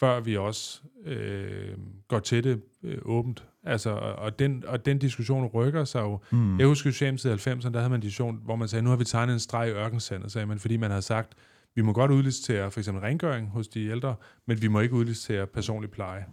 før 0.00 0.20
vi 0.20 0.36
også 0.36 0.80
øh, 1.04 1.76
går 2.08 2.18
til 2.18 2.44
det 2.44 2.62
øh, 2.82 2.98
åbent. 3.02 3.44
Altså, 3.64 3.90
og, 3.90 4.38
den, 4.38 4.64
og 4.66 4.86
den 4.86 4.98
diskussion 4.98 5.46
rykker 5.46 5.84
sig 5.84 6.00
jo. 6.00 6.18
Mm. 6.30 6.58
Jeg 6.58 6.66
husker 6.66 6.90
jo 7.00 7.06
i 7.06 7.34
90'erne, 7.34 7.72
der 7.72 7.78
havde 7.78 7.90
man 7.90 7.98
en 7.98 8.00
diskussion, 8.00 8.40
hvor 8.44 8.56
man 8.56 8.68
sagde, 8.68 8.82
nu 8.82 8.90
har 8.90 8.96
vi 8.96 9.04
tegnet 9.04 9.32
en 9.32 9.40
streg 9.40 9.68
i 9.68 9.70
ørkensandet, 9.70 10.32
sagde 10.32 10.46
man, 10.46 10.58
fordi 10.58 10.76
man 10.76 10.90
havde 10.90 11.02
sagt, 11.02 11.32
vi 11.74 11.82
må 11.82 11.92
godt 11.92 12.10
udlicitere 12.10 12.70
for 12.70 12.80
eksempel 12.80 13.00
rengøring 13.00 13.48
hos 13.48 13.68
de 13.68 13.86
ældre, 13.86 14.14
men 14.46 14.62
vi 14.62 14.68
må 14.68 14.80
ikke 14.80 14.94
udlicitere 14.94 15.46
personlig 15.46 15.90
pleje. 15.90 16.24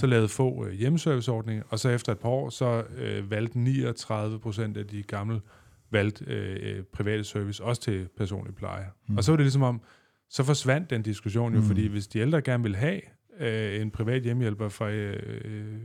Så 0.00 0.06
lavede 0.06 0.28
få 0.28 0.66
øh, 0.66 0.72
hjemmeserviceordninger, 0.72 1.64
og 1.68 1.78
så 1.78 1.88
efter 1.88 2.12
et 2.12 2.18
par 2.18 2.28
år, 2.28 2.50
så 2.50 2.84
øh, 2.96 3.30
valgte 3.30 3.58
39 3.58 4.38
procent 4.40 4.76
af 4.76 4.86
de 4.86 5.02
gamle 5.02 5.40
valgte 5.90 6.24
øh, 6.24 6.84
private 6.84 7.24
service, 7.24 7.64
også 7.64 7.82
til 7.82 8.08
personlig 8.16 8.54
pleje. 8.54 8.86
Mm. 9.08 9.16
Og 9.16 9.24
så 9.24 9.32
var 9.32 9.36
det 9.36 9.44
ligesom 9.44 9.62
om, 9.62 9.80
så 10.32 10.44
forsvandt 10.44 10.90
den 10.90 11.02
diskussion 11.02 11.54
jo, 11.54 11.60
mm. 11.60 11.66
fordi 11.66 11.86
hvis 11.86 12.06
de 12.06 12.18
ældre 12.18 12.42
gerne 12.42 12.62
vil 12.62 12.76
have 12.76 13.00
øh, 13.40 13.80
en 13.80 13.90
privat 13.90 14.22
hjemmehjælper 14.22 14.68
fra 14.68 14.90
øh, 14.90 15.80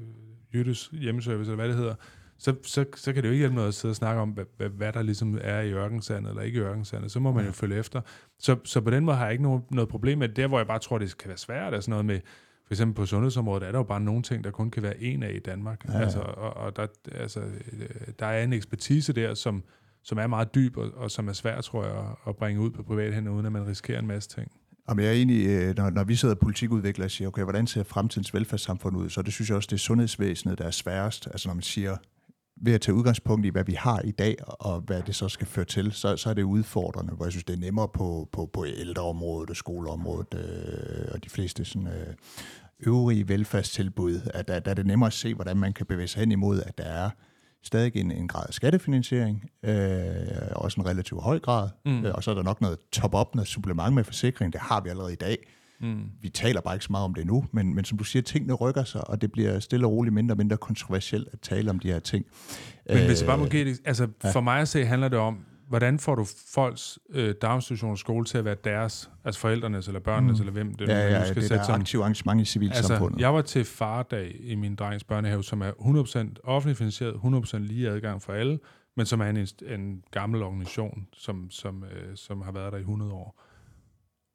Jyttes 0.53 0.89
hjemmeservice, 0.91 1.51
eller 1.51 1.55
hvad 1.55 1.67
det 1.67 1.75
hedder, 1.75 1.95
så, 2.38 2.55
så, 2.63 2.86
så 2.95 3.13
kan 3.13 3.23
det 3.23 3.29
jo 3.29 3.31
ikke 3.31 3.41
hjælpe 3.41 3.55
noget 3.55 3.67
at 3.67 3.73
sidde 3.73 3.91
og 3.91 3.95
snakke 3.95 4.21
om, 4.21 4.29
hvad, 4.29 4.45
hvad, 4.57 4.69
hvad 4.69 4.93
der 4.93 5.01
ligesom 5.01 5.39
er 5.41 5.60
i 5.62 5.73
ørkensandet 5.73 6.29
eller 6.29 6.41
ikke 6.41 6.60
i 6.60 6.62
ørkensandet. 6.62 7.12
Så 7.12 7.19
må 7.19 7.31
man 7.31 7.45
jo 7.45 7.51
følge 7.51 7.77
efter. 7.77 8.01
Så, 8.39 8.55
så 8.63 8.81
på 8.81 8.89
den 8.89 9.05
måde 9.05 9.17
har 9.17 9.25
jeg 9.25 9.31
ikke 9.31 9.43
noget, 9.43 9.62
noget 9.71 9.89
problem 9.89 10.17
med 10.17 10.27
det. 10.27 10.36
Der, 10.36 10.47
hvor 10.47 10.60
jeg 10.60 10.67
bare 10.67 10.79
tror, 10.79 10.97
det 10.97 11.17
kan 11.17 11.27
være 11.27 11.38
svært, 11.38 11.73
er 11.73 11.79
sådan 11.79 11.91
noget 11.91 12.05
med, 12.05 12.19
for 12.65 12.73
eksempel 12.73 12.95
på 12.95 13.05
sundhedsområdet, 13.05 13.67
er 13.67 13.71
der 13.71 13.79
jo 13.79 13.83
bare 13.83 14.01
nogle 14.01 14.23
ting, 14.23 14.43
der 14.43 14.51
kun 14.51 14.71
kan 14.71 14.83
være 14.83 15.01
en 15.01 15.23
af 15.23 15.31
i 15.33 15.39
Danmark. 15.39 15.86
Ja, 15.88 15.93
ja. 15.93 16.03
Altså, 16.03 16.19
og, 16.19 16.57
og 16.57 16.75
der, 16.75 16.88
altså, 17.12 17.41
der 18.19 18.25
er 18.25 18.43
en 18.43 18.53
ekspertise 18.53 19.13
der, 19.13 19.33
som, 19.33 19.63
som 20.07 20.17
er 20.17 20.27
meget 20.27 20.55
dyb, 20.55 20.77
og, 20.77 20.91
og 20.95 21.11
som 21.11 21.27
er 21.27 21.33
svært, 21.33 21.63
tror 21.63 21.85
jeg, 21.85 22.15
at, 22.27 22.35
bringe 22.35 22.61
ud 22.61 22.69
på 22.71 22.83
privat 22.83 23.13
hænder, 23.13 23.31
uden 23.31 23.45
at 23.45 23.51
man 23.51 23.67
risikerer 23.67 23.99
en 23.99 24.07
masse 24.07 24.29
ting. 24.29 24.51
Jamen, 24.89 25.03
jeg 25.03 25.11
er 25.11 25.15
egentlig, 25.15 25.47
øh, 25.47 25.77
når, 25.77 25.89
når 25.89 26.03
vi 26.03 26.15
sidder 26.15 26.35
politikudviklere 26.35 27.07
og 27.07 27.11
siger, 27.11 27.27
okay, 27.27 27.43
hvordan 27.43 27.67
ser 27.67 27.83
fremtidens 27.83 28.33
velfærdssamfund 28.33 28.97
ud, 28.97 29.09
så 29.09 29.21
det 29.21 29.33
synes 29.33 29.49
jeg 29.49 29.55
også, 29.55 29.67
det 29.67 29.75
er 29.75 29.79
sundhedsvæsenet, 29.79 30.57
der 30.57 30.65
er 30.65 30.71
sværest. 30.71 31.27
Altså 31.31 31.49
når 31.49 31.53
man 31.53 31.61
siger, 31.61 31.97
ved 32.61 32.73
at 32.73 32.81
tage 32.81 32.95
udgangspunkt 32.95 33.45
i, 33.45 33.49
hvad 33.49 33.63
vi 33.63 33.73
har 33.73 34.01
i 34.01 34.11
dag, 34.11 34.35
og 34.47 34.79
hvad 34.79 35.01
det 35.01 35.15
så 35.15 35.29
skal 35.29 35.47
føre 35.47 35.65
til, 35.65 35.91
så, 35.91 36.17
så 36.17 36.29
er 36.29 36.33
det 36.33 36.43
udfordrende, 36.43 37.13
hvor 37.13 37.25
jeg 37.25 37.31
synes, 37.31 37.43
det 37.43 37.53
er 37.53 37.59
nemmere 37.59 37.87
på, 37.87 38.29
på, 38.31 38.49
på 38.53 38.65
ældreområdet 38.65 39.49
og 39.49 39.55
skoleområdet 39.55 40.33
øh, 40.33 41.07
og 41.13 41.23
de 41.23 41.29
fleste 41.29 41.65
sådan, 41.65 41.87
øh, 41.87 42.13
øvrige 42.79 43.27
velfærdstilbud, 43.27 44.19
at 44.33 44.47
der, 44.47 44.59
der 44.59 44.71
er 44.71 44.75
det 44.75 44.85
nemmere 44.85 45.07
at 45.07 45.13
se, 45.13 45.33
hvordan 45.33 45.57
man 45.57 45.73
kan 45.73 45.85
bevæge 45.85 46.07
sig 46.07 46.19
hen 46.19 46.31
imod, 46.31 46.61
at 46.61 46.77
der 46.77 46.83
er 46.83 47.09
stadig 47.63 47.95
en, 47.95 48.11
en 48.11 48.27
grad 48.27 48.43
af 48.47 48.53
skattefinansiering, 48.53 49.43
øh, 49.63 49.71
også 50.55 50.81
en 50.81 50.87
relativt 50.87 51.23
høj 51.23 51.39
grad, 51.39 51.69
mm. 51.85 52.05
øh, 52.05 52.11
og 52.15 52.23
så 52.23 52.31
er 52.31 52.35
der 52.35 52.43
nok 52.43 52.61
noget 52.61 52.77
top-up, 52.91 53.35
noget 53.35 53.47
supplement 53.47 53.93
med 53.93 54.03
forsikring, 54.03 54.53
det 54.53 54.61
har 54.61 54.81
vi 54.81 54.89
allerede 54.89 55.13
i 55.13 55.15
dag. 55.15 55.37
Mm. 55.81 56.03
Vi 56.21 56.29
taler 56.29 56.61
bare 56.61 56.75
ikke 56.75 56.85
så 56.85 56.91
meget 56.91 57.05
om 57.05 57.13
det 57.13 57.27
nu, 57.27 57.45
men, 57.51 57.75
men 57.75 57.85
som 57.85 57.97
du 57.97 58.03
siger, 58.03 58.23
tingene 58.23 58.53
rykker 58.53 58.83
sig, 58.83 59.09
og 59.09 59.21
det 59.21 59.31
bliver 59.31 59.59
stille 59.59 59.87
og 59.87 59.91
roligt 59.91 60.13
mindre 60.13 60.33
og 60.33 60.37
mindre 60.37 60.57
kontroversielt 60.57 61.27
at 61.33 61.39
tale 61.39 61.69
om 61.69 61.79
de 61.79 61.91
her 61.91 61.99
ting. 61.99 62.25
Men 62.89 63.05
hvis 63.05 63.19
jeg 63.19 63.27
bare 63.27 63.37
må 63.37 63.45
øh, 63.45 63.51
give 63.51 63.65
det, 63.65 63.79
altså 63.85 64.07
ja. 64.23 64.31
for 64.31 64.41
mig 64.41 64.61
at 64.61 64.67
se, 64.67 64.85
handler 64.85 65.07
det 65.07 65.19
om, 65.19 65.45
hvordan 65.67 65.99
får 65.99 66.15
du 66.15 66.25
folks 66.53 66.99
øh, 67.10 67.36
daginstitution 67.41 67.91
og 67.91 67.97
skole 67.97 68.25
til 68.25 68.38
at 68.38 68.45
være 68.45 68.56
deres, 68.63 69.12
altså 69.25 69.41
forældrenes 69.41 69.88
eller 69.88 69.99
børnenes, 69.99 70.39
mm. 70.39 70.41
eller 70.41 70.53
hvem 70.53 70.75
det 70.75 70.88
ja, 70.88 71.10
ja, 71.10 71.25
skal 71.25 71.41
det 71.41 71.49
sætte 71.49 71.65
som... 71.65 71.82
aktiv 71.82 71.99
arrangement 71.99 72.41
i 72.41 72.45
civilsamfundet. 72.45 73.15
Altså, 73.15 73.19
jeg 73.19 73.34
var 73.34 73.41
til 73.41 73.65
fardag 73.65 74.36
i 74.39 74.56
min 74.56 74.75
drengs 74.75 75.03
børnehave, 75.03 75.43
som 75.43 75.62
er 75.62 75.71
100% 75.71 76.36
offentligt 76.43 76.77
finansieret, 76.77 77.13
100% 77.13 77.58
lige 77.58 77.89
adgang 77.89 78.21
for 78.21 78.34
alle, 78.34 78.60
men 78.97 79.06
som 79.06 79.21
er 79.21 79.25
en, 79.25 79.47
en 79.67 80.03
gammel 80.12 80.43
organisation, 80.43 81.08
som, 81.13 81.49
som, 81.49 81.84
øh, 81.84 82.15
som 82.15 82.41
har 82.41 82.51
været 82.51 82.71
der 82.71 82.77
i 82.77 82.82
100 82.82 83.12
år. 83.12 83.41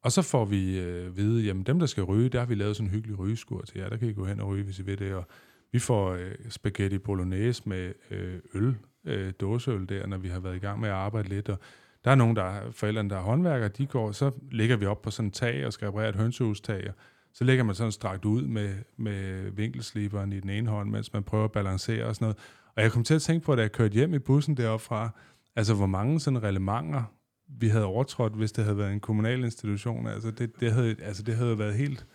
Og 0.04 0.12
så 0.12 0.22
får 0.22 0.44
vi 0.44 0.78
øh, 0.78 1.16
vide, 1.16 1.42
jamen 1.44 1.62
dem, 1.62 1.78
der 1.78 1.86
skal 1.86 2.02
ryge, 2.02 2.28
der 2.28 2.38
har 2.38 2.46
vi 2.46 2.54
lavet 2.54 2.76
sådan 2.76 2.88
en 2.88 2.94
hyggelig 2.94 3.18
rygeskur 3.18 3.62
til 3.62 3.78
jer. 3.80 3.88
Der 3.88 3.96
kan 3.96 4.08
I 4.08 4.12
gå 4.12 4.24
hen 4.24 4.40
og 4.40 4.48
ryge, 4.48 4.64
hvis 4.64 4.78
I 4.78 4.82
vil 4.82 4.98
det. 4.98 5.14
Og 5.14 5.26
vi 5.72 5.78
får 5.78 6.12
øh, 6.12 6.34
spaghetti 6.48 6.98
bolognese 6.98 7.62
med 7.66 7.92
øh, 8.10 8.38
øl, 8.54 8.76
øh, 9.04 9.32
dåseøl 9.40 9.88
der, 9.88 10.06
når 10.06 10.16
vi 10.16 10.28
har 10.28 10.40
været 10.40 10.56
i 10.56 10.58
gang 10.58 10.80
med 10.80 10.88
at 10.88 10.94
arbejde 10.94 11.28
lidt. 11.28 11.48
Og 11.48 11.58
der 12.04 12.10
er 12.10 12.14
nogen, 12.14 12.36
der 12.36 12.44
er 12.44 12.70
forældrene, 12.70 13.10
der 13.10 13.16
er 13.16 13.22
håndværkere, 13.22 13.68
de 13.68 13.86
går, 13.86 14.12
så 14.12 14.30
ligger 14.50 14.76
vi 14.76 14.86
op 14.86 15.02
på 15.02 15.10
sådan 15.10 15.26
en 15.26 15.32
tag 15.32 15.66
og 15.66 15.72
skal 15.72 15.88
reparere 15.88 16.08
et 16.08 16.16
hønsehustag. 16.16 16.88
Og 16.88 16.94
så 17.34 17.44
ligger 17.44 17.64
man 17.64 17.74
sådan 17.74 17.92
strakt 17.92 18.24
ud 18.24 18.42
med, 18.42 18.74
med 18.96 19.50
vinkelsliberen 19.50 20.32
i 20.32 20.40
den 20.40 20.50
ene 20.50 20.70
hånd, 20.70 20.90
mens 20.90 21.12
man 21.12 21.22
prøver 21.22 21.44
at 21.44 21.52
balancere 21.52 22.04
og 22.06 22.14
sådan 22.14 22.24
noget. 22.24 22.38
Og 22.76 22.82
jeg 22.82 22.92
kom 22.92 23.04
til 23.04 23.14
at 23.14 23.22
tænke 23.22 23.44
på, 23.46 23.56
da 23.56 23.62
jeg 23.62 23.72
kørte 23.72 23.94
hjem 23.94 24.14
i 24.14 24.18
bussen 24.18 24.56
deroppe 24.56 24.84
fra, 24.84 25.10
altså 25.56 25.74
hvor 25.74 25.86
mange 25.86 26.20
sådan 26.20 26.42
relevanter 26.42 27.02
vi 27.48 27.68
havde 27.68 27.84
overtrådt, 27.84 28.32
hvis 28.32 28.52
det 28.52 28.64
havde 28.64 28.78
været 28.78 28.92
en 28.92 29.00
kommunal 29.00 29.44
institution. 29.44 30.06
Altså 30.06 30.30
det, 30.30 30.60
det, 30.60 30.72
havde, 30.72 30.96
altså 31.02 31.22
det 31.22 31.36
havde 31.36 31.58
været 31.58 31.74
helt 31.74 32.06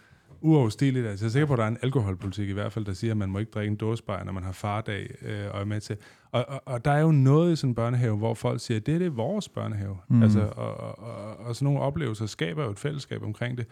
uoverstigeligt. 0.42 1.08
Altså 1.08 1.26
jeg 1.26 1.30
er 1.30 1.32
sikker 1.32 1.46
på, 1.46 1.54
at 1.54 1.58
der 1.58 1.64
er 1.64 1.68
en 1.68 1.78
alkoholpolitik 1.82 2.50
i 2.50 2.54
hvert 2.54 2.74
fald, 2.74 2.86
der 2.86 2.94
siger, 2.94 3.12
at 3.12 3.18
man 3.18 3.30
må 3.30 3.40
ikke 3.40 3.52
drikke 3.52 3.72
en 3.72 3.78
dåsebajer, 3.78 4.24
når 4.24 4.32
man 4.32 4.44
har 4.44 4.52
fardag 4.52 5.16
øh, 5.22 5.46
og 5.52 5.62
er 5.62 5.66
med 5.66 5.82
til. 5.82 5.98
Og, 6.32 6.46
og, 6.48 6.62
og 6.66 6.86
der 6.86 6.92
er 6.92 7.02
jo 7.02 7.12
noget 7.12 7.54
i 7.54 7.56
sådan 7.56 7.72
en 7.72 7.76
børnehave, 7.76 8.18
hvor 8.18 8.34
folk 8.34 8.62
siger, 8.62 8.80
at 8.80 8.86
det, 8.86 9.00
det 9.00 9.06
er 9.06 9.12
vores 9.12 9.50
børnehave. 9.50 9.98
Mm. 10.10 10.24
Altså, 10.24 10.42
og, 10.42 10.78
og, 10.78 11.00
og, 11.00 11.38
og 11.38 11.56
sådan 11.56 11.66
nogle 11.66 11.80
oplevelser 11.80 12.26
skaber 12.26 12.64
jo 12.64 12.72
et 12.72 12.80
fællesskab 12.80 13.24
omkring 13.24 13.58
det. 13.58 13.68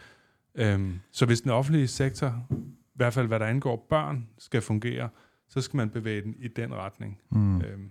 Øhm, 0.56 1.00
så 1.12 1.26
hvis 1.26 1.42
den 1.42 1.52
offentlige 1.52 1.88
sektor, 1.88 2.48
i 2.52 2.96
hvert 2.96 3.14
fald 3.14 3.28
hvad 3.28 3.40
der 3.40 3.46
angår 3.46 3.86
børn, 3.90 4.28
skal 4.38 4.62
fungere, 4.62 5.10
så 5.50 5.62
skal 5.62 5.78
man 5.78 5.90
bevæge 5.90 6.22
den 6.22 6.36
i 6.40 6.48
den 6.48 6.74
retning. 6.74 7.20
Mm. 7.32 7.62
Øhm, 7.62 7.90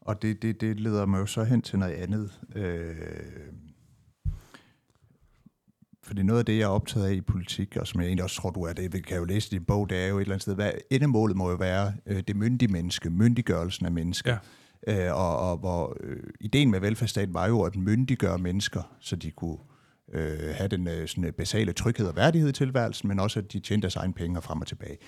og 0.00 0.22
det, 0.22 0.42
det, 0.42 0.60
det 0.60 0.80
leder 0.80 1.06
mig 1.06 1.18
jo 1.18 1.26
så 1.26 1.44
hen 1.44 1.62
til 1.62 1.78
noget 1.78 1.92
andet. 1.92 2.40
Øh, 2.56 2.96
fordi 6.04 6.22
noget 6.22 6.38
af 6.38 6.46
det, 6.46 6.58
jeg 6.58 6.64
er 6.64 6.68
optaget 6.68 7.06
af 7.06 7.12
i 7.12 7.20
politik, 7.20 7.76
og 7.76 7.86
som 7.86 8.00
jeg 8.00 8.06
egentlig 8.06 8.24
også 8.24 8.36
tror, 8.36 8.50
du 8.50 8.62
er 8.62 8.72
det, 8.72 8.92
vi 8.92 9.00
kan 9.00 9.16
jo 9.16 9.24
læse 9.24 9.48
i 9.52 9.58
din 9.58 9.64
bog, 9.64 9.90
det 9.90 9.98
er 9.98 10.06
jo 10.06 10.16
et 10.16 10.20
eller 10.20 10.34
andet 10.34 10.42
sted, 10.42 10.54
hvad 10.54 10.72
endemålet 10.90 11.36
må 11.36 11.50
jo 11.50 11.56
være 11.56 11.92
øh, 12.06 12.22
det 12.28 12.36
myndige 12.36 12.72
menneske, 12.72 13.10
myndiggørelsen 13.10 13.86
af 13.86 13.92
mennesker. 13.92 14.36
Ja. 14.86 15.08
Øh, 15.08 15.16
og, 15.16 15.50
og 15.50 15.56
hvor 15.56 15.96
øh, 16.00 16.22
ideen 16.40 16.70
med 16.70 16.80
velfærdsstaten 16.80 17.34
var 17.34 17.46
jo 17.46 17.62
at 17.62 17.76
myndiggøre 17.76 18.38
mennesker, 18.38 18.96
så 19.00 19.16
de 19.16 19.30
kunne 19.30 19.58
øh, 20.12 20.54
have 20.54 20.68
den 20.68 20.88
øh, 20.88 21.08
sådan 21.08 21.32
basale 21.32 21.72
tryghed 21.72 22.06
og 22.06 22.16
værdighed 22.16 22.48
i 22.48 22.52
tilværelsen, 22.52 23.08
men 23.08 23.20
også 23.20 23.38
at 23.38 23.52
de 23.52 23.60
tjente 23.60 23.82
deres 23.82 23.96
egen 23.96 24.12
penge 24.12 24.42
frem 24.42 24.60
og 24.60 24.66
tilbage. 24.66 24.98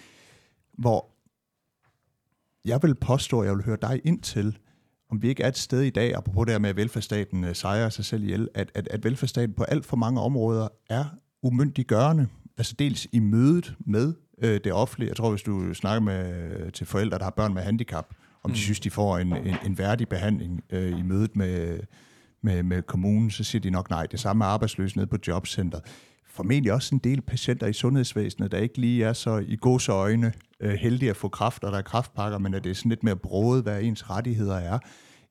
Hvor 0.78 1.10
jeg 2.64 2.82
vil 2.82 2.94
påstå, 2.94 3.40
at 3.40 3.46
jeg 3.46 3.54
vil 3.54 3.64
høre 3.64 3.78
dig 3.82 4.00
ind 4.04 4.22
til, 4.22 4.58
om 5.10 5.22
vi 5.22 5.28
ikke 5.28 5.42
er 5.42 5.48
et 5.48 5.58
sted 5.58 5.82
i 5.82 5.90
dag, 5.90 6.14
apropos 6.16 6.46
det 6.46 6.52
her 6.52 6.58
med, 6.58 6.70
at 6.70 6.76
velfærdsstaten 6.76 7.44
øh, 7.44 7.54
sejrer 7.54 7.88
sig 7.88 8.04
selv 8.04 8.22
ihjel, 8.22 8.48
at, 8.54 8.70
at, 8.74 8.88
at 8.88 9.04
velfærdsstaten 9.04 9.54
på 9.54 9.64
alt 9.64 9.86
for 9.86 9.96
mange 9.96 10.20
områder 10.20 10.68
er 10.90 11.04
umyndiggørende. 11.42 12.28
Altså 12.58 12.74
dels 12.78 13.06
i 13.12 13.18
mødet 13.18 13.74
med 13.86 14.14
øh, 14.42 14.60
det 14.64 14.72
offentlige. 14.72 15.08
Jeg 15.08 15.16
tror, 15.16 15.30
hvis 15.30 15.42
du 15.42 15.74
snakker 15.74 16.00
med, 16.00 16.52
øh, 16.52 16.72
til 16.72 16.86
forældre, 16.86 17.18
der 17.18 17.24
har 17.24 17.30
børn 17.30 17.54
med 17.54 17.62
handicap, 17.62 18.06
om 18.42 18.50
mm. 18.50 18.54
de 18.54 18.60
synes, 18.60 18.80
de 18.80 18.90
får 18.90 19.18
en, 19.18 19.36
en, 19.36 19.56
en 19.66 19.78
værdig 19.78 20.08
behandling 20.08 20.64
øh, 20.70 20.98
i 20.98 21.02
mødet 21.02 21.36
med, 21.36 21.80
med, 22.42 22.62
med 22.62 22.82
kommunen, 22.82 23.30
så 23.30 23.44
siger 23.44 23.62
de 23.62 23.70
nok 23.70 23.90
nej. 23.90 24.06
Det 24.06 24.20
samme 24.20 24.38
med 24.38 24.46
arbejdsløse 24.46 24.96
nede 24.96 25.06
på 25.06 25.16
jobcenter. 25.26 25.80
Formentlig 26.34 26.72
også 26.72 26.94
en 26.94 26.98
del 26.98 27.20
patienter 27.20 27.66
i 27.66 27.72
sundhedsvæsenet, 27.72 28.52
der 28.52 28.58
ikke 28.58 28.78
lige 28.78 29.04
er 29.04 29.12
så 29.12 29.36
i 29.46 29.56
gode 29.60 29.92
øjne 29.92 30.32
øh, 30.60 30.72
heldige 30.72 31.10
at 31.10 31.16
få 31.16 31.28
kraft, 31.28 31.64
og 31.64 31.72
der 31.72 31.78
er 31.78 31.82
kraftpakker, 31.82 32.38
men 32.38 32.54
at 32.54 32.64
det 32.64 32.70
er 32.70 32.74
sådan 32.74 32.88
lidt 32.88 33.02
mere 33.02 33.16
broet, 33.16 33.62
hvad 33.62 33.82
ens 33.82 34.10
rettigheder 34.10 34.56
er. 34.56 34.78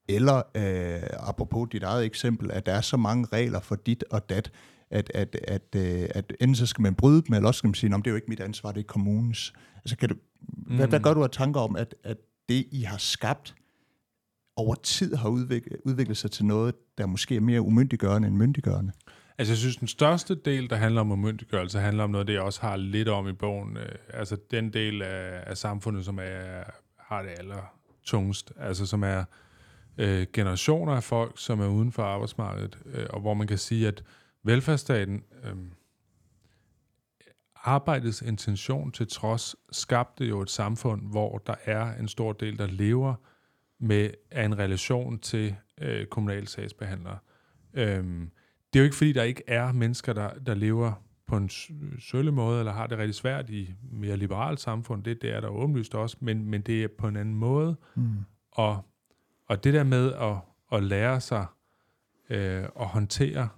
Eller, 0.09 0.37
øh, 0.37 1.01
apropos 1.19 1.69
dit 1.71 1.83
eget 1.83 2.05
eksempel, 2.05 2.51
at 2.51 2.65
der 2.65 2.71
er 2.71 2.81
så 2.81 2.97
mange 2.97 3.27
regler 3.33 3.59
for 3.59 3.75
dit 3.75 4.03
og 4.11 4.29
dat, 4.29 4.51
at, 4.91 5.11
at, 5.13 5.35
at, 5.47 5.75
øh, 5.75 6.09
at 6.15 6.33
enten 6.41 6.55
så 6.55 6.65
skal 6.65 6.81
man 6.81 6.95
bryde 6.95 7.21
dem, 7.21 7.35
eller 7.35 7.47
også 7.47 7.57
skal 7.57 7.67
man 7.67 7.75
sige, 7.75 7.89
det 7.89 8.07
er 8.07 8.11
jo 8.11 8.15
ikke 8.15 8.29
mit 8.29 8.39
ansvar, 8.39 8.71
det 8.71 8.79
er 8.79 8.87
kommunens. 8.87 9.53
Altså, 9.75 9.97
kan 9.97 10.09
du, 10.09 10.15
mm. 10.41 10.75
hvad, 10.75 10.87
hvad 10.87 10.99
gør 10.99 11.13
du 11.13 11.23
af 11.23 11.29
tanker 11.29 11.59
om, 11.59 11.75
at, 11.75 11.95
at 12.03 12.17
det, 12.49 12.65
I 12.71 12.81
har 12.81 12.97
skabt, 12.97 13.55
over 14.55 14.75
tid 14.75 15.15
har 15.15 15.29
udviklet, 15.29 15.79
udviklet 15.85 16.17
sig 16.17 16.31
til 16.31 16.45
noget, 16.45 16.75
der 16.97 17.05
måske 17.05 17.35
er 17.35 17.41
mere 17.41 17.61
umyndiggørende 17.61 18.27
end 18.27 18.37
myndiggørende? 18.37 18.91
Altså, 19.37 19.51
jeg 19.51 19.57
synes, 19.57 19.77
den 19.77 19.87
største 19.87 20.35
del, 20.35 20.69
der 20.69 20.75
handler 20.75 21.01
om 21.01 21.11
umyndiggørelse, 21.11 21.79
handler 21.79 22.03
om 22.03 22.09
noget, 22.09 22.27
det 22.27 22.33
jeg 22.33 22.41
også 22.41 22.61
har 22.61 22.75
lidt 22.75 23.07
om 23.09 23.27
i 23.27 23.33
bogen. 23.33 23.77
Øh, 23.77 23.95
altså, 24.13 24.37
den 24.51 24.73
del 24.73 25.01
af, 25.01 25.43
af 25.47 25.57
samfundet, 25.57 26.05
som 26.05 26.19
er, 26.19 26.63
har 26.97 27.21
det 27.21 27.31
aller 27.37 27.75
tungest. 28.03 28.51
Altså, 28.59 28.85
som 28.85 29.03
er 29.03 29.23
øh, 29.97 30.27
generationer 30.33 30.93
af 30.93 31.03
folk, 31.03 31.33
som 31.35 31.61
er 31.61 31.67
uden 31.67 31.91
for 31.91 32.03
arbejdsmarkedet, 32.03 32.77
øh, 32.85 33.05
og 33.09 33.21
hvor 33.21 33.33
man 33.33 33.47
kan 33.47 33.57
sige, 33.57 33.87
at 33.87 34.03
velfærdsstaten, 34.43 35.23
øh, 35.43 35.55
arbejdets 37.63 38.21
intention 38.21 38.91
til 38.91 39.07
trods, 39.07 39.55
skabte 39.71 40.25
jo 40.25 40.41
et 40.41 40.49
samfund, 40.49 41.11
hvor 41.11 41.37
der 41.37 41.55
er 41.65 41.95
en 41.95 42.07
stor 42.07 42.33
del, 42.33 42.57
der 42.57 42.67
lever 42.67 43.15
med 43.79 44.09
af 44.31 44.45
en 44.45 44.59
relation 44.59 45.19
til 45.19 45.55
øh, 45.81 46.05
kommunale 46.05 46.47
sagsbehandlere. 46.47 47.17
Øh, 47.73 48.27
det 48.73 48.79
er 48.79 48.83
jo 48.83 48.83
ikke 48.83 48.95
fordi, 48.95 49.11
der 49.11 49.23
ikke 49.23 49.43
er 49.47 49.71
mennesker, 49.71 50.13
der, 50.13 50.29
der 50.33 50.53
lever 50.53 50.93
på 51.27 51.37
en 51.37 51.49
sølle 51.99 52.31
måde, 52.31 52.59
eller 52.59 52.71
har 52.71 52.87
det 52.87 52.97
rigtig 52.97 53.15
svært 53.15 53.49
i 53.49 53.73
mere 53.91 54.17
liberalt 54.17 54.59
samfund. 54.59 55.03
Det, 55.03 55.21
det 55.21 55.35
er 55.35 55.41
der 55.41 55.47
åbenlyst 55.47 55.95
også, 55.95 56.17
men, 56.19 56.45
men 56.45 56.61
det 56.61 56.83
er 56.83 56.87
på 56.97 57.07
en 57.07 57.15
anden 57.15 57.35
måde. 57.35 57.75
Mm. 57.95 58.15
Og, 58.51 58.85
og 59.45 59.63
det 59.63 59.73
der 59.73 59.83
med 59.83 60.13
at, 60.13 60.35
at 60.71 60.83
lære 60.83 61.21
sig 61.21 61.45
øh, 62.29 62.63
at 62.63 62.87
håndtere 62.87 63.49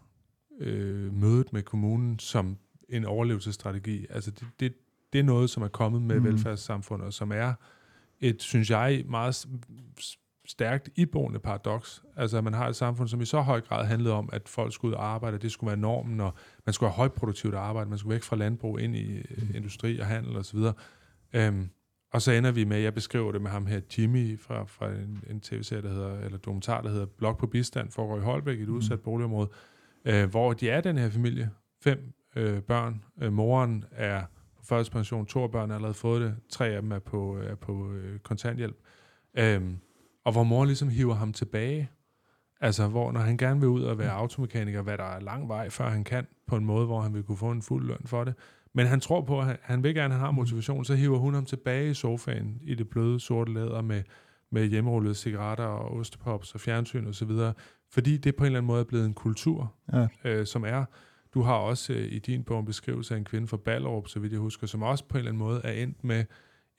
øh, 0.60 1.14
mødet 1.14 1.54
med 1.54 1.62
kommunen 1.62 2.20
som 2.20 2.58
en 2.90 3.06
overlevelsesstrategi, 3.06 4.06
altså 4.10 4.32
det, 4.32 4.48
det, 4.60 4.74
det 5.14 5.20
er 5.20 5.24
noget, 5.24 5.50
som 5.50 5.64
er 5.64 5.68
kommet 5.68 6.02
med 6.02 6.20
mm. 6.20 6.26
velfærdssamfundet, 6.26 7.14
som 7.14 7.32
er 7.32 7.54
et, 8.20 8.42
synes 8.42 8.70
jeg, 8.70 9.04
meget 9.08 9.48
stærkt 10.48 10.90
iboende 10.96 11.40
paradoks. 11.40 12.04
Altså, 12.18 12.38
at 12.38 12.44
man 12.44 12.54
har 12.54 12.68
et 12.68 12.76
samfund, 12.76 13.08
som 13.08 13.22
i 13.22 13.26
så 13.26 13.42
høj 13.42 13.62
grad 13.62 13.86
handlede 13.86 14.14
om, 14.14 14.30
at 14.34 14.50
folk 14.50 14.74
skulle 14.74 14.90
ud 14.92 14.96
og 14.96 15.06
arbejde, 15.06 15.38
det 15.38 15.52
skulle 15.52 15.68
være 15.68 15.78
normen, 15.80 16.20
og 16.20 16.34
man 16.66 16.74
skulle 16.74 16.90
have 16.90 16.96
højproduktivt 16.96 17.56
arbejde, 17.56 17.90
man 17.90 18.00
skulle 18.00 18.14
væk 18.14 18.24
fra 18.24 18.36
landbrug 18.36 18.80
ind 18.80 18.96
i 18.96 19.22
mm. 19.38 19.56
industri 19.56 20.00
og 20.00 20.06
handel 20.06 20.38
osv. 20.38 20.60
Øhm, 21.34 21.70
Og 22.14 22.22
så 22.22 22.32
ender 22.32 22.52
vi 22.52 22.64
med, 22.64 22.78
jeg 22.78 22.94
beskriver 22.94 23.32
det 23.32 23.42
med 23.42 23.52
ham 23.52 23.66
her, 23.66 23.82
Jimmy, 23.98 24.40
fra, 24.40 24.64
fra 24.64 24.90
en, 24.90 25.24
en 25.30 25.42
tv-serie, 25.42 25.82
der 25.82 25.90
hedder, 25.90 26.20
eller 26.20 26.38
dokumentar, 26.38 26.82
der 26.82 26.90
hedder 26.90 27.06
Blok 27.06 27.38
på 27.40 27.48
bistand, 27.48 27.92
foregår 27.92 28.18
i 28.18 28.22
Holbæk, 28.22 28.60
et 28.62 28.70
udsat 28.70 29.00
boligområde, 29.02 29.50
øh, 30.06 30.30
hvor 30.30 30.54
de 30.54 30.70
er 30.70 30.82
den 30.82 30.98
her 30.98 31.10
familie, 31.10 31.50
fem 31.84 32.14
øh, 32.36 32.62
børn. 32.62 33.04
Øh, 33.22 33.34
moren 33.34 33.86
er 33.92 34.22
på 34.58 34.66
førtidspension, 34.66 35.26
to 35.26 35.44
af 35.44 35.52
børn 35.52 35.70
har 35.70 35.76
allerede 35.76 35.94
fået 35.94 36.22
det, 36.22 36.36
tre 36.50 36.68
af 36.68 36.82
dem 36.82 36.92
er 36.92 37.00
på, 37.00 37.38
er 37.38 37.56
på 37.56 37.92
øh, 37.92 38.20
kontanthjælp. 38.20 38.76
Øh, 39.38 39.62
og 40.26 40.32
hvor 40.32 40.44
mor 40.44 40.66
ligesom 40.66 40.90
hiver 40.90 41.14
ham 41.16 41.34
tilbage. 41.34 41.90
Altså, 42.62 42.88
hvor 42.88 43.12
når 43.12 43.20
han 43.20 43.38
gerne 43.38 43.60
vil 43.60 43.70
ud 43.70 43.82
og 43.84 43.98
være 43.98 44.12
automekaniker, 44.12 44.82
hvad 44.82 44.98
der 44.98 45.04
er 45.04 45.20
lang 45.20 45.50
vej, 45.50 45.70
før 45.70 45.90
han 45.90 46.04
kan, 46.04 46.28
på 46.48 46.56
en 46.56 46.66
måde, 46.66 46.86
hvor 46.86 47.02
han 47.02 47.14
vil 47.14 47.24
kunne 47.24 47.38
få 47.38 47.52
en 47.52 47.62
fuld 47.62 47.88
løn 47.88 48.02
for 48.06 48.24
det. 48.24 48.34
Men 48.74 48.88
han 48.88 49.00
tror 49.00 49.22
på, 49.22 49.40
at 49.40 49.46
han, 49.46 49.58
han 49.62 49.84
vil 49.84 49.96
gerne, 49.96 50.14
han 50.14 50.22
har 50.24 50.32
motivation, 50.32 50.86
så 50.86 50.96
hiver 50.96 51.18
hun 51.18 51.34
ham 51.34 51.46
tilbage 51.46 51.90
i 51.90 51.94
sofaen 51.94 52.60
i 52.64 52.76
det 52.76 52.90
bløde 52.90 53.20
sorte 53.20 53.54
læder 53.54 53.82
med, 53.82 54.04
med 54.52 54.66
hjemmerullede 54.66 55.16
cigaretter 55.16 55.64
og 55.66 55.98
ostepops 55.98 56.54
og 56.54 56.60
fjernsyn 56.60 57.08
osv., 57.08 57.32
fordi 57.92 58.18
det 58.18 58.36
på 58.36 58.44
en 58.44 58.46
eller 58.46 58.60
anden 58.60 58.68
måde 58.68 58.80
er 58.80 58.84
blevet 58.86 59.06
en 59.06 59.14
kultur, 59.14 59.74
Ja. 59.94 60.08
øh, 60.24 60.46
som 60.46 60.64
er. 60.64 60.86
Du 61.34 61.42
har 61.42 61.54
også 61.54 61.94
øh, 61.94 62.12
i 62.12 62.20
din 62.20 62.44
bog 62.44 62.60
en 62.60 62.66
beskrivelse 62.66 63.14
af 63.14 63.18
en 63.18 63.26
kvinde 63.26 63.48
fra 63.48 63.58
Ballerup, 63.58 64.08
så 64.08 64.20
vidt 64.20 64.32
jeg 64.32 64.40
husker, 64.40 64.68
som 64.68 64.84
også 64.84 65.04
på 65.08 65.18
en 65.18 65.20
eller 65.20 65.32
anden 65.32 65.44
måde 65.44 65.62
er 65.64 65.72
endt 65.72 66.04
med 66.04 66.24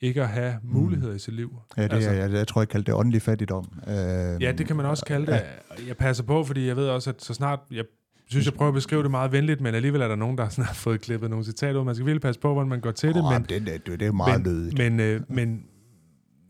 ikke 0.00 0.22
at 0.22 0.28
have 0.28 0.54
muligheder 0.62 1.14
i 1.14 1.18
sit 1.18 1.34
liv. 1.34 1.58
Ja, 1.76 1.82
det 1.82 1.92
altså, 1.92 2.10
er, 2.10 2.14
jeg, 2.14 2.32
jeg 2.32 2.48
tror, 2.48 2.60
jeg 2.60 2.68
kalder 2.68 2.84
det 2.84 2.94
åndelig 2.94 3.22
fattigdom. 3.22 3.72
Øh, 3.88 3.94
Ja, 4.42 4.52
det 4.52 4.66
kan 4.66 4.76
man 4.76 4.86
også 4.86 5.04
kalde 5.04 5.26
det. 5.26 5.42
Jeg 5.86 5.96
passer 5.96 6.24
på, 6.24 6.44
fordi 6.44 6.66
jeg 6.66 6.76
ved 6.76 6.88
også, 6.88 7.10
at 7.10 7.22
så 7.22 7.34
snart... 7.34 7.60
Jeg 7.70 7.84
synes, 8.26 8.46
jeg 8.46 8.54
prøver 8.54 8.68
at 8.68 8.74
beskrive 8.74 9.02
det 9.02 9.10
meget 9.10 9.32
venligt, 9.32 9.60
men 9.60 9.74
alligevel 9.74 10.00
er 10.00 10.08
der 10.08 10.16
nogen, 10.16 10.38
der 10.38 10.62
har 10.62 10.74
fået 10.74 11.00
klippet 11.00 11.30
nogle 11.30 11.44
citater 11.44 11.80
ud. 11.80 11.84
Man 11.84 11.94
skal 11.94 12.06
virkelig 12.06 12.22
passe 12.22 12.40
på, 12.40 12.52
hvordan 12.52 12.68
man 12.68 12.80
går 12.80 12.90
til 12.90 13.08
det. 13.08 13.24
Åh, 13.24 13.32
men, 13.32 13.42
det, 13.42 13.66
det, 13.86 14.00
det 14.00 14.02
er 14.02 14.12
meget 14.12 14.42
men, 14.42 14.52
lødigt. 14.52 14.78
men, 14.78 15.00
øh, 15.00 15.20
men, 15.28 15.64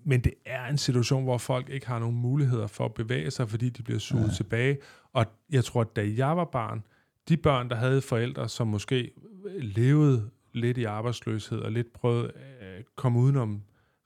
men 0.04 0.20
det 0.20 0.32
er 0.46 0.66
en 0.66 0.78
situation, 0.78 1.24
hvor 1.24 1.38
folk 1.38 1.68
ikke 1.68 1.86
har 1.86 1.98
nogen 1.98 2.16
muligheder 2.16 2.66
for 2.66 2.84
at 2.84 2.94
bevæge 2.94 3.30
sig, 3.30 3.50
fordi 3.50 3.68
de 3.68 3.82
bliver 3.82 3.98
suget 3.98 4.28
ja. 4.28 4.34
tilbage. 4.34 4.78
Og 5.12 5.26
jeg 5.52 5.64
tror, 5.64 5.80
at 5.80 5.96
da 5.96 6.08
jeg 6.16 6.36
var 6.36 6.48
barn, 6.52 6.82
de 7.28 7.36
børn, 7.36 7.68
der 7.68 7.76
havde 7.76 8.02
forældre, 8.02 8.48
som 8.48 8.66
måske 8.66 9.10
levede 9.60 10.30
lidt 10.52 10.78
i 10.78 10.84
arbejdsløshed 10.84 11.58
og 11.58 11.72
lidt 11.72 11.92
prøvede 11.92 12.32
at 12.78 12.84
komme 12.96 13.18
udenom 13.20 13.62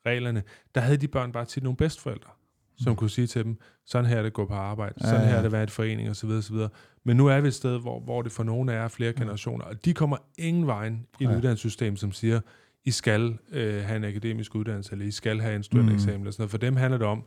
reglerne, 0.07 0.43
der 0.75 0.81
havde 0.81 0.97
de 0.97 1.09
børn 1.09 1.33
bare 1.33 1.45
tit 1.45 1.63
nogle 1.63 1.77
bedstforældre, 1.77 2.31
som 2.79 2.97
kunne 2.97 3.11
sige 3.11 3.27
til 3.27 3.45
dem, 3.45 3.59
sådan 3.87 4.07
her 4.07 4.17
er 4.17 4.23
det 4.23 4.27
at 4.27 4.33
gå 4.33 4.47
på 4.47 4.55
arbejde, 4.55 4.95
sådan 5.01 5.15
Ja, 5.15 5.21
ja. 5.23 5.27
her 5.29 5.35
er 5.35 5.39
det 5.39 5.47
at 5.47 5.53
være 5.53 5.63
i 5.63 5.65
et 5.65 5.71
forening 5.71 6.11
osv. 6.11 6.29
osv. 6.31 6.57
Men 7.05 7.17
nu 7.17 7.27
er 7.27 7.41
vi 7.41 7.49
et 7.49 7.55
sted, 7.55 7.81
hvor, 7.81 8.01
hvor 8.01 8.23
det 8.23 8.33
for 8.33 8.43
nogle 8.45 8.73
er 8.73 8.89
flere 8.89 9.13
generationer, 9.13 9.65
og 9.65 9.85
de 9.85 9.95
kommer 9.95 10.17
ingen 10.39 10.67
vejen 10.67 11.07
i 11.21 11.25
et 11.25 11.31
Ja. 11.31 11.37
uddannelsessystem, 11.37 11.97
som 11.97 12.13
siger, 12.13 12.41
I 12.85 12.91
skal 12.91 13.39
øh, 13.53 13.85
have 13.85 13.97
en 13.97 14.05
akademisk 14.05 14.55
uddannelse, 14.55 14.93
eller 14.93 15.07
I 15.07 15.11
skal 15.11 15.41
have 15.41 15.57
en 15.57 15.63
studentereksamen, 15.63 16.17
Mm. 16.17 16.23
eller 16.23 16.33
sådan 16.33 16.43
noget. 16.43 16.51
For 16.51 16.59
dem 16.59 16.77
handler 16.77 16.99
det 16.99 17.07
om 17.07 17.25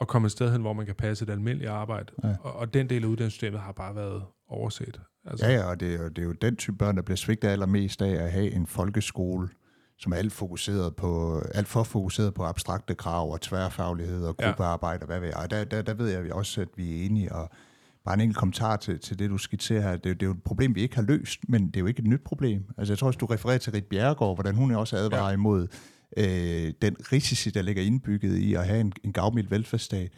at 0.00 0.08
komme 0.08 0.26
et 0.26 0.32
sted 0.32 0.52
hen, 0.52 0.60
hvor 0.60 0.72
man 0.72 0.86
kan 0.86 0.94
passe 0.94 1.22
et 1.24 1.30
almindeligt 1.30 1.70
arbejde. 1.70 2.12
Ja. 2.24 2.34
Og, 2.40 2.52
og 2.56 2.74
den 2.74 2.88
del 2.90 3.02
af 3.02 3.06
uddannelsessystemet 3.08 3.60
har 3.60 3.72
bare 3.72 3.94
været 3.94 4.22
overset. 4.48 5.00
Altså, 5.24 5.46
Ja, 5.46 5.52
ja, 5.52 5.64
og 5.64 5.80
det, 5.80 5.94
er 5.94 5.98
jo- 6.02 6.08
det 6.08 6.18
er 6.18 6.26
jo 6.26 6.32
den 6.32 6.56
type 6.56 6.76
børn, 6.76 6.96
der 6.96 7.02
bliver 7.02 7.16
svigtet 7.16 7.48
allermest 7.48 8.02
af 8.02 8.24
at 8.24 8.32
have 8.32 8.50
en 8.50 8.66
folkeskole, 8.66 9.48
som 10.04 10.12
er 10.12 10.16
alt, 10.16 10.32
fokuseret 10.32 10.96
på, 10.96 11.40
alt 11.54 11.68
for 11.68 11.82
fokuseret 11.82 12.34
på 12.34 12.44
abstrakte 12.44 12.94
krav 12.94 13.32
og 13.32 13.40
tværfaglighed 13.40 14.24
og 14.24 14.34
Ja. 14.40 14.46
gruppearbejde 14.46 15.02
og 15.02 15.06
hvad 15.06 15.20
ved 15.20 15.28
jeg. 15.28 15.50
Der, 15.50 15.64
der, 15.64 15.82
der 15.82 15.94
ved 15.94 16.08
jeg 16.08 16.32
også, 16.32 16.60
at 16.60 16.68
vi 16.76 17.00
er 17.00 17.06
enige, 17.06 17.32
og 17.32 17.50
bare 18.04 18.14
en 18.14 18.20
enkelt 18.20 18.36
kommentar 18.38 18.76
til, 18.76 18.98
til 18.98 19.18
det, 19.18 19.30
du 19.30 19.38
skitserer 19.38 19.80
her. 19.82 19.96
Det, 19.96 20.10
er 20.10 20.14
det 20.14 20.22
er 20.22 20.26
jo 20.26 20.32
et 20.32 20.42
problem, 20.42 20.74
vi 20.74 20.80
ikke 20.82 20.94
har 20.94 21.02
løst, 21.02 21.40
men 21.48 21.66
det 21.66 21.76
er 21.76 21.80
jo 21.80 21.86
ikke 21.86 22.00
et 22.00 22.06
nyt 22.06 22.20
problem. 22.24 22.62
Altså 22.78 22.92
jeg 22.92 22.98
tror 22.98 23.06
også, 23.06 23.18
du 23.18 23.26
refererer 23.26 23.58
til 23.58 23.72
Rit 23.72 23.84
Bjerregaard, 23.84 24.36
hvordan 24.36 24.54
hun 24.54 24.70
også 24.74 24.96
advarer 24.96 25.22
Ja. 25.22 25.28
ja. 25.28 25.32
imod 25.34 25.66
øh, 26.16 26.72
den 26.82 26.96
risici, 27.12 27.50
der 27.50 27.62
ligger 27.62 27.82
indbygget 27.82 28.36
i 28.36 28.54
at 28.54 28.66
have 28.66 28.80
en, 28.80 28.92
en 29.04 29.12
gavmild 29.12 29.48
velfærdsstat. 29.48 30.12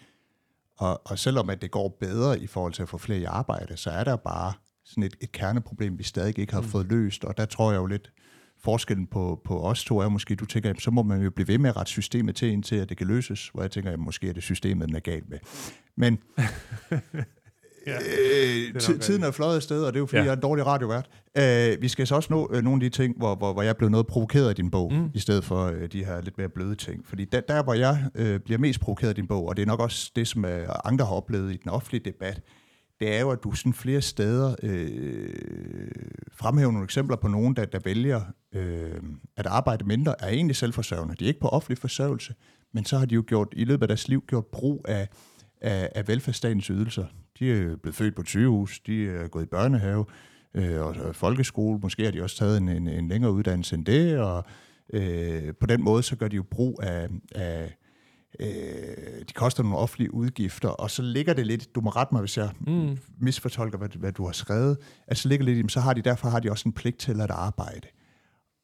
Og, 0.79 1.01
og 1.05 1.19
selvom 1.19 1.51
at 1.51 1.63
det 1.63 1.71
går 1.71 1.97
bedre 2.01 2.41
i 2.41 2.47
forhold 2.47 2.73
til 2.73 2.83
at 2.83 2.89
få 2.89 2.99
flere 2.99 3.21
i 3.21 3.25
arbejde, 3.25 3.77
så 3.77 3.91
er 3.91 4.05
der 4.05 4.17
bare 4.17 4.53
sådan 4.85 5.03
et, 5.03 5.17
et 5.21 5.33
kerneproblem, 5.33 5.99
vi 5.99 6.03
stadig 6.03 6.39
ikke 6.39 6.53
har 6.53 6.61
mm. 6.61 6.67
fået 6.67 6.87
løst. 6.87 7.25
Og 7.25 7.37
der 7.37 7.45
tror 7.45 7.73
jeg 7.73 7.79
jo 7.79 7.87
lidt, 7.87 8.13
forskellen 8.67 9.07
på, 9.07 9.41
på 9.45 9.61
os 9.63 9.85
to 9.85 9.99
er 9.99 10.09
måske, 10.09 10.35
du 10.35 10.45
tænker, 10.47 10.69
jamen, 10.69 10.81
så 10.81 10.91
må 10.91 11.03
man 11.03 11.23
jo 11.23 11.31
blive 11.31 11.49
ved 11.49 11.59
med 11.59 11.71
at 11.71 11.77
rette 11.77 11.91
systemet 11.93 12.37
til, 12.37 12.49
indtil 12.49 12.77
at 12.77 12.89
det 12.89 12.97
kan 12.97 13.07
løses. 13.07 13.49
Hvor 13.55 13.63
jeg 13.63 13.71
tænker, 13.71 13.91
jamen, 13.91 14.05
måske 14.05 14.29
er 14.29 14.33
det 14.33 14.43
systemet, 14.43 14.89
den 14.89 14.97
er 14.97 15.01
galt 15.01 15.31
med. 15.31 15.39
Men 15.97 16.19
Ja, 17.87 17.93
øh, 17.97 18.75
nok 18.75 18.81
ti- 18.83 18.99
tiden 18.99 19.23
er 19.23 19.31
fløjet 19.31 19.57
afsted, 19.57 19.83
og 19.85 19.93
det 19.93 19.99
er 19.99 20.01
jo 20.01 20.07
fordi, 20.07 20.17
Ja. 20.19 20.23
jeg 20.25 20.31
er 20.31 20.37
en 20.37 20.43
dårlig 20.43 20.67
radiovært. 20.67 21.09
Øh, 21.39 21.83
vi 21.83 21.89
skal 21.89 22.07
så 22.07 22.15
også 22.15 22.29
nå 22.33 22.51
øh, 22.55 22.63
nogle 22.63 22.77
af 22.85 22.91
de 22.91 22.97
ting, 22.97 23.17
hvor, 23.19 23.35
hvor, 23.35 23.53
hvor 23.53 23.63
jeg 23.63 23.77
blev 23.77 23.89
noget 23.89 24.07
provokeret 24.07 24.49
af 24.49 24.55
din 24.55 24.71
bog, 24.71 24.93
mm. 24.93 25.11
i 25.15 25.19
stedet 25.19 25.45
for 25.45 25.65
øh, 25.65 25.89
de 25.93 26.05
her 26.05 26.21
lidt 26.21 26.39
mere 26.39 26.49
bløde 26.49 26.75
ting. 26.75 27.07
Fordi 27.07 27.25
der, 27.25 27.41
der 27.41 27.63
hvor 27.63 27.75
jeg 27.75 28.05
øh, 28.15 28.41
bliver 28.41 28.59
mest 28.59 28.81
provokeret 28.81 29.09
af 29.09 29.15
din 29.15 29.27
bog, 29.27 29.49
og 29.49 29.57
det 29.57 29.63
er 29.63 29.67
nok 29.67 29.81
også 29.81 30.13
det, 30.17 30.29
som 30.29 30.45
øh, 30.45 30.69
andre 30.85 31.05
har 31.05 31.13
oplevet 31.13 31.53
i 31.53 31.57
den 31.57 31.71
offentlige 31.71 32.03
debat, 32.05 32.41
det 33.01 33.17
er 33.17 33.21
jo, 33.21 33.31
at 33.31 33.39
du 33.45 33.53
sådan 33.53 33.73
flere 33.73 34.03
steder 34.03 34.55
øh, 34.63 35.29
fremhæver 36.33 36.73
nogle 36.73 36.85
eksempler 36.85 37.17
på 37.17 37.29
nogen, 37.29 37.57
der, 37.57 37.65
der 37.65 37.79
vælger 37.85 38.21
øh, 38.55 39.03
at 39.37 39.47
arbejde 39.47 39.85
mindre, 39.85 40.15
er 40.23 40.29
egentlig 40.29 40.57
selvforsørgende. 40.57 41.15
De 41.15 41.25
er 41.25 41.29
ikke 41.29 41.41
på 41.41 41.49
offentlig 41.49 41.79
forsørgelse, 41.79 42.35
men 42.75 42.85
så 42.85 42.99
har 42.99 43.07
de 43.07 43.15
jo 43.15 43.25
gjort 43.27 43.49
i 43.53 43.65
løbet 43.65 43.83
af 43.83 43.89
deres 43.89 44.09
liv 44.09 44.25
gjort 44.27 44.47
brug 44.47 44.85
af, 44.89 45.09
af, 45.61 45.89
af 45.95 46.09
velfærdsstatens 46.09 46.67
ydelser. 46.67 47.07
De 47.39 47.53
er 47.53 47.77
blevet 47.77 47.97
født 47.97 48.15
på 48.15 48.21
et 48.21 48.29
sygehus, 48.29 48.81
de 48.81 49.09
er 49.09 49.29
gået 49.29 49.43
i 49.43 49.47
børnehave 49.47 50.05
øh, 50.55 50.81
og, 50.81 51.17
folkeskole. 51.17 51.79
Måske 51.79 52.05
har 52.05 52.11
de 52.11 52.23
også 52.23 52.37
taget 52.37 52.57
en, 52.57 52.69
en, 52.69 52.89
en 52.89 53.09
længere 53.09 53.33
uddannelse 53.33 53.75
end 53.75 53.87
det, 53.87 54.19
og 54.19 54.45
øh, 54.93 55.55
på 55.61 55.67
den 55.67 55.83
måde 55.83 56.03
så 56.03 56.17
gør 56.17 56.29
de 56.29 56.37
jo 56.37 56.43
brug 56.43 56.81
af, 56.83 57.09
af 57.35 57.77
øh, 58.41 58.49
de 59.29 59.33
koster 59.35 59.63
nogle 59.63 59.79
offentlige 59.79 60.15
udgifter, 60.15 60.69
og 60.69 60.91
så 60.91 61.03
ligger 61.03 61.33
det 61.35 61.47
lidt, 61.47 61.75
du 61.75 61.81
må 61.81 61.91
rette 61.91 62.15
mig, 62.15 62.21
hvis 62.21 62.37
jeg 62.37 62.51
Mm. 62.67 62.99
misfortolker, 63.21 63.79
hvad, 63.79 63.89
hvad 63.89 64.13
du 64.13 64.25
har 64.25 64.33
skrevet, 64.33 64.77
at 65.07 65.19
så 65.19 65.29
ligger 65.29 65.45
lidt, 65.47 65.59
jamen, 65.59 65.69
så 65.69 65.81
har 65.81 65.93
de, 65.95 66.03
derfor 66.03 66.29
har 66.29 66.41
de 66.41 66.51
også 66.51 66.69
en 66.69 66.73
pligt 66.73 66.99
til 66.99 67.21
at 67.21 67.31
arbejde. 67.31 67.89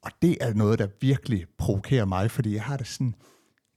Og 0.03 0.11
det 0.23 0.37
er 0.41 0.55
noget, 0.55 0.79
der 0.79 0.87
virkelig 1.01 1.45
provokerer 1.59 2.05
mig, 2.05 2.31
fordi 2.31 2.55
jeg 2.55 2.63
har 2.63 2.77
det 2.77 2.87
sådan, 2.87 3.15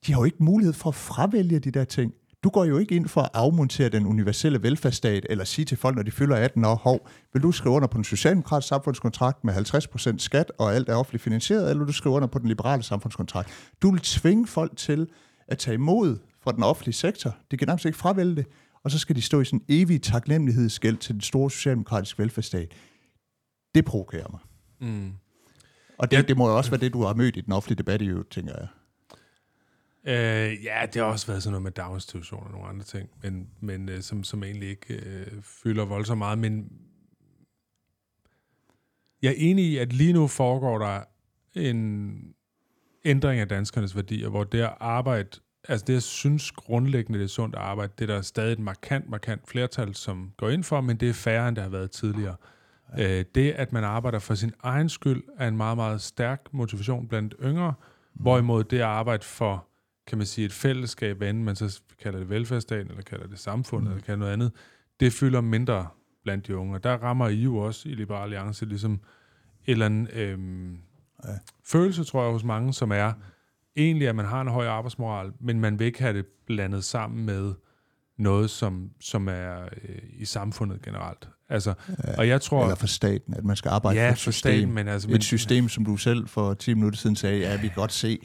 de 0.08 0.14
har 0.14 0.20
jo 0.20 0.26
ikke 0.26 0.44
mulighed 0.44 0.74
for 0.74 0.90
at 0.90 0.96
fravælge 0.96 1.60
de 1.60 1.72
der 1.72 1.84
ting. 1.84 2.14
Du 2.44 2.50
går 2.50 2.66
jo 2.66 2.78
ikke 2.78 2.96
ind 2.96 3.08
for 3.08 3.22
at 3.22 3.30
afmontere 3.34 3.90
den 3.90 4.06
universelle 4.06 4.64
velfærdsstat, 4.64 5.26
eller 5.30 5.44
sige 5.44 5.66
til 5.66 5.78
folk, 5.78 5.96
når 5.96 6.04
de 6.04 6.12
fylder 6.12 6.36
18 6.36 6.66
år, 6.66 6.76
hov, 6.76 7.08
vil 7.34 7.44
du 7.44 7.52
skrive 7.52 7.76
under 7.76 7.88
på 7.88 7.98
en 7.98 8.04
socialdemokratisk 8.04 8.68
samfundskontrakt 8.68 9.44
med 9.44 9.54
50% 9.54 10.18
skat, 10.18 10.52
og 10.58 10.76
alt 10.76 10.90
er 10.90 10.96
offentligt 10.96 11.24
finansieret, 11.24 11.70
eller 11.70 11.80
vil 11.80 11.88
du 11.88 11.94
skrive 11.94 12.16
under 12.16 12.28
på 12.28 12.40
den 12.40 12.48
liberale 12.48 12.84
samfundskontrakt? 12.84 13.50
Du 13.82 13.92
vil 13.92 14.00
tvinge 14.02 14.48
folk 14.48 14.78
til 14.78 15.08
at 15.48 15.58
tage 15.58 15.76
imod 15.76 16.18
fra 16.40 16.52
den 16.52 16.64
offentlige 16.64 16.94
sektor. 16.94 17.38
Det 17.52 17.60
kan 17.60 17.68
nærmest 17.68 17.86
ikke 17.86 17.98
fravælge 17.98 18.36
det. 18.36 18.48
Og 18.84 18.92
så 18.92 19.00
skal 19.00 19.16
de 19.16 19.22
stå 19.22 19.42
i 19.42 19.46
sådan 19.46 19.60
en 19.60 19.66
evig 19.70 20.02
taknemmelighedsgæld 20.02 20.98
til 20.98 21.14
den 21.14 21.22
store 21.22 21.52
socialdemokratiske 21.52 22.20
velfærdsstat. 22.20 22.72
Det 23.76 23.86
provokerer 23.86 24.28
mig. 24.32 24.40
Mm. 24.92 25.12
Og 25.98 26.12
det, 26.12 26.18
Ja. 26.18 26.22
det 26.22 26.38
må 26.38 26.48
jo 26.50 26.58
også 26.58 26.72
være 26.72 26.80
det, 26.80 26.94
du 26.94 27.02
har 27.04 27.14
mødt 27.14 27.38
i 27.38 27.42
den 27.42 27.54
offentlige 27.54 27.78
debat 27.78 28.02
i 28.02 28.06
øvrigt, 28.08 28.32
tænker 28.32 28.54
jeg. 28.58 28.68
Øh, 30.08 30.64
ja, 30.64 30.86
det 30.94 30.96
har 31.02 31.04
også 31.04 31.28
været 31.28 31.44
sådan 31.44 31.52
noget 31.52 31.64
med 31.64 31.72
daginstitutioner 31.72 32.46
og 32.46 32.52
nogle 32.52 32.68
andre 32.68 32.86
ting, 32.86 33.10
men, 33.24 33.50
men 33.60 33.90
øh, 33.90 34.02
som, 34.02 34.24
som 34.24 34.44
egentlig 34.44 34.70
ikke 34.70 34.94
øh, 34.94 35.42
fylder 35.42 35.86
voldsomt 35.86 36.18
meget. 36.18 36.38
Men 36.40 36.72
jeg 39.22 39.30
er 39.30 39.36
enig 39.38 39.66
i, 39.66 39.78
at 39.78 39.94
lige 39.94 40.14
nu 40.14 40.28
foregår 40.28 40.78
der 40.78 41.04
en 41.54 42.18
ændring 43.06 43.40
af 43.40 43.48
danskernes 43.48 43.96
værdier, 43.96 44.30
hvor 44.30 44.44
det 44.44 44.62
at 44.62 44.74
arbejde, 44.80 45.30
altså 45.70 45.84
det, 45.88 45.94
jeg 45.94 46.04
synes 46.04 46.52
grundlæggende, 46.52 47.20
det 47.20 47.26
er 47.26 47.30
sundt 47.30 47.56
at 47.56 47.62
arbejde, 47.62 47.94
det 48.00 48.10
er 48.10 48.16
der 48.16 48.22
stadig 48.22 48.54
et 48.54 48.60
markant, 48.60 49.10
markant 49.10 49.50
flertal, 49.50 49.96
som 49.96 50.32
går 50.38 50.50
ind 50.50 50.64
for, 50.64 50.82
men 50.82 50.98
det 50.98 51.10
er 51.10 51.14
færre, 51.14 51.48
end 51.48 51.56
det 51.56 51.64
har 51.64 51.72
været 51.72 51.92
tidligere. 51.92 52.36
Ja. 52.98 53.20
Øh, 53.20 53.26
det, 53.36 53.52
at 53.52 53.74
man 53.74 53.84
arbejder 53.84 54.20
for 54.20 54.36
sin 54.36 54.54
egen 54.64 54.90
skyld, 54.90 55.24
er 55.38 55.48
en 55.48 55.58
meget, 55.58 55.78
meget 55.78 56.02
stærk 56.02 56.42
motivation 56.52 57.08
blandt 57.08 57.36
yngre, 57.44 57.74
mm. 58.16 58.22
hvorimod 58.22 58.64
det 58.64 58.78
at 58.78 58.84
arbejde 58.84 59.24
for, 59.24 59.68
kan 60.08 60.18
man 60.18 60.28
sige, 60.28 60.46
et 60.46 60.54
fællesskab, 60.54 61.18
hvad 61.18 61.34
man 61.34 61.56
så 61.56 61.82
kalder 62.02 62.20
det 62.20 62.30
velfærdsstaten, 62.30 62.88
eller 62.88 63.04
kalder 63.04 63.28
det 63.28 63.40
samfundet, 63.40 63.88
mm. 63.88 63.92
eller 63.92 64.06
kalder 64.06 64.20
noget 64.20 64.34
andet, 64.34 64.52
det 65.00 65.14
fylder 65.14 65.42
mindre 65.42 65.88
blandt 66.24 66.48
de 66.48 66.58
unge. 66.58 66.76
Og 66.76 66.84
der 66.84 66.94
rammer 66.94 67.28
I 67.28 67.36
jo 67.36 67.58
også 67.58 67.90
i 67.90 67.94
Liberal 67.94 68.24
Alliance 68.24 68.66
ligesom 68.66 68.94
et 68.94 69.72
eller 69.72 69.86
andet 69.86 70.14
øhm, 70.14 70.78
ja. 71.28 71.38
følelse, 71.66 72.04
tror 72.04 72.24
jeg, 72.24 72.32
hos 72.32 72.44
mange, 72.44 72.74
som 72.74 72.92
er 72.92 73.14
egentlig, 73.76 74.08
at 74.08 74.16
man 74.16 74.26
har 74.26 74.42
en 74.42 74.48
høj 74.48 74.68
arbejdsmoral, 74.68 75.32
men 75.40 75.60
man 75.60 75.80
vil 75.80 75.88
ikke 75.88 76.02
have 76.02 76.18
det 76.18 76.26
blandet 76.48 76.84
sammen 76.84 77.26
med 77.26 77.54
noget, 78.18 78.50
som, 78.50 78.90
som 79.02 79.28
er 79.28 79.62
øh, 79.62 80.00
i 80.20 80.26
samfundet 80.26 80.82
generelt. 80.82 81.30
Altså, 81.50 81.74
ja, 82.08 82.18
og 82.18 82.28
jeg 82.28 82.42
tror... 82.42 82.64
Eller 82.64 82.76
for 82.76 82.88
staten, 82.88 83.34
at 83.34 83.44
man 83.44 83.56
skal 83.56 83.70
arbejde 83.70 84.00
ja, 84.00 84.08
for 84.08 84.12
et 84.12 84.20
for 84.20 84.32
system. 84.32 84.52
staten, 84.52 84.74
men 84.74 84.88
altså... 84.88 85.08
Men, 85.08 85.16
et 85.16 85.24
system, 85.24 85.70
som 85.70 85.86
du 85.86 85.98
selv 85.98 86.28
for 86.28 86.54
10 86.54 86.74
minutter 86.74 87.00
siden 87.00 87.16
sagde, 87.16 87.40
ja, 87.40 87.62
vi 87.62 87.68
kan 87.68 87.76
godt 87.76 87.94
se, 87.94 88.20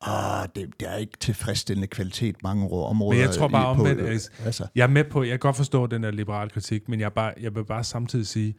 ah, 0.00 0.48
det, 0.54 0.80
det 0.80 0.88
er 0.88 0.96
ikke 0.96 1.18
tilfredsstillende 1.20 1.86
kvalitet 1.86 2.42
mange 2.42 2.62
områder. 2.70 3.18
Men 3.18 3.20
jeg 3.20 3.30
tror 3.30 3.48
bare 3.48 3.66
omvendt, 3.66 4.00
altså, 4.44 4.66
Jeg 4.74 4.82
er 4.82 4.88
med 4.88 5.04
på, 5.04 5.22
jeg 5.22 5.30
kan 5.30 5.38
godt 5.38 5.56
forstå 5.56 5.86
den 5.86 6.02
der 6.02 6.10
liberale 6.10 6.50
kritik, 6.50 6.88
men 6.88 7.00
jeg, 7.00 7.12
bare, 7.12 7.34
jeg 7.40 7.54
vil 7.54 7.64
bare 7.64 7.84
samtidig 7.84 8.26
sige, 8.26 8.54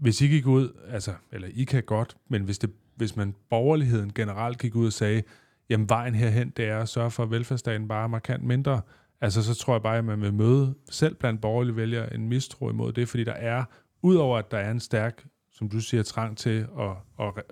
hvis 0.00 0.20
I 0.20 0.26
gik 0.26 0.46
ud, 0.46 0.68
altså, 0.90 1.12
eller 1.32 1.48
I 1.54 1.64
kan 1.64 1.82
godt, 1.82 2.16
men 2.30 2.42
hvis, 2.42 2.58
det, 2.58 2.70
hvis 2.96 3.16
man 3.16 3.34
borgerligheden 3.50 4.12
generelt 4.14 4.58
gik 4.58 4.74
ud 4.74 4.86
og 4.86 4.92
sagde, 4.92 5.22
jamen 5.68 5.88
vejen 5.88 6.14
herhen, 6.14 6.50
det 6.50 6.64
er 6.64 6.78
at 6.78 6.88
sørge 6.88 7.10
for, 7.10 7.22
at 7.22 7.30
velfærdsstaten 7.30 7.88
bare 7.88 8.04
er 8.04 8.08
markant 8.08 8.42
mindre. 8.42 8.80
Altså 9.20 9.42
så 9.42 9.54
tror 9.54 9.74
jeg 9.74 9.82
bare, 9.82 9.98
at 9.98 10.04
man 10.04 10.20
vil 10.20 10.34
møde 10.34 10.74
selv 10.90 11.14
blandt 11.14 11.40
borgerlige 11.40 11.76
vælgere 11.76 12.14
en 12.14 12.28
mistro 12.28 12.70
imod 12.70 12.92
det, 12.92 13.08
fordi 13.08 13.24
der 13.24 13.32
er, 13.32 13.64
udover 14.02 14.38
at 14.38 14.50
der 14.50 14.58
er 14.58 14.70
en 14.70 14.80
stærk, 14.80 15.24
som 15.52 15.68
du 15.68 15.80
siger, 15.80 16.02
trang 16.02 16.38
til 16.38 16.66
at, 16.78 16.90
at, 17.20 17.26
at, 17.36 17.44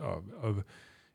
at, 0.45 0.49
at 0.49 0.55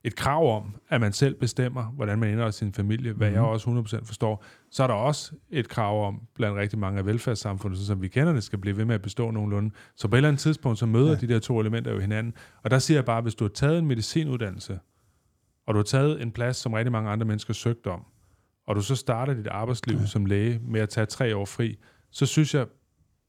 et 0.07 0.15
krav 0.15 0.55
om, 0.55 0.75
at 0.89 1.01
man 1.01 1.13
selv 1.13 1.35
bestemmer, 1.35 1.83
hvordan 1.83 2.19
man 2.19 2.29
indretter 2.29 2.51
sin 2.51 2.73
familie, 2.73 3.13
hvad 3.13 3.29
mm. 3.29 3.33
jeg 3.33 3.41
mhm. 3.41 3.51
også 3.51 3.97
100% 3.99 4.05
forstår, 4.05 4.43
så 4.71 4.83
er 4.83 4.87
der 4.87 4.93
også 4.93 5.31
et 5.49 5.69
krav 5.69 6.07
om, 6.07 6.21
blandt 6.35 6.57
rigtig 6.57 6.79
mange 6.79 6.99
af 6.99 7.05
velfærdssamfundet, 7.05 7.79
som 7.79 8.01
vi 8.01 8.07
kender 8.07 8.33
det, 8.33 8.43
skal 8.43 8.59
blive 8.59 8.77
ved 8.77 8.85
med 8.85 8.95
at 8.95 9.01
bestå 9.01 9.31
nogenlunde. 9.31 9.71
Så 9.95 10.07
på 10.07 10.15
et 10.15 10.17
eller 10.17 10.29
andet 10.29 10.41
tidspunkt, 10.41 10.79
så 10.79 10.85
møder 10.85 11.09
ja. 11.09 11.15
de 11.15 11.27
der 11.27 11.39
to 11.39 11.59
elementer 11.59 11.91
jo 11.91 11.99
hinanden. 11.99 12.33
Og 12.63 12.71
der 12.71 12.79
siger 12.79 12.97
jeg 12.97 13.05
bare, 13.05 13.21
hvis 13.21 13.35
du 13.35 13.43
har 13.43 13.49
taget 13.49 13.79
en 13.79 13.85
medicinuddannelse, 13.87 14.79
og 15.67 15.73
du 15.73 15.79
har 15.79 15.83
taget 15.83 16.21
en 16.21 16.31
plads, 16.31 16.57
som 16.57 16.73
rigtig 16.73 16.91
mange 16.91 17.09
andre 17.09 17.25
mennesker 17.25 17.53
søgte 17.53 17.91
om, 17.91 18.05
og 18.67 18.75
du 18.75 18.81
så 18.81 18.95
starter 18.95 19.33
dit 19.33 19.47
arbejdsliv 19.47 19.97
ja. 19.97 20.05
som 20.05 20.25
læge 20.25 20.59
med 20.63 20.81
at 20.81 20.89
tage 20.89 21.05
tre 21.05 21.35
år 21.35 21.45
fri, 21.45 21.77
så 22.11 22.25
synes 22.25 22.53
jeg 22.53 22.67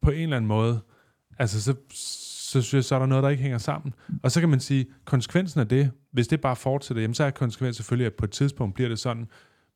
på 0.03 0.11
en 0.11 0.22
eller 0.22 0.37
anden 0.37 0.49
måde, 0.49 0.81
altså 1.39 1.62
så, 1.62 1.74
så 2.49 2.62
synes 2.62 2.74
jeg, 2.74 2.84
så 2.84 2.94
er 2.94 2.99
der 2.99 3.07
noget, 3.07 3.24
der 3.24 3.30
ikke 3.30 3.42
hænger 3.42 3.59
sammen. 3.59 3.94
Og 4.22 4.30
så 4.30 4.40
kan 4.40 4.49
man 4.49 4.61
sige, 4.61 4.86
konsekvensen 5.05 5.61
af 5.61 5.68
det, 5.68 5.90
hvis 6.12 6.28
det 6.28 6.40
bare 6.40 6.57
fortsætter, 6.57 7.01
jamen 7.01 7.14
så 7.14 7.24
er 7.24 7.30
konsekvensen 7.30 7.82
selvfølgelig, 7.82 8.07
at 8.07 8.14
på 8.14 8.24
et 8.24 8.30
tidspunkt 8.30 8.74
bliver 8.74 8.88
det 8.88 8.99
sådan, 8.99 9.26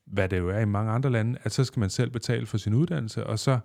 hvad 0.06 0.28
det 0.28 0.38
jo 0.38 0.48
er 0.48 0.58
i 0.58 0.64
mange 0.64 0.92
andre 0.92 1.10
lande, 1.10 1.38
at 1.42 1.52
så 1.52 1.64
skal 1.64 1.80
man 1.80 1.90
selv 1.90 2.10
betale 2.10 2.46
for 2.46 2.58
sin 2.58 2.74
uddannelse, 2.74 3.26
og 3.26 3.38
så, 3.38 3.58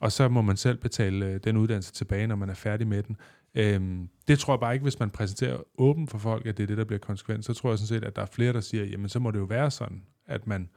og 0.00 0.12
så 0.12 0.28
må 0.28 0.42
man 0.42 0.56
selv 0.56 0.78
betale 0.78 1.26
øh, 1.26 1.40
den 1.44 1.56
uddannelse 1.56 1.92
tilbage, 1.92 2.26
når 2.26 2.36
man 2.36 2.48
er 2.48 2.54
færdig 2.54 2.86
med 2.86 3.02
den. 3.02 3.16
Øhm, 3.54 4.08
det 4.28 4.38
tror 4.38 4.54
jeg 4.54 4.60
bare 4.60 4.72
ikke, 4.72 4.82
hvis 4.82 4.98
man 4.98 5.10
præsenterer 5.10 5.56
åben 5.78 6.08
for 6.08 6.18
folk, 6.18 6.46
at 6.46 6.56
det 6.56 6.62
er 6.62 6.66
det, 6.66 6.78
der 6.78 6.84
bliver 6.84 6.98
konsekvens. 6.98 7.46
Så 7.46 7.54
tror 7.54 7.70
jeg 7.70 7.78
sådan 7.78 8.00
set, 8.00 8.04
at 8.04 8.16
der 8.16 8.22
er 8.22 8.26
flere, 8.26 8.52
der 8.52 8.60
siger, 8.60 8.84
jamen 8.84 9.08
så 9.08 9.18
må 9.18 9.30
det 9.30 9.38
jo 9.38 9.44
være 9.44 9.70
sådan, 9.70 10.02
at 10.26 10.46
man 10.46 10.68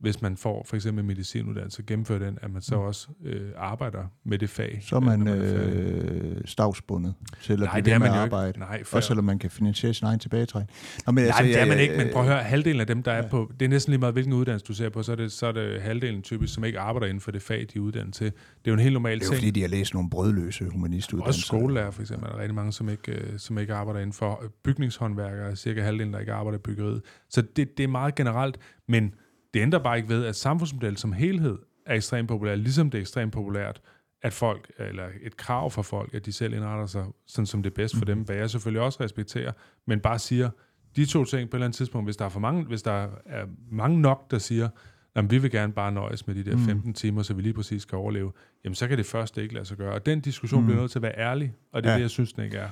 hvis 0.00 0.22
man 0.22 0.36
får 0.36 0.64
for 0.68 0.76
eksempel 0.76 1.04
medicinuddannelse, 1.04 1.82
gennemfører 1.82 2.18
den, 2.18 2.38
at 2.42 2.50
man 2.50 2.62
så 2.62 2.76
mm. 2.76 2.82
også 2.86 3.08
øh, 3.24 3.50
arbejder 3.56 4.04
med 4.24 4.38
det 4.38 4.50
fag. 4.50 4.78
Så 4.82 4.96
er 4.96 5.00
man, 5.00 5.20
man 5.20 5.38
øh, 5.38 6.42
stavsbundet 6.44 7.14
til 7.42 7.52
at 7.52 7.58
Nej, 7.58 7.80
det 7.80 7.92
er 7.92 7.98
man 7.98 8.08
jo 8.08 8.14
arbejde. 8.14 8.48
Ikke. 8.48 8.58
Nej, 8.58 8.84
for... 8.84 8.96
Også 8.96 9.06
selvom 9.06 9.24
man 9.24 9.38
kan 9.38 9.50
finansiere 9.50 9.94
sin 9.94 10.06
egen 10.06 10.18
tilbagetrækning. 10.18 10.70
Nå, 11.06 11.12
men, 11.12 11.24
Nej, 11.24 11.26
altså, 11.26 11.42
det 11.42 11.60
er 11.60 11.66
man 11.66 11.78
ikke, 11.78 11.96
men 11.96 12.08
prøv 12.12 12.22
at 12.22 12.28
høre, 12.28 12.42
halvdelen 12.42 12.80
af 12.80 12.86
dem, 12.86 13.02
der 13.02 13.12
ja. 13.12 13.22
er 13.22 13.28
på, 13.28 13.52
det 13.60 13.64
er 13.64 13.70
næsten 13.70 13.90
lige 13.90 14.00
meget, 14.00 14.14
hvilken 14.14 14.32
uddannelse 14.32 14.66
du 14.66 14.74
ser 14.74 14.88
på, 14.88 15.02
så 15.02 15.12
er 15.12 15.16
det, 15.16 15.32
så 15.32 15.46
er 15.46 15.52
det 15.52 15.82
halvdelen 15.82 16.22
typisk, 16.22 16.54
som 16.54 16.64
ikke 16.64 16.80
arbejder 16.80 17.06
inden 17.06 17.20
for 17.20 17.30
det 17.30 17.42
fag, 17.42 17.60
de 17.60 17.64
er 17.76 17.80
uddannet 17.80 18.14
til. 18.14 18.26
Det 18.26 18.32
er 18.32 18.70
jo 18.70 18.72
en 18.72 18.80
helt 18.80 18.92
normal 18.92 19.12
ting. 19.12 19.20
Det 19.20 19.28
er 19.28 19.36
jo 19.36 19.40
fordi, 19.40 19.50
de 19.50 19.60
har 19.60 19.68
læst 19.68 19.94
nogle 19.94 20.10
brødløse 20.10 20.64
humanistuddannelser. 20.64 21.28
Også 21.28 21.40
skolelærer 21.40 21.90
for 21.90 22.02
eksempel, 22.02 22.28
er 22.28 22.32
der 22.32 22.38
rigtig 22.40 22.54
mange, 22.54 22.72
som 22.72 22.88
ikke, 22.88 23.12
øh, 23.12 23.38
som 23.38 23.58
ikke 23.58 23.74
arbejder 23.74 24.00
inden 24.00 24.12
for 24.12 24.42
bygningshåndværkere, 24.64 25.56
cirka 25.56 25.82
halvdelen, 25.82 26.12
der 26.12 26.18
ikke 26.18 26.32
arbejder 26.32 26.58
i 26.58 26.62
byggeriet. 26.62 27.02
Så 27.30 27.42
det, 27.42 27.78
det 27.78 27.84
er 27.84 27.88
meget 27.88 28.14
generelt, 28.14 28.58
men 28.88 29.14
det 29.56 29.62
ændrer 29.62 29.78
bare 29.78 29.96
ikke 29.96 30.08
ved, 30.08 30.24
at 30.24 30.36
samfundsmodellen 30.36 30.96
som 30.96 31.12
helhed 31.12 31.58
er 31.86 31.94
ekstremt 31.94 32.28
populær, 32.28 32.54
ligesom 32.54 32.90
det 32.90 32.98
er 32.98 33.00
ekstremt 33.00 33.32
populært, 33.32 33.80
at 34.22 34.32
folk, 34.32 34.72
eller 34.78 35.04
et 35.22 35.36
krav 35.36 35.70
for 35.70 35.82
folk, 35.82 36.14
at 36.14 36.26
de 36.26 36.32
selv 36.32 36.54
indretter 36.54 36.86
sig, 36.86 37.04
sådan 37.26 37.46
som 37.46 37.62
det 37.62 37.70
er 37.70 37.74
bedst 37.74 37.96
for 37.96 38.04
dem, 38.04 38.18
hvad 38.18 38.36
jeg 38.36 38.50
selvfølgelig 38.50 38.82
også 38.82 39.02
respekterer, 39.04 39.52
men 39.86 40.00
bare 40.00 40.18
siger, 40.18 40.50
de 40.96 41.06
to 41.06 41.24
ting 41.24 41.50
på 41.50 41.56
et 41.56 41.58
eller 41.58 41.66
andet 41.66 41.76
tidspunkt, 41.76 42.06
hvis 42.06 42.16
der 42.16 42.24
er 42.24 42.28
for 42.28 42.40
mange, 42.40 42.64
hvis 42.64 42.82
der 42.82 43.08
er 43.26 43.46
mange 43.70 44.00
nok, 44.00 44.30
der 44.30 44.38
siger, 44.38 44.68
at 45.14 45.30
vi 45.30 45.38
vil 45.38 45.50
gerne 45.50 45.72
bare 45.72 45.92
nøjes 45.92 46.26
med 46.26 46.34
de 46.34 46.44
der 46.44 46.56
15 46.56 46.76
mm. 46.84 46.94
timer, 46.94 47.22
så 47.22 47.34
vi 47.34 47.42
lige 47.42 47.54
præcis 47.54 47.84
kan 47.84 47.98
overleve, 47.98 48.32
jamen 48.64 48.74
så 48.74 48.88
kan 48.88 48.98
det 48.98 49.06
første 49.06 49.42
ikke 49.42 49.54
lade 49.54 49.64
sig 49.64 49.76
gøre. 49.76 49.94
Og 49.94 50.06
den 50.06 50.20
diskussion 50.20 50.60
mm. 50.60 50.66
bliver 50.66 50.80
nødt 50.80 50.90
til 50.90 50.98
at 50.98 51.02
være 51.02 51.18
ærlig, 51.18 51.54
og 51.72 51.82
det 51.82 51.88
er 51.88 51.92
ja. 51.92 51.96
det, 51.96 52.02
jeg 52.02 52.10
synes, 52.10 52.32
den 52.32 52.44
ikke 52.44 52.56
er. 52.56 52.68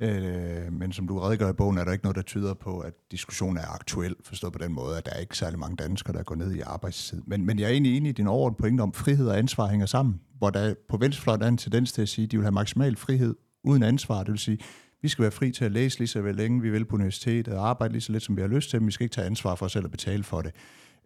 Øh, 0.00 0.72
men 0.72 0.92
som 0.92 1.08
du 1.08 1.18
redegør 1.18 1.50
i 1.50 1.52
bogen, 1.52 1.78
er 1.78 1.84
der 1.84 1.92
ikke 1.92 2.04
noget, 2.04 2.16
der 2.16 2.22
tyder 2.22 2.54
på, 2.54 2.78
at 2.78 2.92
diskussionen 3.10 3.56
er 3.56 3.74
aktuel, 3.74 4.14
forstået 4.24 4.52
på 4.52 4.58
den 4.58 4.72
måde, 4.72 4.96
at 4.96 5.06
der 5.06 5.12
er 5.12 5.20
ikke 5.20 5.38
særlig 5.38 5.58
mange 5.58 5.76
danskere, 5.76 6.16
der 6.16 6.22
går 6.22 6.34
ned 6.34 6.54
i 6.54 6.60
arbejdstid. 6.60 7.22
Men, 7.26 7.46
men 7.46 7.58
jeg 7.58 7.66
er 7.66 7.70
egentlig 7.70 7.96
enig 7.96 8.08
i 8.08 8.12
din 8.12 8.26
overordnede 8.26 8.60
pointe 8.60 8.80
om, 8.80 8.88
at 8.88 8.96
frihed 8.96 9.28
og 9.28 9.38
ansvar 9.38 9.66
hænger 9.66 9.86
sammen, 9.86 10.20
hvor 10.38 10.50
der 10.50 10.74
på 10.88 10.96
venstrefløjen 10.96 11.42
er 11.42 11.48
en 11.48 11.56
tendens 11.56 11.92
til 11.92 12.02
at 12.02 12.08
sige, 12.08 12.24
at 12.24 12.30
de 12.30 12.36
vil 12.36 12.44
have 12.44 12.52
maksimal 12.52 12.96
frihed 12.96 13.34
uden 13.64 13.82
ansvar. 13.82 14.18
Det 14.18 14.30
vil 14.30 14.38
sige, 14.38 14.58
vi 15.02 15.08
skal 15.08 15.22
være 15.22 15.32
fri 15.32 15.50
til 15.50 15.64
at 15.64 15.72
læse 15.72 15.98
lige 15.98 16.08
så 16.08 16.22
vel 16.22 16.34
længe 16.34 16.62
vi 16.62 16.70
vil 16.70 16.84
på 16.84 16.96
universitetet, 16.96 17.54
og 17.54 17.68
arbejde 17.68 17.92
lige 17.92 18.02
så 18.02 18.12
lidt, 18.12 18.22
som 18.22 18.36
vi 18.36 18.40
har 18.40 18.48
lyst 18.48 18.70
til, 18.70 18.80
men 18.80 18.86
vi 18.86 18.92
skal 18.92 19.04
ikke 19.04 19.14
tage 19.14 19.26
ansvar 19.26 19.54
for 19.54 19.66
os 19.66 19.72
selv 19.72 19.84
at 19.84 19.90
betale 19.90 20.24
for 20.24 20.42
det. 20.42 20.52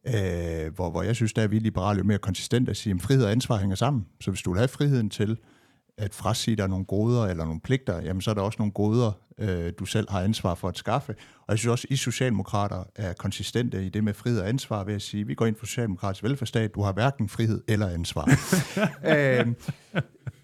Øh, 0.06 0.74
hvor, 0.74 0.90
hvor 0.90 1.02
jeg 1.02 1.16
synes, 1.16 1.32
der 1.32 1.42
er 1.42 1.46
vi 1.46 1.58
liberale 1.58 1.98
jo 1.98 2.04
mere 2.04 2.18
konsistent 2.18 2.68
at 2.68 2.76
sige, 2.76 2.94
at 2.94 3.02
frihed 3.02 3.24
og 3.24 3.32
ansvar 3.32 3.56
hænger 3.56 3.76
sammen. 3.76 4.06
Så 4.20 4.30
hvis 4.30 4.42
du 4.42 4.52
vil 4.52 4.58
have 4.58 4.68
friheden 4.68 5.10
til 5.10 5.38
at 5.98 6.14
frasige 6.14 6.56
dig 6.56 6.68
nogle 6.68 6.84
goder 6.84 7.26
eller 7.26 7.44
nogle 7.44 7.60
pligter, 7.60 8.00
jamen 8.02 8.20
så 8.20 8.30
er 8.30 8.34
der 8.34 8.42
også 8.42 8.56
nogle 8.58 8.72
goder, 8.72 9.12
øh, 9.38 9.72
du 9.78 9.84
selv 9.84 10.10
har 10.10 10.20
ansvar 10.20 10.54
for 10.54 10.68
at 10.68 10.78
skaffe. 10.78 11.14
Og 11.46 11.50
jeg 11.52 11.58
synes 11.58 11.70
også, 11.70 11.86
at 11.90 11.94
I 11.94 11.96
socialdemokrater 11.96 12.84
er 12.96 13.12
konsistente 13.12 13.86
i 13.86 13.88
det 13.88 14.04
med 14.04 14.14
frihed 14.14 14.40
og 14.40 14.48
ansvar 14.48 14.84
ved 14.84 14.94
at 14.94 15.02
sige, 15.02 15.20
at 15.20 15.28
vi 15.28 15.34
går 15.34 15.46
ind 15.46 15.56
for 15.56 15.66
socialdemokratisk 15.66 16.22
velfærdsstat, 16.22 16.74
du 16.74 16.82
har 16.82 16.92
hverken 16.92 17.28
frihed 17.28 17.62
eller 17.68 17.88
ansvar. 17.88 18.30
øh, 19.12 19.46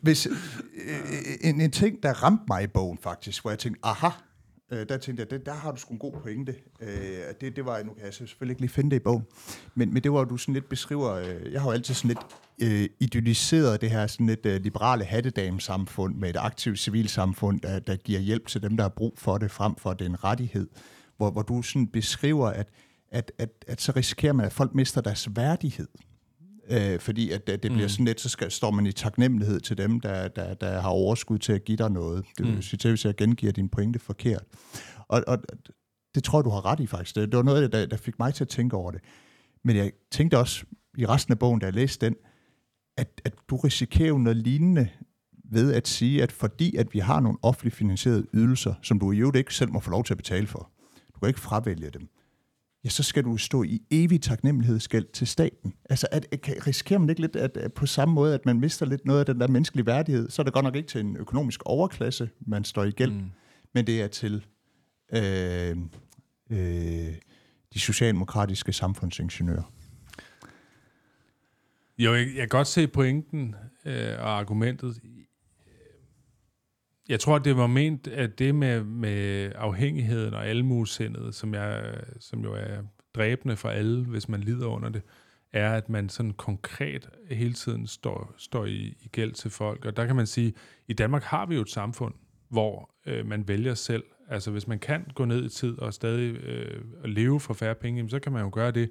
hvis, 0.01 0.26
øh, 0.26 1.51
en, 1.51 1.61
en 1.61 1.70
ting, 1.70 2.03
der 2.03 2.12
ramte 2.12 2.44
mig 2.49 2.62
i 2.62 2.66
bogen 2.66 2.99
faktisk, 3.03 3.42
hvor 3.42 3.51
jeg 3.51 3.59
tænkte, 3.59 3.80
aha, 3.82 4.09
øh, 4.71 4.89
der 4.89 4.99
tænkte 4.99 5.21
jeg, 5.21 5.31
det, 5.31 5.47
der 5.47 5.55
har 5.55 5.71
du 5.71 5.77
sgu 5.77 5.93
en 5.93 5.99
god 5.99 6.12
pointe. 6.12 6.55
Øh, 6.81 6.89
det, 7.41 7.57
det 7.57 7.64
var, 7.64 7.83
nu 7.83 7.93
kan 7.93 8.05
jeg 8.05 8.14
selvfølgelig 8.14 8.53
ikke 8.53 8.61
lige 8.61 8.71
finde 8.71 8.91
det 8.91 8.97
i 8.97 9.03
bogen, 9.05 9.25
men, 9.75 9.95
men 9.95 10.03
det 10.03 10.12
var, 10.12 10.25
du 10.25 10.37
sådan 10.37 10.55
lidt 10.55 10.69
beskriver, 10.69 11.12
øh, 11.12 11.53
jeg 11.53 11.61
har 11.61 11.69
jo 11.69 11.73
altid 11.73 11.95
sådan 11.95 12.09
lidt 12.09 12.27
øh, 12.62 12.89
idealiseret 13.01 13.81
det 13.81 13.91
her 13.91 14.07
sådan 14.07 14.27
lidt 14.27 14.47
øh, 14.47 14.61
liberale 14.61 15.05
hattedamesamfund 15.05 16.14
med 16.14 16.31
et 16.31 16.37
aktivt 16.37 16.79
civilsamfund, 16.79 17.61
der, 17.61 17.79
der 17.79 17.97
giver 17.97 18.21
hjælp 18.21 18.47
til 18.47 18.62
dem, 18.62 18.77
der 18.77 18.85
har 18.85 18.89
brug 18.89 19.14
for 19.16 19.39
det, 19.39 19.51
frem 19.51 19.77
for 19.77 19.93
det 19.93 20.05
er 20.05 20.09
en 20.09 20.25
rettighed, 20.25 20.69
hvor, 21.16 21.31
hvor 21.31 21.43
du 21.43 21.62
sådan 21.62 21.87
beskriver, 21.87 22.49
at, 22.49 22.69
at, 23.11 23.33
at, 23.39 23.51
at 23.66 23.81
så 23.81 23.93
risikerer 23.97 24.33
man, 24.33 24.47
at 24.47 24.53
folk 24.53 24.75
mister 24.75 25.01
deres 25.01 25.29
værdighed. 25.37 25.89
Øh, 26.71 27.01
fordi 27.01 27.31
at, 27.31 27.49
at 27.49 27.62
det 27.62 27.71
bliver 27.71 27.85
mm. 27.85 27.89
sådan 27.89 28.05
lidt, 28.05 28.21
så 28.21 28.29
skal, 28.29 28.51
står 28.51 28.71
man 28.71 28.87
i 28.87 28.93
taknemmelighed 28.93 29.61
til 29.61 29.79
dem, 29.79 30.01
der, 30.01 30.29
der, 30.29 30.55
der 30.55 30.81
har 30.81 30.89
overskud 30.89 31.39
til 31.39 31.53
at 31.53 31.64
give 31.64 31.77
dig 31.77 31.91
noget. 31.91 32.25
Det 32.39 32.47
vil 32.47 32.55
mm. 32.55 32.62
sige 32.62 32.79
til, 32.79 32.91
hvis 32.91 33.05
jeg 33.05 33.16
gengiver 33.16 33.53
din 33.53 33.69
pointe 33.69 33.99
forkert. 33.99 34.45
Og, 35.09 35.25
og 35.27 35.39
det 36.14 36.25
tror 36.25 36.39
jeg, 36.39 36.45
du 36.45 36.51
har 36.51 36.64
ret 36.64 36.81
i 36.81 36.87
faktisk. 36.87 37.16
Det, 37.16 37.33
det 37.33 37.37
var 37.37 37.43
noget, 37.43 37.73
der, 37.73 37.87
der 37.87 37.97
fik 37.97 38.19
mig 38.19 38.35
til 38.35 38.45
at 38.45 38.49
tænke 38.49 38.77
over 38.77 38.91
det. 38.91 39.01
Men 39.64 39.77
jeg 39.77 39.93
tænkte 40.11 40.39
også 40.39 40.64
i 40.99 41.07
resten 41.07 41.33
af 41.33 41.39
bogen, 41.39 41.61
da 41.61 41.66
jeg 41.66 41.75
læste 41.75 42.07
den, 42.07 42.14
at, 42.97 43.21
at 43.25 43.35
du 43.51 43.57
risikerer 43.57 44.19
noget 44.19 44.37
lignende 44.37 44.89
ved 45.53 45.73
at 45.75 45.89
sige, 45.89 46.23
at 46.23 46.33
fordi 46.33 46.77
at 46.77 46.95
vi 46.95 46.99
har 46.99 47.21
nogle 47.21 47.39
offentligt 47.43 47.77
finansierede 47.77 48.27
ydelser, 48.35 48.75
som 48.83 48.99
du 48.99 49.12
i 49.12 49.19
øvrigt 49.19 49.37
ikke 49.37 49.55
selv 49.55 49.73
må 49.73 49.81
få 49.81 49.91
lov 49.91 50.05
til 50.05 50.14
at 50.14 50.19
betale 50.19 50.47
for, 50.47 50.71
du 51.14 51.21
kan 51.21 51.29
ikke 51.29 51.41
fravælge 51.41 51.91
dem, 51.91 52.09
ja, 52.89 52.91
så 52.91 53.03
skal 53.03 53.24
du 53.24 53.36
stå 53.36 53.62
i 53.62 53.82
evig 53.91 54.22
taknemmelighedsgæld 54.22 55.07
til 55.12 55.26
staten. 55.26 55.74
Altså, 55.91 56.07
at, 56.11 56.26
at, 56.32 56.66
risikerer 56.66 56.99
man 56.99 57.09
ikke 57.09 57.20
lidt 57.20 57.36
at, 57.36 57.57
at 57.57 57.72
på 57.72 57.86
samme 57.86 58.14
måde, 58.14 58.34
at 58.34 58.47
man 58.47 58.61
mister 58.61 58.86
lidt 58.86 59.05
noget 59.05 59.20
af 59.20 59.26
den 59.26 59.41
der 59.41 59.49
menneskelige 59.49 59.86
værdighed, 59.86 60.30
så 60.30 60.43
er 60.43 60.45
det 60.45 60.53
godt 60.53 60.64
nok 60.64 60.76
ikke 60.76 60.89
til 60.89 61.01
en 61.01 61.16
økonomisk 61.16 61.62
overklasse, 61.64 62.30
man 62.41 62.64
står 62.64 62.84
i 62.84 62.91
gæld, 62.91 63.12
mm. 63.12 63.30
men 63.74 63.86
det 63.86 64.03
er 64.03 64.07
til 64.07 64.47
øh, 65.12 65.76
øh, 66.51 67.14
de 67.74 67.80
socialdemokratiske 67.80 68.72
samfundsingeniører. 68.72 69.72
Jo, 71.99 72.14
jeg, 72.14 72.26
jeg 72.26 72.36
kan 72.36 72.49
godt 72.49 72.66
se 72.66 72.89
pointen 72.89 73.55
øh, 73.84 74.18
og 74.18 74.39
argumentet. 74.39 75.01
Jeg 77.09 77.21
tror, 77.21 77.39
det 77.39 77.57
var 77.57 77.67
ment, 77.67 78.09
at 78.09 78.39
det 78.39 78.55
med, 78.55 78.85
med 78.85 79.53
afhængigheden 79.55 80.35
og 80.35 80.47
almuesindet, 80.47 81.35
som, 81.35 81.55
jeg, 81.55 81.95
som 82.21 82.41
jo 82.41 82.53
er 82.53 82.83
dræbende 83.15 83.57
for 83.57 83.69
alle, 83.69 84.05
hvis 84.05 84.29
man 84.29 84.41
lider 84.41 84.67
under 84.67 84.89
det, 84.89 85.03
er, 85.53 85.73
at 85.73 85.89
man 85.89 86.09
sådan 86.09 86.33
konkret 86.33 87.09
hele 87.31 87.53
tiden 87.53 87.87
står, 87.87 88.35
står 88.37 88.65
i, 88.65 88.97
i 89.01 89.09
gæld 89.13 89.33
til 89.33 89.51
folk. 89.51 89.85
Og 89.85 89.97
der 89.97 90.07
kan 90.07 90.17
man 90.17 90.27
sige, 90.27 90.53
i 90.89 90.93
Danmark 90.93 91.23
har 91.23 91.47
vi 91.47 91.55
jo 91.55 91.61
et 91.61 91.71
samfund, 91.71 92.15
hvor 92.49 92.91
øh, 93.07 93.27
man 93.27 93.49
vælger 93.49 93.75
selv. 93.75 94.05
Altså 94.29 94.51
hvis 94.51 94.69
man 94.69 94.79
kan 94.79 95.07
gå 95.15 95.25
ned 95.25 95.45
i 95.45 95.49
tid 95.49 95.79
og 95.79 95.95
stadig 95.95 96.37
øh, 96.37 96.83
leve 97.05 97.41
for 97.41 97.55
færre 97.55 97.75
penge, 97.75 98.11
så 98.11 98.19
kan 98.19 98.33
man 98.33 98.43
jo 98.43 98.51
gøre 98.53 98.71
det. 98.71 98.91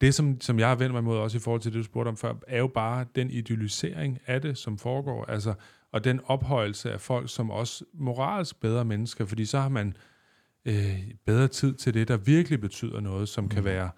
Det, 0.00 0.14
som, 0.14 0.40
som 0.40 0.58
jeg 0.58 0.68
har 0.68 0.74
vendt 0.74 0.92
mig 0.92 1.04
mod 1.04 1.18
også 1.18 1.38
i 1.38 1.40
forhold 1.40 1.60
til 1.60 1.72
det, 1.72 1.78
du 1.78 1.84
spurgte 1.84 2.08
om 2.08 2.16
før, 2.16 2.34
er 2.48 2.58
jo 2.58 2.66
bare 2.66 3.06
den 3.14 3.30
idealisering 3.30 4.18
af 4.26 4.42
det, 4.42 4.58
som 4.58 4.78
foregår. 4.78 5.24
Altså, 5.24 5.54
og 5.96 6.04
den 6.04 6.20
ophøjelse 6.24 6.92
af 6.92 7.00
folk 7.00 7.30
som 7.30 7.50
også 7.50 7.84
moralsk 7.94 8.60
bedre 8.60 8.84
mennesker, 8.84 9.24
fordi 9.24 9.44
så 9.44 9.58
har 9.58 9.68
man 9.68 9.96
øh, 10.64 10.98
bedre 11.26 11.48
tid 11.48 11.74
til 11.74 11.94
det, 11.94 12.08
der 12.08 12.16
virkelig 12.16 12.60
betyder 12.60 13.00
noget, 13.00 13.28
som 13.28 13.44
mm. 13.44 13.50
kan 13.50 13.64
være 13.64 13.90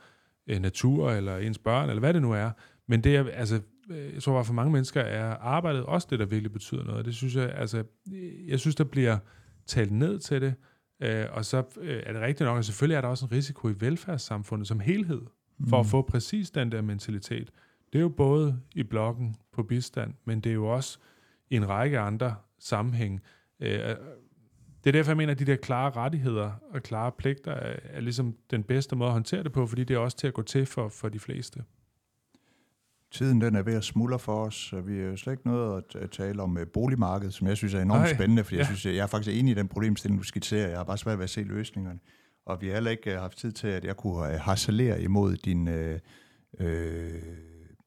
øh, 0.46 0.60
natur 0.60 1.10
eller 1.10 1.36
ens 1.36 1.58
børn, 1.58 1.88
eller 1.88 2.00
hvad 2.00 2.14
det 2.14 2.22
nu 2.22 2.32
er. 2.32 2.50
Men 2.88 3.04
det 3.04 3.16
er, 3.16 3.30
altså, 3.30 3.60
øh, 3.90 4.14
jeg 4.14 4.22
tror 4.22 4.32
bare 4.32 4.44
for 4.44 4.52
mange 4.52 4.72
mennesker 4.72 5.00
er 5.00 5.36
arbejdet 5.36 5.82
også 5.82 6.06
det, 6.10 6.18
der 6.18 6.26
virkelig 6.26 6.52
betyder 6.52 6.84
noget. 6.84 7.04
Det 7.04 7.14
synes 7.14 7.36
jeg, 7.36 7.52
altså, 7.54 7.84
jeg 8.48 8.60
synes, 8.60 8.74
der 8.74 8.84
bliver 8.84 9.18
talt 9.66 9.92
ned 9.92 10.18
til 10.18 10.40
det, 10.40 10.54
øh, 11.02 11.24
og 11.30 11.44
så 11.44 11.62
øh, 11.80 12.02
er 12.06 12.12
det 12.12 12.22
rigtigt 12.22 12.46
nok, 12.46 12.58
at 12.58 12.64
selvfølgelig 12.64 12.96
er 12.96 13.00
der 13.00 13.08
også 13.08 13.24
en 13.24 13.32
risiko 13.32 13.68
i 13.68 13.74
velfærdssamfundet 13.78 14.68
som 14.68 14.80
helhed, 14.80 15.22
for 15.68 15.76
mm. 15.76 15.80
at 15.80 15.86
få 15.86 16.02
præcis 16.02 16.50
den 16.50 16.72
der 16.72 16.82
mentalitet. 16.82 17.50
Det 17.92 17.98
er 17.98 18.02
jo 18.02 18.08
både 18.08 18.60
i 18.74 18.82
blokken 18.82 19.34
på 19.52 19.62
bistand, 19.62 20.14
men 20.24 20.40
det 20.40 20.50
er 20.50 20.54
jo 20.54 20.66
også 20.66 20.98
i 21.50 21.56
en 21.56 21.68
række 21.68 21.98
andre 21.98 22.34
sammenhæng. 22.58 23.20
Øh, 23.60 23.96
det 24.84 24.86
er 24.86 24.92
derfor, 24.92 25.10
jeg 25.10 25.16
mener, 25.16 25.32
at 25.32 25.38
de 25.38 25.44
der 25.44 25.56
klare 25.56 25.90
rettigheder 25.90 26.50
og 26.70 26.82
klare 26.82 27.12
pligter 27.12 27.52
er, 27.52 27.76
er 27.84 28.00
ligesom 28.00 28.36
den 28.50 28.62
bedste 28.62 28.96
måde 28.96 29.08
at 29.08 29.12
håndtere 29.12 29.42
det 29.42 29.52
på, 29.52 29.66
fordi 29.66 29.84
det 29.84 29.94
er 29.94 29.98
også 29.98 30.16
til 30.16 30.26
at 30.26 30.34
gå 30.34 30.42
til 30.42 30.66
for, 30.66 30.88
for 30.88 31.08
de 31.08 31.18
fleste. 31.18 31.62
Tiden 33.10 33.40
den 33.40 33.56
er 33.56 33.62
ved 33.62 33.74
at 33.74 33.84
smuldre 33.84 34.18
for 34.18 34.44
os, 34.44 34.72
og 34.72 34.88
vi 34.88 34.98
er 35.00 35.04
jo 35.04 35.16
slet 35.16 35.32
ikke 35.32 35.46
noget 35.46 35.84
at, 35.94 36.02
at 36.02 36.10
tale 36.10 36.42
om 36.42 36.56
uh, 36.56 36.62
boligmarkedet, 36.72 37.34
som 37.34 37.46
jeg 37.46 37.56
synes 37.56 37.74
er 37.74 37.80
enormt 37.80 38.00
Nej, 38.00 38.14
spændende, 38.14 38.44
fordi 38.44 38.56
ja. 38.56 38.58
jeg 38.58 38.66
synes, 38.66 38.86
jeg 38.86 38.96
er 39.02 39.06
faktisk 39.06 39.38
enig 39.38 39.50
i 39.50 39.54
den 39.54 39.68
problemstilling, 39.68 40.20
du 40.20 40.24
skitserer. 40.24 40.68
Jeg 40.68 40.78
har 40.78 40.84
bare 40.84 40.98
svært 40.98 41.18
ved 41.18 41.24
at 41.24 41.30
se 41.30 41.42
løsningerne. 41.42 41.98
Og 42.46 42.60
vi 42.60 42.66
har 42.66 42.74
heller 42.74 42.90
ikke 42.90 43.10
haft 43.10 43.38
tid 43.38 43.52
til, 43.52 43.68
at 43.68 43.84
jeg 43.84 43.96
kunne 43.96 44.38
harcelere 44.38 45.02
imod 45.02 45.36
din 45.36 45.68
uh, 45.68 45.74
uh, 46.60 46.66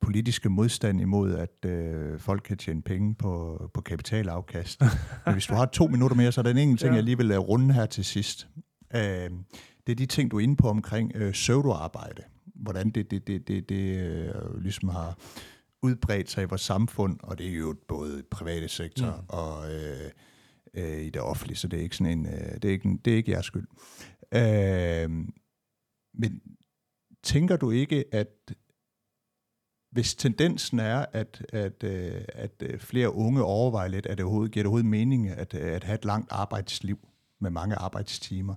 politiske 0.02 0.49
modstand 0.49 1.02
imod, 1.02 1.36
at 1.36 1.66
uh, 2.14 2.20
folk 2.20 2.41
kan 2.45 2.58
tjene 2.58 2.82
penge 2.82 3.16
på, 3.16 3.62
på 3.74 3.82
kapitalafkast. 3.82 4.82
Men 5.26 5.34
hvis 5.34 5.45
du 5.45 5.54
har 5.54 5.66
to 5.66 5.88
minutter 5.88 6.18
mere, 6.18 6.32
så 6.32 6.41
er 6.41 6.43
der 6.43 6.52
en 6.52 6.58
enkelt 6.58 6.80
ting, 6.80 6.91
Ja. 6.91 6.95
jeg 6.95 7.04
lige 7.04 7.18
vil 7.18 7.32
uh, 7.32 7.38
runde 7.47 7.74
her 7.74 7.86
til 7.86 8.06
sidst. 8.06 8.47
Uh, 8.93 8.99
det 8.99 9.91
er 9.91 9.95
de 9.95 10.06
ting, 10.06 10.32
du 10.32 10.38
er 10.38 10.41
inde 10.43 10.56
på 10.56 10.70
omkring 10.70 11.12
uh, 11.16 11.32
pseudoarbejde. 11.32 12.24
Hvordan 12.56 12.89
det, 12.89 13.12
det, 13.12 13.28
det, 13.28 13.47
det, 13.47 13.70
det 13.70 14.32
uh, 14.36 14.62
ligesom 14.62 14.89
har 14.89 15.18
udbredt 15.84 16.30
sig 16.30 16.41
i 16.43 16.45
vores 16.45 16.62
samfund, 16.62 17.18
og 17.24 17.38
det 17.38 17.47
er 17.47 17.56
jo 17.58 17.76
både 17.88 18.20
i 18.20 18.24
private 18.32 18.68
sektor 18.68 19.08
mm. 19.08 19.26
og 19.30 19.74
øh, 19.74 20.10
øh, 20.74 21.02
i 21.02 21.10
det 21.10 21.22
offentlige, 21.22 21.58
så 21.58 21.68
det 21.68 21.80
er 21.80 21.84
ikke 21.84 21.95
sådan 21.97 22.20
en, 22.20 22.26
øh, 22.26 22.54
det 22.54 22.66
er 22.66 22.70
ikke, 22.70 22.86
en- 22.88 22.97
det 23.06 23.14
er 23.14 23.18
ikke 23.18 23.32
jeres 23.32 23.45
skyld. 23.45 23.68
Øh, 24.34 25.10
men 26.14 26.41
tænker 27.24 27.56
du 27.58 27.72
ikke, 27.72 28.04
at 28.12 28.28
hvis 29.92 30.16
tendensen 30.16 30.80
er, 30.80 31.06
at, 31.14 31.46
at, 31.50 31.84
øh, 31.84 32.22
at 32.28 32.52
øh, 32.60 32.80
flere 32.80 33.14
unge 33.14 33.44
overvejer 33.44 33.88
lidt, 33.88 34.06
at 34.06 34.18
det 34.18 34.24
overhovedet, 34.26 34.52
giver 34.52 34.64
det 34.64 34.68
overhovedet 34.68 34.89
mening 34.89 35.30
at, 35.30 35.54
at 35.54 35.84
have 35.84 35.96
et 35.96 36.06
langt 36.06 36.32
arbejdsliv 36.32 37.00
med 37.39 37.50
mange 37.50 37.76
arbejdstimer, 37.76 38.56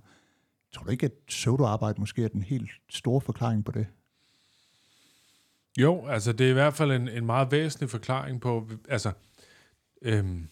tror 0.73 0.83
du 0.83 0.91
ikke, 0.91 1.05
at 1.05 1.13
pseudoarbejde 1.27 1.99
måske 1.99 2.23
er 2.23 2.27
den 2.27 2.41
helt 2.41 2.69
store 2.89 3.21
forklaring 3.21 3.65
på 3.65 3.71
det? 3.71 3.87
Jo, 5.77 6.05
altså 6.07 6.31
det 6.31 6.45
er 6.45 6.49
i 6.49 6.53
hvert 6.53 6.73
fald 6.73 6.91
en, 6.91 7.07
en 7.07 7.25
meget 7.25 7.51
væsentlig 7.51 7.89
forklaring 7.89 8.41
på, 8.41 8.69
altså, 8.89 9.11
øhm, 10.01 10.47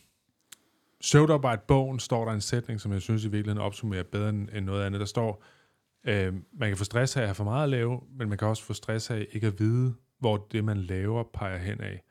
Søvdarbejde-bogen 1.02 2.00
står 2.00 2.26
der 2.26 2.32
en 2.32 2.42
sætning, 2.42 2.82
som 2.82 2.94
jeg 2.94 3.02
synes 3.02 3.24
i 3.26 3.28
virkeligheden 3.28 3.66
opsummerer 3.66 4.04
bedre 4.04 4.30
end, 4.30 4.50
end 4.54 4.66
noget 4.66 4.86
andet. 4.86 5.00
Der 5.00 5.06
står, 5.06 5.44
øhm, 6.04 6.46
man 6.54 6.70
kan 6.70 6.78
få 6.78 6.84
stress 6.84 7.18
af 7.18 7.22
at 7.22 7.28
have 7.28 7.36
for 7.36 7.44
meget 7.44 7.64
at 7.64 7.70
lave, 7.70 8.02
men 8.18 8.30
man 8.30 8.38
kan 8.38 8.48
også 8.48 8.64
få 8.64 8.74
stress 8.74 9.10
af 9.10 9.28
ikke 9.32 9.48
at 9.48 9.60
vide, 9.60 9.94
hvor 10.24 10.48
det, 10.52 10.64
man 10.64 10.78
laver, 10.78 11.24
peger 11.34 11.58
hen 11.58 11.82
af. 11.82 12.04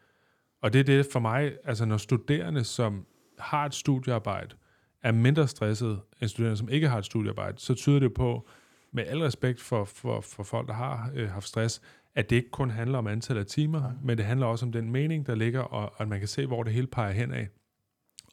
Og 0.62 0.72
det 0.72 0.78
er 0.78 0.84
det 0.84 1.06
for 1.12 1.20
mig, 1.20 1.52
altså 1.64 1.84
når 1.84 1.96
studerende, 1.96 2.64
som 2.64 3.06
har 3.38 3.66
et 3.66 3.74
studiearbejde, 3.74 4.56
er 5.02 5.12
mindre 5.12 5.48
stresset 5.48 6.00
end 6.20 6.28
studerende, 6.28 6.56
som 6.56 6.68
ikke 6.68 6.88
har 6.88 6.98
et 6.98 7.04
studiearbejde, 7.04 7.58
så 7.58 7.74
tyder 7.74 7.98
det 7.98 8.14
på, 8.14 8.48
med 8.92 9.04
al 9.06 9.18
respekt 9.18 9.60
for, 9.60 9.84
for, 9.84 10.20
for 10.20 10.42
folk, 10.42 10.68
der 10.68 10.74
har 10.74 11.10
øh, 11.14 11.30
haft 11.30 11.48
stress, 11.48 11.82
at 12.14 12.30
det 12.30 12.36
ikke 12.36 12.50
kun 12.50 12.70
handler 12.70 12.98
om 12.98 13.06
antallet 13.06 13.40
af 13.40 13.46
timer, 13.46 13.80
Nej. 13.80 13.90
men 14.04 14.18
det 14.18 14.26
handler 14.26 14.46
også 14.46 14.66
om 14.66 14.72
den 14.72 14.90
mening, 14.90 15.26
der 15.26 15.34
ligger, 15.34 15.60
og, 15.60 15.82
og 15.82 16.00
at 16.02 16.08
man 16.08 16.18
kan 16.18 16.28
se, 16.28 16.46
hvor 16.46 16.62
det 16.62 16.72
hele 16.72 16.86
peger 16.86 17.12
hen 17.12 17.32
af. 17.32 17.48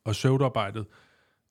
Og 0.06 0.16
søvdarbejdet, 0.16 0.86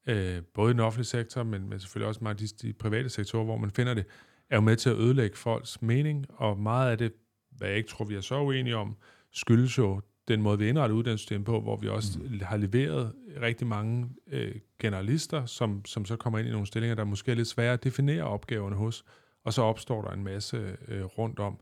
øh, 0.08 0.42
både 0.54 0.70
i 0.70 0.72
den 0.72 0.80
offentlige 0.80 1.06
sektor, 1.06 1.42
men, 1.42 1.68
men 1.68 1.80
selvfølgelig 1.80 2.08
også 2.08 2.20
meget 2.22 2.40
de, 2.40 2.46
de 2.46 2.72
private 2.72 3.08
sektorer, 3.08 3.44
hvor 3.44 3.56
man 3.56 3.70
finder 3.70 3.94
det, 3.94 4.06
er 4.50 4.56
jo 4.56 4.60
med 4.60 4.76
til 4.76 4.90
at 4.90 4.96
ødelægge 4.96 5.36
folks 5.36 5.82
mening, 5.82 6.26
og 6.30 6.58
meget 6.58 6.90
af 6.90 6.98
det, 6.98 7.12
hvad 7.58 7.68
jeg 7.68 7.76
ikke 7.76 7.88
tror, 7.88 8.04
vi 8.04 8.14
er 8.14 8.20
så 8.20 8.40
uenige 8.40 8.76
om, 8.76 8.96
skyldes 9.32 9.78
jo 9.78 10.00
den 10.28 10.42
måde, 10.42 10.58
vi 10.58 10.68
indretter 10.68 10.96
uddannelsessystemet 10.96 11.46
på, 11.46 11.60
hvor 11.60 11.76
vi 11.76 11.88
også 11.88 12.18
mm. 12.18 12.40
har 12.42 12.56
leveret 12.56 13.12
rigtig 13.40 13.66
mange 13.66 14.08
øh, 14.26 14.54
generalister, 14.78 15.46
som, 15.46 15.84
som 15.84 16.04
så 16.04 16.16
kommer 16.16 16.38
ind 16.38 16.48
i 16.48 16.50
nogle 16.50 16.66
stillinger, 16.66 16.94
der 16.94 17.04
måske 17.04 17.30
er 17.30 17.36
lidt 17.36 17.48
svære 17.48 17.72
at 17.72 17.84
definere 17.84 18.22
opgaverne 18.22 18.76
hos, 18.76 19.04
og 19.44 19.52
så 19.52 19.62
opstår 19.62 20.02
der 20.02 20.10
en 20.10 20.24
masse 20.24 20.76
øh, 20.88 21.04
rundt 21.04 21.38
om. 21.38 21.60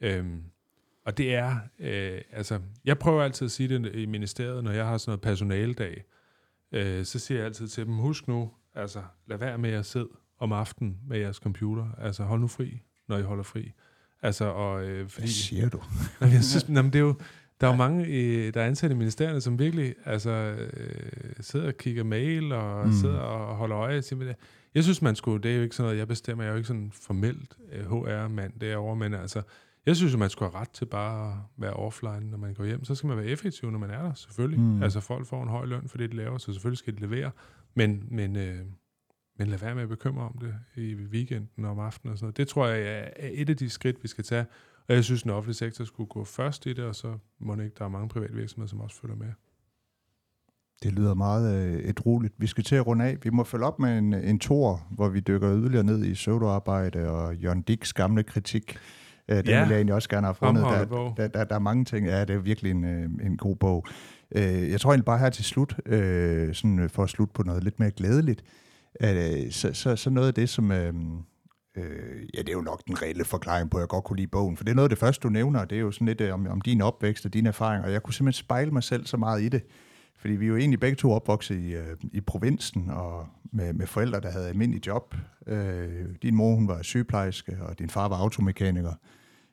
Øhm, 0.00 0.42
og 1.04 1.18
det 1.18 1.34
er, 1.34 1.56
øh, 1.78 2.20
altså, 2.32 2.60
jeg 2.84 2.98
prøver 2.98 3.22
altid 3.22 3.44
at 3.44 3.50
sige 3.50 3.78
det 3.78 3.94
i 3.94 4.06
ministeriet, 4.06 4.64
når 4.64 4.70
jeg 4.70 4.86
har 4.86 4.98
sådan 4.98 5.10
noget 5.10 5.20
personaledag, 5.20 6.04
øh, 6.72 7.04
så 7.04 7.18
siger 7.18 7.38
jeg 7.38 7.46
altid 7.46 7.68
til 7.68 7.86
dem, 7.86 7.94
husk 7.94 8.28
nu, 8.28 8.50
altså, 8.74 9.02
lad 9.26 9.38
være 9.38 9.58
med 9.58 9.70
at 9.70 9.86
sidde 9.86 10.08
om 10.38 10.52
aftenen 10.52 10.98
med 11.06 11.18
jeres 11.18 11.36
computer, 11.36 11.86
altså 11.98 12.24
hold 12.24 12.40
nu 12.40 12.48
fri, 12.48 12.82
når 13.08 13.18
I 13.18 13.22
holder 13.22 13.44
fri. 13.44 13.72
Altså, 14.22 14.44
og, 14.44 14.84
øh, 14.84 15.08
fordi, 15.08 15.22
Hvad 15.22 15.28
siger 15.28 15.68
du? 15.68 15.80
Jamen, 16.20 16.34
jeg 16.34 16.44
synes, 16.44 16.66
jamen, 16.68 16.92
det 16.92 16.98
er 16.98 17.02
jo, 17.02 17.14
der 17.60 17.66
er 17.66 17.70
jo 17.70 17.76
mange, 17.76 18.06
øh, 18.06 18.54
der 18.54 18.60
er 18.62 18.66
ansat 18.66 18.90
i 18.90 18.94
ministerierne, 18.94 19.40
som 19.40 19.58
virkelig 19.58 19.94
altså, 20.04 20.30
øh, 20.30 21.32
sidder 21.40 21.66
og 21.66 21.74
kigger 21.76 22.04
mail 22.04 22.52
og 22.52 22.86
Mm. 22.86 22.92
sidder 22.92 23.18
og 23.18 23.56
holder 23.56 23.76
øje. 23.78 24.02
Simpelthen. 24.02 24.36
Jeg 24.74 24.82
synes, 24.84 25.02
man 25.02 25.16
skulle, 25.16 25.42
det 25.42 25.50
er 25.52 25.56
jo 25.56 25.62
ikke 25.62 25.76
sådan 25.76 25.86
noget, 25.86 25.98
jeg 25.98 26.08
bestemmer, 26.08 26.44
jeg 26.44 26.48
er 26.48 26.52
jo 26.52 26.56
ikke 26.56 26.66
sådan 26.68 26.90
formelt 27.02 27.56
øh, 27.72 27.86
HR-mand 27.90 28.52
derovre, 28.60 28.96
men 28.96 29.14
altså, 29.14 29.42
jeg 29.86 29.96
synes, 29.96 30.12
at 30.12 30.18
man 30.18 30.30
skulle 30.30 30.50
have 30.52 30.60
ret 30.60 30.70
til 30.70 30.84
bare 30.86 31.28
at 31.32 31.36
være 31.58 31.72
offline, 31.72 32.30
når 32.30 32.38
man 32.38 32.54
går 32.54 32.64
hjem. 32.64 32.84
Så 32.84 32.94
skal 32.94 33.06
man 33.08 33.16
være 33.16 33.26
effektiv, 33.26 33.70
når 33.70 33.78
man 33.78 33.90
er 33.90 34.02
der, 34.02 34.14
selvfølgelig. 34.14 34.60
Mm. 34.60 34.82
Altså, 34.82 35.00
folk 35.00 35.26
får 35.26 35.42
en 35.42 35.48
høj 35.48 35.64
løn 35.66 35.88
for 35.88 35.98
det, 35.98 36.10
de 36.10 36.16
laver, 36.16 36.38
så 36.38 36.52
selvfølgelig 36.52 36.78
skal 36.78 36.94
de 36.96 37.00
levere. 37.00 37.30
Men, 37.74 38.04
men, 38.10 38.36
øh, 38.36 38.56
men 39.38 39.48
lad 39.48 39.58
være 39.58 39.74
med 39.74 39.82
at 39.82 39.88
bekymre 39.88 40.24
om 40.24 40.38
det 40.40 40.54
i 40.76 40.94
weekenden 40.94 41.64
og 41.64 41.70
om 41.70 41.78
aftenen 41.78 42.12
og 42.12 42.18
sådan 42.18 42.24
noget. 42.26 42.36
Det 42.36 42.48
tror 42.48 42.66
jeg 42.66 43.10
er 43.16 43.28
et 43.32 43.50
af 43.50 43.56
de 43.56 43.70
skridt, 43.70 44.02
vi 44.02 44.08
skal 44.08 44.24
tage. 44.24 44.46
Og 44.88 44.94
jeg 44.94 45.04
synes, 45.04 45.22
den 45.22 45.30
offentlige 45.30 45.56
sektor 45.56 45.84
skulle 45.84 46.08
gå 46.08 46.24
først 46.24 46.66
i 46.66 46.72
det, 46.72 46.84
og 46.84 46.94
så 46.94 47.18
må 47.40 47.54
det 47.56 47.64
ikke, 47.64 47.76
der 47.78 47.84
er 47.84 47.88
mange 47.88 48.08
private 48.08 48.34
virksomheder, 48.34 48.68
som 48.68 48.80
også 48.80 49.00
følger 49.00 49.16
med. 49.16 49.28
Det 50.82 50.92
lyder 50.92 51.14
meget 51.14 51.66
øh, 51.66 51.80
et 51.80 52.06
roligt. 52.06 52.34
Vi 52.38 52.46
skal 52.46 52.64
til 52.64 52.76
at 52.76 52.86
runde 52.86 53.04
af. 53.04 53.18
Vi 53.22 53.30
må 53.30 53.44
følge 53.44 53.64
op 53.64 53.78
med 53.78 53.98
en, 53.98 54.14
en 54.14 54.38
tor, 54.38 54.86
hvor 54.90 55.08
vi 55.08 55.20
dykker 55.20 55.56
yderligere 55.56 55.84
ned 55.84 56.04
i 56.04 56.14
pseudoarbejde 56.14 57.10
og 57.10 57.36
Jørgen 57.36 57.62
Dicks 57.62 57.92
gamle 57.92 58.22
kritik. 58.22 58.76
Øh, 59.28 59.36
den 59.36 59.46
Ja. 59.46 59.60
vil 59.60 59.68
jeg 59.68 59.76
egentlig 59.76 59.94
også 59.94 60.08
gerne 60.08 60.26
have 60.26 60.34
fundet. 60.34 60.62
Der, 60.62 60.84
der, 61.16 61.28
der, 61.28 61.44
der 61.44 61.54
er 61.54 61.58
mange 61.58 61.84
ting. 61.84 62.06
Ja, 62.06 62.20
det 62.24 62.30
er 62.30 62.38
virkelig 62.38 62.70
en, 62.70 62.84
øh, 62.84 63.10
en 63.26 63.36
god 63.36 63.56
bog. 63.56 63.86
Øh, 64.34 64.70
jeg 64.70 64.80
tror 64.80 64.90
egentlig 64.90 65.04
bare 65.04 65.18
her 65.18 65.30
til 65.30 65.44
slut, 65.44 65.76
øh, 65.86 66.54
sådan 66.54 66.90
for 66.90 67.02
at 67.02 67.10
slutte 67.10 67.32
på 67.32 67.42
noget 67.42 67.64
lidt 67.64 67.78
mere 67.80 67.90
glædeligt, 67.90 68.44
øh, 69.00 69.52
så, 69.52 69.72
så, 69.72 69.96
så 69.96 70.10
noget 70.10 70.28
af 70.28 70.34
det, 70.34 70.48
som... 70.48 70.72
Øh, 70.72 70.94
Øh, 71.78 72.28
ja, 72.34 72.38
det 72.38 72.48
er 72.48 72.52
jo 72.52 72.60
nok 72.60 72.82
den 72.86 73.02
reelle 73.02 73.24
forklaring 73.24 73.70
på, 73.70 73.76
at 73.76 73.80
jeg 73.80 73.88
godt 73.88 74.04
kunne 74.04 74.16
lide 74.16 74.26
bogen. 74.26 74.56
For 74.56 74.64
det 74.64 74.70
er 74.70 74.74
noget 74.74 74.84
af 74.84 74.90
det 74.90 74.98
første, 74.98 75.22
du 75.22 75.28
nævner. 75.28 75.64
Det 75.64 75.76
er 75.76 75.80
jo 75.80 75.90
sådan 75.90 76.06
lidt 76.06 76.20
øh, 76.20 76.34
om, 76.34 76.46
om 76.46 76.60
din 76.60 76.80
opvækst 76.80 77.26
og 77.26 77.34
dine 77.34 77.48
erfaringer. 77.48 77.86
Og 77.86 77.92
jeg 77.92 78.02
kunne 78.02 78.14
simpelthen 78.14 78.44
spejle 78.44 78.70
mig 78.70 78.82
selv 78.82 79.06
så 79.06 79.16
meget 79.16 79.42
i 79.42 79.48
det. 79.48 79.62
Fordi 80.18 80.34
vi 80.34 80.44
er 80.44 80.48
jo 80.48 80.56
egentlig 80.56 80.80
begge 80.80 80.96
to 80.96 81.12
opvokset 81.12 81.58
i, 81.58 81.74
øh, 81.74 81.96
i 82.12 82.20
provinsen 82.20 82.90
og 82.90 83.26
med, 83.52 83.72
med 83.72 83.86
forældre, 83.86 84.20
der 84.20 84.30
havde 84.30 84.48
almindelig 84.48 84.86
job. 84.86 85.14
Øh, 85.46 86.06
din 86.22 86.34
mor, 86.34 86.54
hun 86.54 86.68
var 86.68 86.82
sygeplejerske, 86.82 87.58
og 87.60 87.78
din 87.78 87.90
far 87.90 88.08
var 88.08 88.16
automekaniker. 88.16 88.92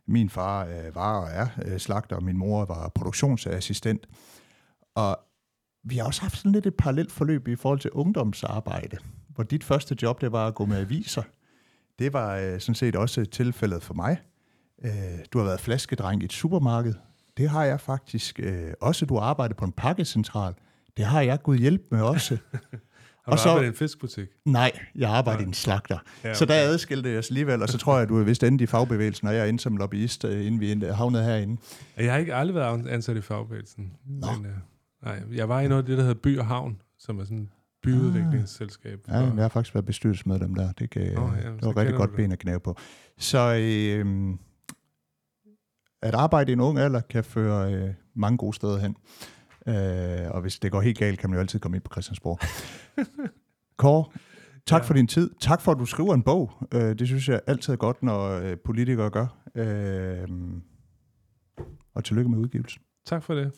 Min 0.07 0.29
far 0.29 0.65
øh, 0.65 0.95
var 0.95 1.19
og 1.19 1.27
er 1.31 1.47
øh, 1.65 1.79
slagter, 1.79 2.15
og 2.15 2.23
min 2.23 2.37
mor 2.37 2.65
var 2.65 2.91
produktionsassistent. 2.95 4.07
Og 4.95 5.19
vi 5.83 5.95
har 5.97 6.05
også 6.05 6.21
haft 6.21 6.37
sådan 6.37 6.51
lidt 6.51 6.65
et 6.65 6.75
parallelt 6.77 7.11
forløb 7.11 7.47
i 7.47 7.55
forhold 7.55 7.79
til 7.79 7.91
ungdomsarbejde, 7.91 8.97
hvor 9.35 9.43
dit 9.43 9.63
første 9.63 9.97
job, 10.01 10.21
det 10.21 10.31
var 10.31 10.47
at 10.47 10.55
gå 10.55 10.65
med 10.65 10.77
aviser. 10.77 11.23
Det 11.99 12.13
var 12.13 12.35
øh, 12.35 12.59
sådan 12.59 12.75
set 12.75 12.95
også 12.95 13.25
tilfældet 13.25 13.83
for 13.83 13.93
mig. 13.93 14.17
Øh, 14.85 14.91
du 15.33 15.37
har 15.37 15.45
været 15.45 15.59
flaskedreng 15.59 16.21
i 16.21 16.25
et 16.25 16.33
supermarked. 16.33 16.93
Det 17.37 17.49
har 17.49 17.63
jeg 17.63 17.79
faktisk 17.81 18.39
øh, 18.43 18.73
også. 18.81 19.05
Du 19.05 19.15
har 19.15 19.21
arbejdet 19.21 19.57
på 19.57 19.65
en 19.65 19.71
pakkecentral. 19.71 20.53
Det 20.97 21.05
har 21.05 21.21
jeg 21.21 21.41
gud 21.43 21.57
hjælp 21.57 21.81
med 21.91 22.01
også. 22.01 22.37
Har 23.25 23.31
Og 23.31 23.37
du 23.37 23.43
så- 23.43 23.49
arbejdet 23.49 23.67
i 23.67 23.69
en 23.69 23.75
fiskbutik? 23.75 24.27
Nej, 24.45 24.71
jeg 24.95 25.09
arbejder 25.09 25.41
i 25.41 25.43
en 25.43 25.53
slagter. 25.53 25.97
Ja, 26.23 26.33
Så 26.33 26.45
der 26.45 26.53
adskilte 26.53 27.09
jeg 27.09 27.19
os 27.19 27.27
alligevel, 27.29 27.61
og 27.61 27.69
så 27.69 27.77
tror 27.77 27.93
jeg, 27.93 28.03
at 28.03 28.09
du 28.09 28.19
er 28.19 28.23
vist 28.23 28.43
endt 28.43 28.61
i 28.61 28.65
fagbevægelsen, 28.65 29.27
og 29.27 29.33
jeg 29.35 29.41
er 29.41 29.45
endt 29.49 29.61
som 29.61 29.77
lobbyist, 29.77 30.25
øh, 30.25 30.45
inden 30.45 30.59
vi 30.61 30.71
endte- 30.71 30.93
havnede 30.93 31.23
herinde. 31.23 31.61
Jeg 31.97 32.11
har 32.11 32.19
ikke 32.19 32.35
aldrig 32.35 32.55
været 32.55 32.87
ansat 32.87 33.17
i 33.17 33.21
fagbevægelsen. 33.21 33.93
Nå. 34.05 34.27
Men, 34.37 34.45
øh, 34.45 34.51
nej, 35.03 35.21
jeg 35.33 35.49
var 35.49 35.61
i 35.61 35.67
noget 35.67 35.81
af 35.83 35.85
det, 35.85 35.97
der 35.97 36.03
hedder 36.03 36.19
By 36.23 36.39
og 36.39 36.45
Havn, 36.45 36.81
som 36.99 37.19
er 37.19 37.23
sådan 37.23 37.49
byudviklingsselskab. 37.85 38.99
Ja, 39.07 39.19
for- 39.19 39.33
jeg 39.35 39.43
har 39.43 39.49
faktisk 39.49 39.75
været 39.75 39.85
bestyrelsesmedlem 39.85 40.55
der. 40.55 40.71
Det, 40.71 40.89
kan, 40.89 41.13
Nå, 41.13 41.31
ja, 41.43 41.51
det 41.51 41.61
var 41.65 41.77
rigtig 41.77 41.95
godt 41.95 42.09
det. 42.09 42.17
ben 42.17 42.31
at 42.31 42.39
knæve 42.39 42.59
på. 42.59 42.75
Så 43.17 43.55
øh, 43.61 44.33
at 46.01 46.15
arbejde 46.15 46.51
i 46.51 46.53
en 46.53 46.59
ung 46.59 46.79
alder 46.79 47.01
kan 47.01 47.23
føre 47.23 47.73
øh, 47.73 47.93
mange 48.15 48.37
gode 48.37 48.53
steder 48.55 48.77
hen. 48.79 48.95
Øh, 49.67 50.31
og 50.31 50.41
hvis 50.41 50.59
det 50.59 50.71
går 50.71 50.81
helt 50.81 50.97
galt, 50.97 51.19
kan 51.19 51.29
man 51.29 51.35
jo 51.37 51.41
altid 51.41 51.59
komme 51.59 51.77
ind 51.77 51.83
på 51.83 51.89
Christiansborg. 51.93 52.39
Kåre, 53.77 54.05
tak 54.65 54.81
Ja. 54.81 54.87
for 54.87 54.93
din 54.93 55.07
tid. 55.07 55.29
Tak 55.41 55.61
for, 55.61 55.71
at 55.71 55.79
du 55.79 55.85
skriver 55.85 56.13
en 56.13 56.23
bog. 56.23 56.51
Øh, 56.73 56.99
det 56.99 57.07
synes 57.07 57.29
jeg 57.29 57.41
altid 57.47 57.73
er 57.73 57.77
godt, 57.77 58.03
når 58.03 58.29
øh, 58.29 58.57
politikere 58.65 59.09
gør. 59.09 59.27
Øh, 59.55 60.27
og 61.95 62.03
tillykke 62.03 62.29
med 62.29 62.37
udgivelsen. 62.39 62.81
Tak 63.05 63.23
for 63.23 63.33
det. 63.33 63.51